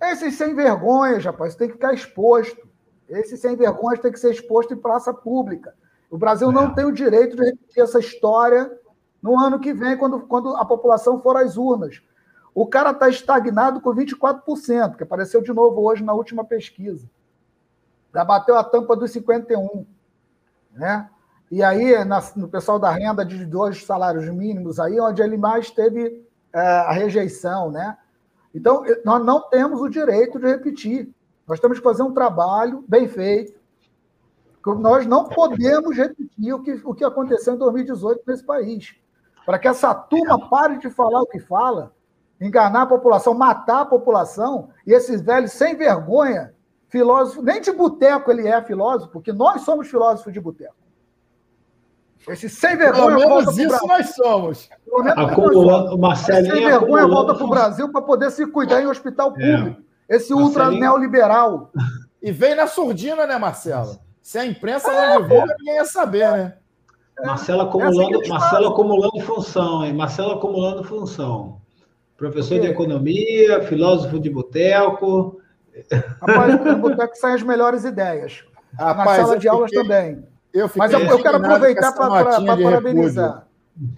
Esses 0.00 0.36
sem 0.36 0.54
vergonhas, 0.54 1.24
rapaz, 1.24 1.54
tem 1.54 1.68
que 1.68 1.74
ficar 1.74 1.92
exposto. 1.92 2.66
Esses 3.08 3.40
sem 3.40 3.56
vergonhas 3.56 4.00
tem 4.00 4.12
que 4.12 4.20
ser 4.20 4.30
exposto 4.30 4.72
em 4.72 4.78
praça 4.78 5.12
pública. 5.12 5.74
O 6.10 6.16
Brasil 6.16 6.50
não 6.50 6.68
é. 6.68 6.74
tem 6.74 6.84
o 6.84 6.92
direito 6.92 7.36
de 7.36 7.44
repetir 7.44 7.82
essa 7.82 7.98
história 7.98 8.70
no 9.22 9.38
ano 9.38 9.60
que 9.60 9.72
vem, 9.72 9.96
quando, 9.96 10.20
quando 10.20 10.56
a 10.56 10.64
população 10.64 11.20
for 11.20 11.36
às 11.36 11.56
urnas. 11.56 12.00
O 12.54 12.66
cara 12.66 12.90
está 12.90 13.08
estagnado 13.08 13.80
com 13.80 13.94
24%, 13.94 14.96
que 14.96 15.02
apareceu 15.02 15.40
de 15.40 15.52
novo 15.52 15.82
hoje 15.82 16.02
na 16.02 16.12
última 16.12 16.44
pesquisa. 16.44 17.08
Já 18.12 18.24
bateu 18.24 18.56
a 18.56 18.64
tampa 18.64 18.96
dos 18.96 19.12
51%. 19.12 19.86
Né? 20.72 21.08
E 21.50 21.62
aí, 21.62 21.94
no 22.36 22.48
pessoal 22.48 22.78
da 22.78 22.90
renda 22.90 23.24
de 23.24 23.44
dois 23.44 23.84
salários 23.84 24.28
mínimos, 24.28 24.78
aí 24.78 25.00
onde 25.00 25.22
ele 25.22 25.36
mais 25.36 25.70
teve 25.70 26.24
é, 26.52 26.60
a 26.60 26.92
rejeição. 26.92 27.70
Né? 27.70 27.96
Então, 28.54 28.84
nós 29.04 29.24
não 29.24 29.48
temos 29.48 29.80
o 29.80 29.88
direito 29.88 30.38
de 30.38 30.46
repetir. 30.46 31.12
Nós 31.46 31.60
temos 31.60 31.78
que 31.78 31.84
fazer 31.84 32.02
um 32.02 32.12
trabalho 32.12 32.84
bem 32.86 33.08
feito. 33.08 33.58
Nós 34.64 35.06
não 35.06 35.24
podemos 35.24 35.96
repetir 35.96 36.52
o 36.52 36.62
que, 36.62 36.80
o 36.84 36.94
que 36.94 37.04
aconteceu 37.04 37.54
em 37.54 37.58
2018 37.58 38.22
nesse 38.26 38.44
país. 38.44 38.94
Para 39.46 39.58
que 39.58 39.66
essa 39.66 39.94
turma 39.94 40.48
pare 40.48 40.78
de 40.78 40.90
falar 40.90 41.22
o 41.22 41.26
que 41.26 41.40
fala, 41.40 41.92
enganar 42.40 42.82
a 42.82 42.86
população, 42.86 43.34
matar 43.34 43.82
a 43.82 43.86
população, 43.86 44.70
e 44.86 44.92
esses 44.92 45.20
velhos 45.20 45.52
sem 45.52 45.76
vergonha, 45.76 46.54
filósofo, 46.88 47.42
nem 47.42 47.60
de 47.60 47.70
boteco 47.70 48.30
ele 48.30 48.48
é 48.48 48.60
filósofo, 48.62 49.12
porque 49.12 49.32
nós 49.32 49.62
somos 49.62 49.88
filósofos 49.88 50.32
de 50.32 50.40
boteco. 50.40 50.74
Esse 52.28 52.48
sem 52.48 52.76
vergonha. 52.76 53.16
Pelo 53.16 53.36
menos 53.36 53.56
isso 53.56 53.86
nós 53.86 54.14
somos. 54.14 54.68
Acumulando, 55.16 55.98
Marcelinho. 55.98 56.54
Sem 56.54 56.64
vergonha 56.66 57.06
volta 57.06 57.34
para 57.34 57.44
o 57.44 57.48
Brasil 57.48 57.90
para 57.90 58.02
poder 58.02 58.30
se 58.30 58.46
cuidar 58.46 58.82
em 58.82 58.86
hospital 58.86 59.34
é. 59.38 59.56
público. 59.56 59.82
É. 60.08 60.16
Esse 60.16 60.34
ultra 60.34 60.70
neoliberal. 60.70 61.70
E 62.22 62.30
vem 62.30 62.54
na 62.54 62.66
surdina, 62.66 63.26
né, 63.26 63.38
Marcelo? 63.38 63.98
Se 64.20 64.38
a 64.38 64.44
imprensa 64.44 64.92
não 64.92 64.98
é, 64.98 65.16
divulga, 65.16 65.54
ninguém 65.58 65.76
ia 65.76 65.84
saber, 65.84 66.30
né? 66.32 66.54
Marcelo 67.24 67.62
acumulando, 67.62 68.16
é 68.16 68.20
assim 68.20 68.28
Marcelo 68.28 68.68
acumulando 68.68 69.20
função, 69.20 69.84
hein? 69.84 69.92
Marcelo 69.92 70.32
acumulando 70.32 70.84
função. 70.84 71.60
Professor 72.20 72.60
de 72.60 72.66
economia, 72.66 73.62
filósofo 73.62 74.20
de 74.20 74.28
boteco. 74.28 75.40
Rapaz, 76.20 76.60
no 76.62 76.76
boteco 76.76 77.16
saem 77.16 77.36
as 77.36 77.42
melhores 77.42 77.82
ideias. 77.82 78.44
Rapaz, 78.78 79.08
Na 79.08 79.24
sala 79.24 79.38
de 79.38 79.48
fiquei, 79.48 79.48
aulas 79.48 79.70
também. 79.70 80.22
Eu 80.52 80.70
Mas 80.76 80.92
eu, 80.92 81.00
eu 81.00 81.22
quero 81.22 81.38
aproveitar 81.38 81.92
para 81.92 82.44
parabenizar. 82.44 83.46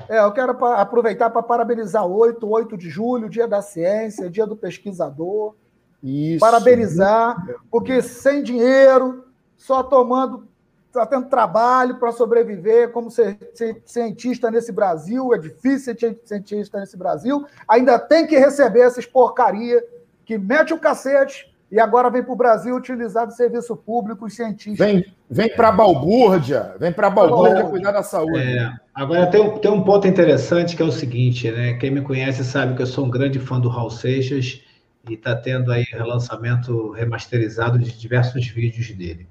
É, 0.09 0.21
eu 0.21 0.31
quero 0.31 0.65
aproveitar 0.65 1.31
para 1.31 1.43
parabenizar 1.43 2.07
8, 2.07 2.49
8 2.49 2.77
de 2.79 2.89
julho, 2.89 3.29
dia 3.29 3.49
da 3.49 3.61
ciência, 3.61 4.31
dia 4.31 4.47
do 4.47 4.55
pesquisador. 4.55 5.57
Isso. 6.01 6.39
Parabenizar, 6.39 7.45
porque 7.73 8.01
sem 8.01 8.45
dinheiro, 8.45 9.25
só 9.57 9.83
tomando 9.83 10.47
está 10.93 11.07
tendo 11.07 11.27
trabalho 11.27 11.97
para 11.97 12.13
sobreviver 12.13 12.91
como 12.91 13.11
ser, 13.11 13.39
ser, 13.55 13.83
cientista 13.87 14.51
nesse 14.51 14.71
Brasil, 14.71 15.33
é 15.35 15.39
difícil 15.39 15.97
ser 15.99 16.21
cientista 16.25 16.79
nesse 16.79 16.97
Brasil, 16.97 17.47
ainda 17.67 17.99
tem 17.99 18.27
que 18.27 18.39
receber 18.39 18.81
essas 18.81 19.07
porcaria 19.07 19.83
que 20.25 20.37
mete 20.37 20.75
o 20.75 20.79
cacete 20.79 21.51
e 21.71 21.81
agora 21.81 22.11
vem 22.11 22.23
para 22.23 22.33
o 22.33 22.37
Brasil 22.37 22.77
utilizar 22.77 23.27
do 23.27 23.33
serviço 23.33 23.75
público 23.75 24.27
os 24.27 24.37
cientistas. 24.37 24.87
Vem, 24.87 25.03
vem 25.31 25.49
para 25.57 25.69
a 25.69 25.73
balbúrdia, 25.73 26.75
vem 26.79 26.93
para 26.93 27.07
a 27.07 27.11
balbúrdia 27.11 27.65
cuidar 27.65 27.93
da 27.93 28.03
saúde. 28.03 28.39
É, 28.39 28.71
agora 28.95 29.27
tem 29.29 29.41
um, 29.41 29.59
tem 29.59 29.71
um 29.71 29.83
ponto 29.83 30.07
interessante 30.07 30.77
que 30.77 30.83
é 30.83 30.85
o 30.85 30.93
seguinte, 30.93 31.51
né? 31.51 31.73
Quem 31.75 31.91
me 31.91 32.03
conhece 32.03 32.45
sabe 32.45 32.77
que 32.77 32.83
eu 32.83 32.87
sou 32.87 33.07
um 33.07 33.11
grande 33.11 33.39
fã 33.39 33.59
do 33.59 33.71
Raul 33.71 33.91
Seixas 33.91 34.61
e 35.09 35.15
está 35.15 35.35
tendo 35.35 35.73
aí 35.73 35.85
relançamento 35.91 36.91
remasterizado 36.91 37.79
de 37.79 37.99
diversos 37.99 38.47
vídeos 38.47 38.91
dele. 38.91 39.27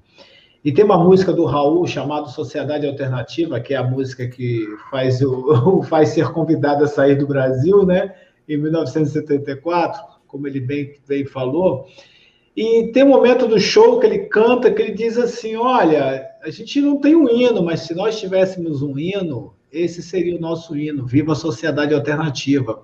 E 0.64 0.72
tem 0.72 0.86
uma 0.86 0.98
música 0.98 1.34
do 1.34 1.46
Raul 1.46 1.88
chamada 1.88 2.28
Sociedade 2.28 2.86
Alternativa, 2.86 3.60
que 3.60 3.74
é 3.74 3.78
a 3.78 3.84
música 3.84 4.28
que 4.28 4.64
faz 4.92 5.20
o 5.26 5.82
faz 5.82 6.10
ser 6.10 6.30
convidado 6.32 6.84
a 6.84 6.88
sair 6.88 7.16
do 7.16 7.26
Brasil, 7.26 7.86
né? 7.86 8.14
Em 8.48 8.58
1974, 8.58 10.02
como 10.28 10.48
ele 10.48 10.60
bem, 10.60 10.94
bem 11.08 11.26
falou. 11.26 11.88
E 12.56 12.92
tem 12.94 13.04
um 13.04 13.10
momento 13.10 13.48
do 13.48 13.60
show 13.60 14.00
que 14.00 14.06
ele 14.06 14.20
canta 14.20 14.72
que 14.72 14.82
ele 14.82 14.94
diz 14.94 15.18
assim: 15.18 15.56
Olha, 15.56 16.30
a 16.44 16.50
gente 16.52 16.80
não 16.80 16.98
tem 16.98 17.16
um 17.16 17.28
hino, 17.28 17.64
mas 17.64 17.82
se 17.82 17.96
nós 17.96 18.20
tivéssemos 18.20 18.84
um 18.84 19.00
hino, 19.00 19.56
esse 19.72 20.04
seria 20.04 20.36
o 20.36 20.42
nosso 20.42 20.78
hino, 20.78 21.08
Viva 21.08 21.32
a 21.32 21.36
Sociedade 21.36 21.94
Alternativa. 21.94 22.84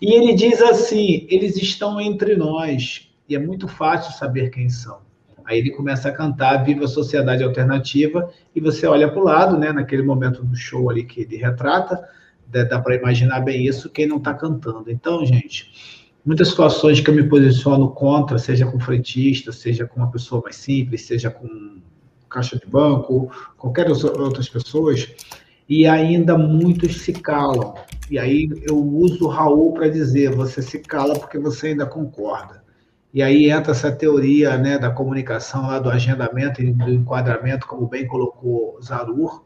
E 0.00 0.14
ele 0.14 0.32
diz 0.32 0.62
assim: 0.62 1.26
eles 1.28 1.56
estão 1.56 2.00
entre 2.00 2.36
nós, 2.36 3.10
e 3.28 3.34
é 3.34 3.38
muito 3.38 3.68
fácil 3.68 4.16
saber 4.16 4.50
quem 4.50 4.68
são. 4.70 5.07
Aí 5.48 5.60
ele 5.60 5.70
começa 5.70 6.10
a 6.10 6.12
cantar 6.12 6.62
Viva 6.62 6.84
a 6.84 6.88
Sociedade 6.88 7.42
Alternativa 7.42 8.30
e 8.54 8.60
você 8.60 8.86
olha 8.86 9.10
para 9.10 9.18
o 9.18 9.24
lado, 9.24 9.56
né, 9.56 9.72
naquele 9.72 10.02
momento 10.02 10.44
do 10.44 10.54
show 10.54 10.90
ali 10.90 11.04
que 11.04 11.22
ele 11.22 11.36
retrata, 11.36 12.06
dá 12.46 12.78
para 12.78 12.96
imaginar 12.96 13.40
bem 13.40 13.66
isso, 13.66 13.88
quem 13.88 14.06
não 14.06 14.18
está 14.18 14.34
cantando. 14.34 14.90
Então, 14.90 15.24
gente, 15.24 15.72
muitas 16.22 16.48
situações 16.48 17.00
que 17.00 17.08
eu 17.08 17.14
me 17.14 17.22
posiciono 17.22 17.88
contra, 17.92 18.36
seja 18.36 18.66
com 18.66 18.78
frentista, 18.78 19.50
seja 19.50 19.86
com 19.86 20.00
uma 20.00 20.10
pessoa 20.10 20.42
mais 20.42 20.56
simples, 20.56 21.06
seja 21.06 21.30
com 21.30 21.78
caixa 22.28 22.58
de 22.58 22.66
banco, 22.66 23.30
qualquer 23.56 23.90
outras 23.90 24.50
pessoas, 24.50 25.08
e 25.66 25.86
ainda 25.86 26.36
muitos 26.36 27.00
se 27.00 27.14
calam. 27.14 27.74
E 28.10 28.18
aí 28.18 28.50
eu 28.68 28.76
uso 28.76 29.24
o 29.24 29.28
Raul 29.28 29.72
para 29.72 29.88
dizer, 29.88 30.34
você 30.34 30.60
se 30.60 30.80
cala 30.80 31.18
porque 31.18 31.38
você 31.38 31.68
ainda 31.68 31.86
concorda. 31.86 32.67
E 33.12 33.22
aí 33.22 33.50
entra 33.50 33.72
essa 33.72 33.90
teoria 33.90 34.58
né, 34.58 34.78
da 34.78 34.90
comunicação, 34.90 35.62
lá 35.62 35.78
do 35.78 35.90
agendamento 35.90 36.62
e 36.62 36.72
do 36.72 36.90
enquadramento, 36.90 37.66
como 37.66 37.86
bem 37.86 38.06
colocou 38.06 38.78
Zarur. 38.82 39.44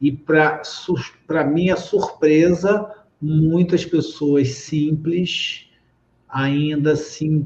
E, 0.00 0.10
para 0.12 1.44
minha 1.44 1.76
surpresa, 1.76 2.90
muitas 3.20 3.84
pessoas 3.84 4.48
simples 4.48 5.66
ainda 6.28 6.96
se 6.96 7.44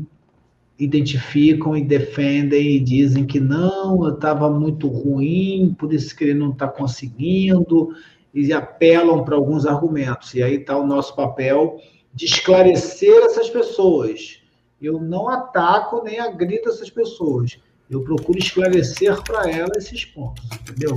identificam 0.79 1.77
e 1.77 1.85
defendem 1.85 2.77
e 2.77 2.81
dizem 2.81 3.27
que 3.27 3.39
não, 3.39 4.09
estava 4.09 4.49
muito 4.51 4.89
ruim, 4.89 5.75
por 5.79 5.93
isso 5.93 6.17
que 6.17 6.25
ele 6.25 6.35
não 6.35 6.51
está 6.51 6.67
conseguindo, 6.67 7.91
e 8.33 8.53
apelam 8.53 9.25
para 9.25 9.37
alguns 9.37 9.67
argumentos. 9.67 10.33
E 10.35 10.43
aí 10.43 10.55
está 10.55 10.79
o 10.79 10.87
nosso 10.87 11.15
papel 11.15 11.77
de 12.15 12.25
esclarecer 12.25 13.23
essas 13.25 13.51
pessoas 13.51 14.40
eu 14.81 15.01
não 15.01 15.29
ataco 15.29 16.03
nem 16.03 16.19
agrido 16.19 16.69
essas 16.69 16.91
pessoas. 16.91 17.59
Eu 17.89 18.03
procuro 18.03 18.39
esclarecer 18.39 19.21
para 19.23 19.51
elas 19.51 19.85
esses 19.85 20.05
pontos, 20.05 20.45
entendeu? 20.63 20.95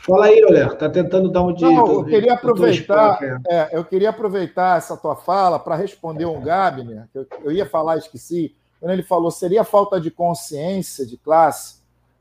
Fala 0.00 0.26
aí, 0.26 0.44
Olher, 0.44 0.68
está 0.68 0.88
tentando 0.88 1.28
dar 1.28 1.42
um 1.42 1.52
dia. 1.52 1.68
Não, 1.68 1.92
eu 1.92 2.04
queria 2.04 2.34
aproveitar, 2.34 3.18
é, 3.48 3.76
eu 3.76 3.84
queria 3.84 4.10
aproveitar 4.10 4.78
essa 4.78 4.96
tua 4.96 5.16
fala 5.16 5.58
para 5.58 5.74
responder 5.74 6.24
um 6.24 6.40
Gabner, 6.40 7.08
que 7.12 7.18
eu, 7.18 7.26
eu 7.42 7.52
ia 7.52 7.66
falar, 7.66 7.98
esqueci, 7.98 8.54
quando 8.78 8.92
ele 8.92 9.02
falou 9.02 9.32
seria 9.32 9.64
falta 9.64 10.00
de 10.00 10.10
consciência 10.10 11.04
de 11.04 11.16
classe. 11.16 11.80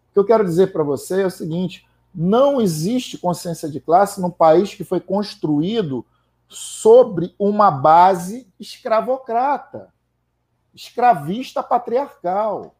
O 0.09 0.13
que 0.13 0.19
eu 0.19 0.25
quero 0.25 0.43
dizer 0.43 0.73
para 0.73 0.83
você 0.83 1.21
é 1.21 1.27
o 1.27 1.31
seguinte: 1.31 1.87
não 2.13 2.59
existe 2.59 3.19
consciência 3.19 3.69
de 3.69 3.79
classe 3.79 4.19
num 4.19 4.31
país 4.31 4.73
que 4.73 4.83
foi 4.83 4.99
construído 4.99 6.03
sobre 6.47 7.35
uma 7.37 7.69
base 7.69 8.47
escravocrata 8.59 9.93
escravista 10.75 11.63
patriarcal. 11.63 12.75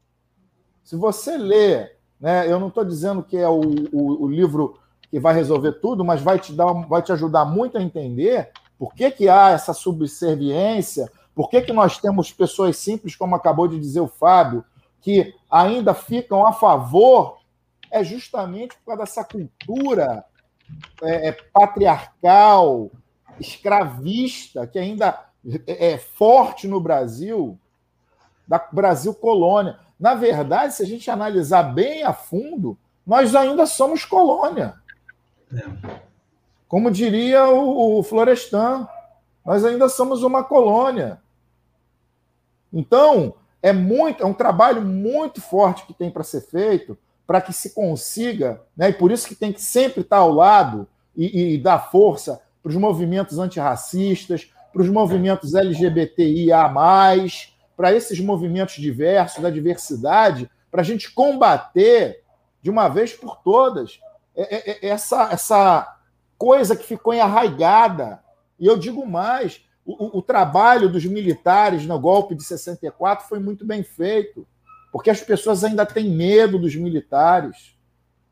Se 0.84 0.96
você 0.96 1.38
lê, 1.38 1.90
né, 2.20 2.52
eu 2.52 2.60
não 2.60 2.68
estou 2.68 2.84
dizendo 2.84 3.24
que 3.24 3.38
é 3.38 3.48
o, 3.48 3.62
o, 3.92 4.24
o, 4.24 4.28
livro 4.28 4.78
que 5.10 5.20
vai 5.20 5.34
resolver 5.34 5.74
tudo, 5.74 6.04
mas 6.04 6.22
vai 6.22 6.38
te, 6.38 6.52
dar, 6.54 6.72
vai 6.74 7.02
te 7.02 7.14
ajudar 7.14 7.46
muito 7.46 7.78
a 7.78 7.82
entender 7.82 8.52
por 8.78 8.94
que, 8.94 9.10
que 9.10 9.30
há 9.30 9.52
essa 9.52 9.74
subserviência, 9.74 11.10
por 11.34 11.50
que, 11.50 11.62
que 11.62 11.74
nós 11.74 11.98
temos 11.98 12.32
pessoas 12.32 12.78
simples, 12.78 13.16
como 13.16 13.36
acabou 13.36 13.68
de 13.68 13.80
dizer 13.80 14.02
o 14.02 14.08
Fábio, 14.08 14.64
que 15.00 15.34
ainda 15.50 15.94
ficam 15.94 16.46
a 16.46 16.52
favor, 16.52 17.38
é 17.90 18.04
justamente 18.04 18.76
por 18.78 18.88
causa 18.88 19.04
dessa 19.04 19.24
cultura 19.24 20.26
é, 21.02 21.30
é 21.30 21.32
patriarcal, 21.32 22.92
escravista, 23.40 24.68
que 24.68 24.80
ainda 24.80 25.18
é, 25.68 25.94
é 25.94 25.98
forte 25.98 26.68
no 26.68 26.80
Brasil, 26.82 27.58
da 28.48 28.60
Brasil 28.72 29.14
colônia. 29.14 29.78
Na 30.00 30.14
verdade, 30.14 30.76
se 30.76 30.84
a 30.84 30.86
gente 30.86 31.10
analisar 31.10 31.64
bem 31.64 32.04
a 32.04 32.14
fundo, 32.14 32.78
nós 33.06 33.36
ainda 33.36 33.66
somos 33.66 34.04
colônia. 34.06 34.76
É. 35.54 35.96
Como 36.68 36.92
diria 36.92 37.48
o, 37.48 38.00
o 38.00 38.04
Florestan, 38.04 38.88
nós 39.46 39.64
ainda 39.64 39.88
somos 39.88 40.24
uma 40.24 40.44
colônia. 40.44 41.22
Então, 42.74 43.36
é 43.62 43.72
muito, 43.72 44.22
é 44.22 44.26
um 44.26 44.34
trabalho 44.34 44.82
muito 44.82 45.42
forte 45.42 45.86
que 45.86 45.94
tem 45.94 46.12
para 46.12 46.24
ser 46.24 46.42
feito 46.42 46.98
para 47.26 47.42
que 47.42 47.52
se 47.52 47.74
consiga, 47.74 48.62
né? 48.78 48.90
E 48.90 48.94
por 48.94 49.12
isso 49.12 49.28
que 49.28 49.36
tem 49.36 49.52
que 49.52 49.62
sempre 49.62 50.02
estar 50.02 50.18
ao 50.18 50.32
lado 50.32 50.88
e, 51.16 51.54
e 51.54 51.58
dar 51.58 51.80
força 51.90 52.42
para 52.62 52.70
os 52.70 52.76
movimentos 52.76 53.40
antirracistas, 53.40 54.52
para 54.72 54.82
os 54.82 54.90
movimentos 54.90 55.56
LGBTIA, 55.56 56.68
para 57.76 57.93
esses 57.93 58.19
movimentos 58.19 58.76
diversos, 58.76 59.41
da 59.41 59.49
diversidade, 59.49 60.49
para 60.72 60.81
a 60.81 60.85
gente 60.85 61.11
combater 61.11 62.23
de 62.61 62.69
uma 62.69 62.88
vez 62.88 63.14
por 63.14 63.38
todas 63.38 63.99
é, 64.35 64.56
é, 64.56 64.72
é, 64.72 64.89
essa, 64.89 65.30
essa 65.31 65.97
coisa 66.38 66.76
que 66.76 66.85
ficou 66.85 67.14
enraigada. 67.14 68.22
E 68.60 68.65
eu 68.65 68.77
digo 68.77 69.06
mais: 69.06 69.61
o, 69.85 70.18
o 70.18 70.22
trabalho 70.22 70.89
dos 70.89 71.06
militares 71.06 71.85
no 71.85 71.99
golpe 71.99 72.35
de 72.35 72.43
64 72.43 73.27
foi 73.27 73.39
muito 73.39 73.65
bem 73.65 73.84
feito, 73.84 74.47
porque 74.91 75.10
as 75.10 75.22
pessoas 75.22 75.64
ainda 75.64 75.85
têm 75.85 76.10
medo 76.10 76.60
dos 76.60 76.76
militares, 76.76 77.76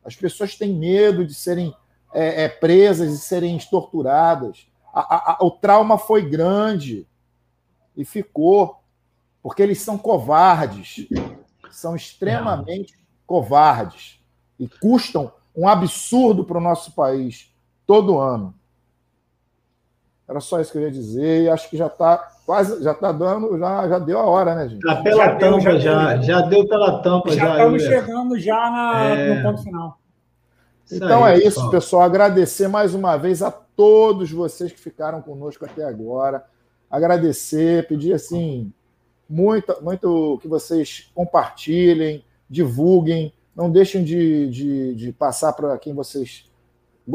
as 0.03 0.15
pessoas 0.15 0.55
têm 0.55 0.73
medo 0.73 1.25
de 1.25 1.33
serem 1.33 1.73
é, 2.13 2.43
é, 2.43 2.49
presas 2.49 3.13
e 3.13 3.17
serem 3.17 3.57
torturadas. 3.69 4.67
A, 4.93 4.99
a, 4.99 5.31
a, 5.31 5.37
o 5.41 5.51
trauma 5.51 5.97
foi 5.97 6.27
grande 6.29 7.07
e 7.95 8.05
ficou, 8.05 8.82
porque 9.43 9.61
eles 9.61 9.81
são 9.81 9.97
covardes, 9.97 11.05
são 11.69 11.97
extremamente 11.97 12.97
covardes 13.27 14.21
e 14.57 14.69
custam 14.69 15.33
um 15.53 15.67
absurdo 15.67 16.45
para 16.45 16.57
o 16.57 16.61
nosso 16.61 16.93
país 16.93 17.53
todo 17.85 18.17
ano. 18.17 18.55
Era 20.25 20.39
só 20.39 20.61
isso 20.61 20.71
que 20.71 20.77
eu 20.77 20.83
ia 20.83 20.91
dizer 20.91 21.43
e 21.43 21.49
acho 21.49 21.69
que 21.69 21.75
já 21.75 21.87
está 21.87 22.17
quase, 22.45 22.81
já 22.81 22.93
está 22.93 23.11
dando, 23.11 23.57
já, 23.59 23.89
já 23.89 23.99
deu 23.99 24.17
a 24.17 24.23
hora, 24.23 24.55
né, 24.55 24.69
gente? 24.69 24.81
Já 24.81 25.01
pela 25.01 25.25
já 25.25 25.35
tampa, 25.35 25.59
deu, 25.59 25.79
já, 25.79 25.79
já, 25.79 26.21
já, 26.21 26.41
deu 26.41 26.67
pela 26.67 27.01
tampa. 27.01 27.31
Já, 27.31 27.35
já 27.35 27.51
estamos 27.51 27.83
chegando 27.83 28.39
já 28.39 28.71
na, 28.71 29.03
é... 29.03 29.35
no 29.35 29.43
ponto 29.43 29.63
final. 29.63 29.99
Então 30.89 31.27
é 31.27 31.37
isso, 31.37 31.69
pessoal. 31.69 32.03
Agradecer 32.03 32.69
mais 32.69 32.93
uma 32.93 33.17
vez 33.17 33.41
a 33.41 33.51
todos 33.51 34.31
vocês 34.31 34.71
que 34.71 34.79
ficaram 34.79 35.21
conosco 35.21 35.65
até 35.65 35.83
agora. 35.83 36.45
Agradecer, 36.89 37.87
pedir 37.87 38.13
assim 38.13 38.71
muito, 39.33 39.75
muito 39.81 40.37
que 40.41 40.47
vocês 40.47 41.11
compartilhem, 41.15 42.23
divulguem, 42.47 43.33
não 43.55 43.69
deixem 43.69 44.03
de, 44.03 44.47
de, 44.49 44.95
de 44.95 45.11
passar 45.11 45.53
para 45.53 45.75
quem 45.79 45.91
vocês 45.91 46.47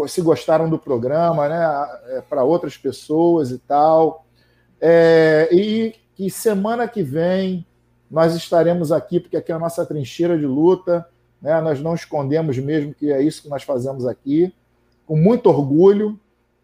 se 0.08 0.20
gostaram 0.20 0.68
do 0.68 0.78
programa, 0.78 1.48
né, 1.48 2.16
é, 2.16 2.20
para 2.20 2.42
outras 2.42 2.76
pessoas 2.76 3.52
e 3.52 3.58
tal. 3.58 4.26
É, 4.80 5.48
e 5.52 5.94
que 6.16 6.28
semana 6.28 6.88
que 6.88 7.04
vem 7.04 7.64
nós 8.10 8.34
estaremos 8.34 8.90
aqui, 8.90 9.20
porque 9.20 9.36
aqui 9.36 9.52
é 9.52 9.54
a 9.54 9.58
nossa 9.58 9.86
trincheira 9.86 10.36
de 10.36 10.46
luta, 10.46 11.06
né, 11.40 11.60
nós 11.60 11.80
não 11.80 11.94
escondemos 11.94 12.58
mesmo 12.58 12.92
que 12.94 13.12
é 13.12 13.22
isso 13.22 13.42
que 13.42 13.48
nós 13.48 13.62
fazemos 13.62 14.06
aqui, 14.06 14.52
com 15.06 15.16
muito 15.16 15.48
orgulho. 15.48 16.18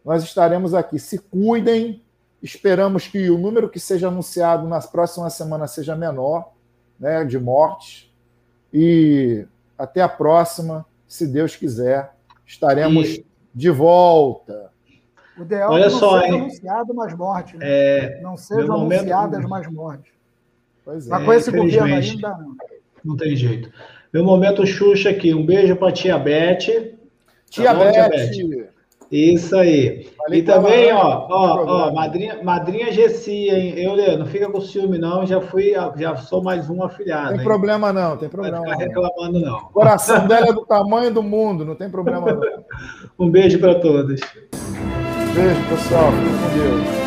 Nós 0.05 0.25
estaremos 0.25 0.75
aqui. 0.75 0.99
Se 0.99 1.19
cuidem, 1.19 2.03
esperamos 2.45 3.09
que 3.09 3.31
o 3.31 3.39
número 3.39 3.69
que 3.69 3.81
seja 3.81 4.09
anunciado 4.09 4.69
nas 4.69 4.87
próximas 4.87 5.33
semanas 5.33 5.71
seja 5.71 5.97
menor 5.97 6.53
né, 7.01 7.25
de 7.25 7.39
mortes. 7.39 8.13
E 8.73 9.47
até 9.79 10.03
a 10.03 10.09
próxima, 10.09 10.85
se 11.09 11.27
Deus 11.27 11.57
quiser 11.57 12.13
estaremos 12.47 13.09
e... 13.09 13.27
de 13.55 13.71
volta. 13.71 14.71
O 15.39 15.43
ideal 15.43 15.73
Olha 15.73 15.87
é 15.87 15.89
não 15.89 15.99
só, 15.99 16.21
seja 16.21 16.35
anunciado 16.35 16.95
mais 16.95 17.17
mortes. 17.17 17.59
Né? 17.59 17.67
É... 17.67 18.21
Não 18.21 18.37
sejam 18.37 18.75
anunciadas 18.75 19.31
momento... 19.31 19.49
mais 19.49 19.73
mortes. 19.73 20.13
Pois 20.85 21.07
é. 21.07 21.11
Mas 21.11 21.25
com 21.25 21.33
esse 21.33 21.51
governo 21.51 21.95
ainda 21.95 22.29
não. 22.29 22.57
Não 23.05 23.17
tem 23.17 23.35
jeito. 23.37 23.71
Meu 24.13 24.23
momento 24.23 24.67
Xuxa 24.67 25.11
aqui. 25.11 25.35
Um 25.35 25.45
beijo 25.45 25.77
para 25.77 25.93
tia 25.93 26.19
Beth. 26.19 26.95
Tia, 27.51 27.65
tá 27.65 27.75
bom, 27.75 27.85
Beth. 27.85 27.93
tia 27.93 28.09
Beth. 28.09 28.31
Isso 29.15 29.55
aí. 29.55 30.09
Falei 30.17 30.41
e 30.41 30.43
também, 30.43 30.93
ó, 30.93 31.29
ó, 31.31 31.65
ó, 31.65 31.93
madrinha, 31.93 32.43
madrinha 32.43 32.91
Gessi, 32.91 33.49
hein? 33.49 33.75
Eu, 33.77 34.19
não 34.19 34.27
fica 34.27 34.51
com 34.51 34.61
ciúme, 34.61 34.99
não. 34.99 35.25
Já 35.25 35.41
fui, 35.41 35.73
já 35.97 36.17
sou 36.17 36.43
mais 36.43 36.69
um 36.69 36.83
afiliado. 36.83 37.29
Tem 37.29 37.39
hein? 37.39 37.45
problema, 37.45 37.93
não, 37.93 38.17
tem 38.17 38.29
problema. 38.29 38.59
Não 38.59 38.65
ficar 38.65 38.77
reclamando, 38.77 39.39
não. 39.39 39.57
O 39.59 39.69
coração 39.69 40.27
dela 40.27 40.49
é 40.49 40.53
do 40.53 40.67
tamanho 40.67 41.13
do 41.13 41.23
mundo, 41.23 41.65
não 41.65 41.77
tem 41.77 41.89
problema, 41.89 42.33
não. 42.33 42.41
um 43.27 43.31
beijo 43.31 43.61
para 43.61 43.77
todos. 43.77 44.21
Beijo, 45.33 45.69
pessoal. 45.69 46.11
Fique 46.11 46.31
com 46.31 46.59
Deus. 46.59 47.04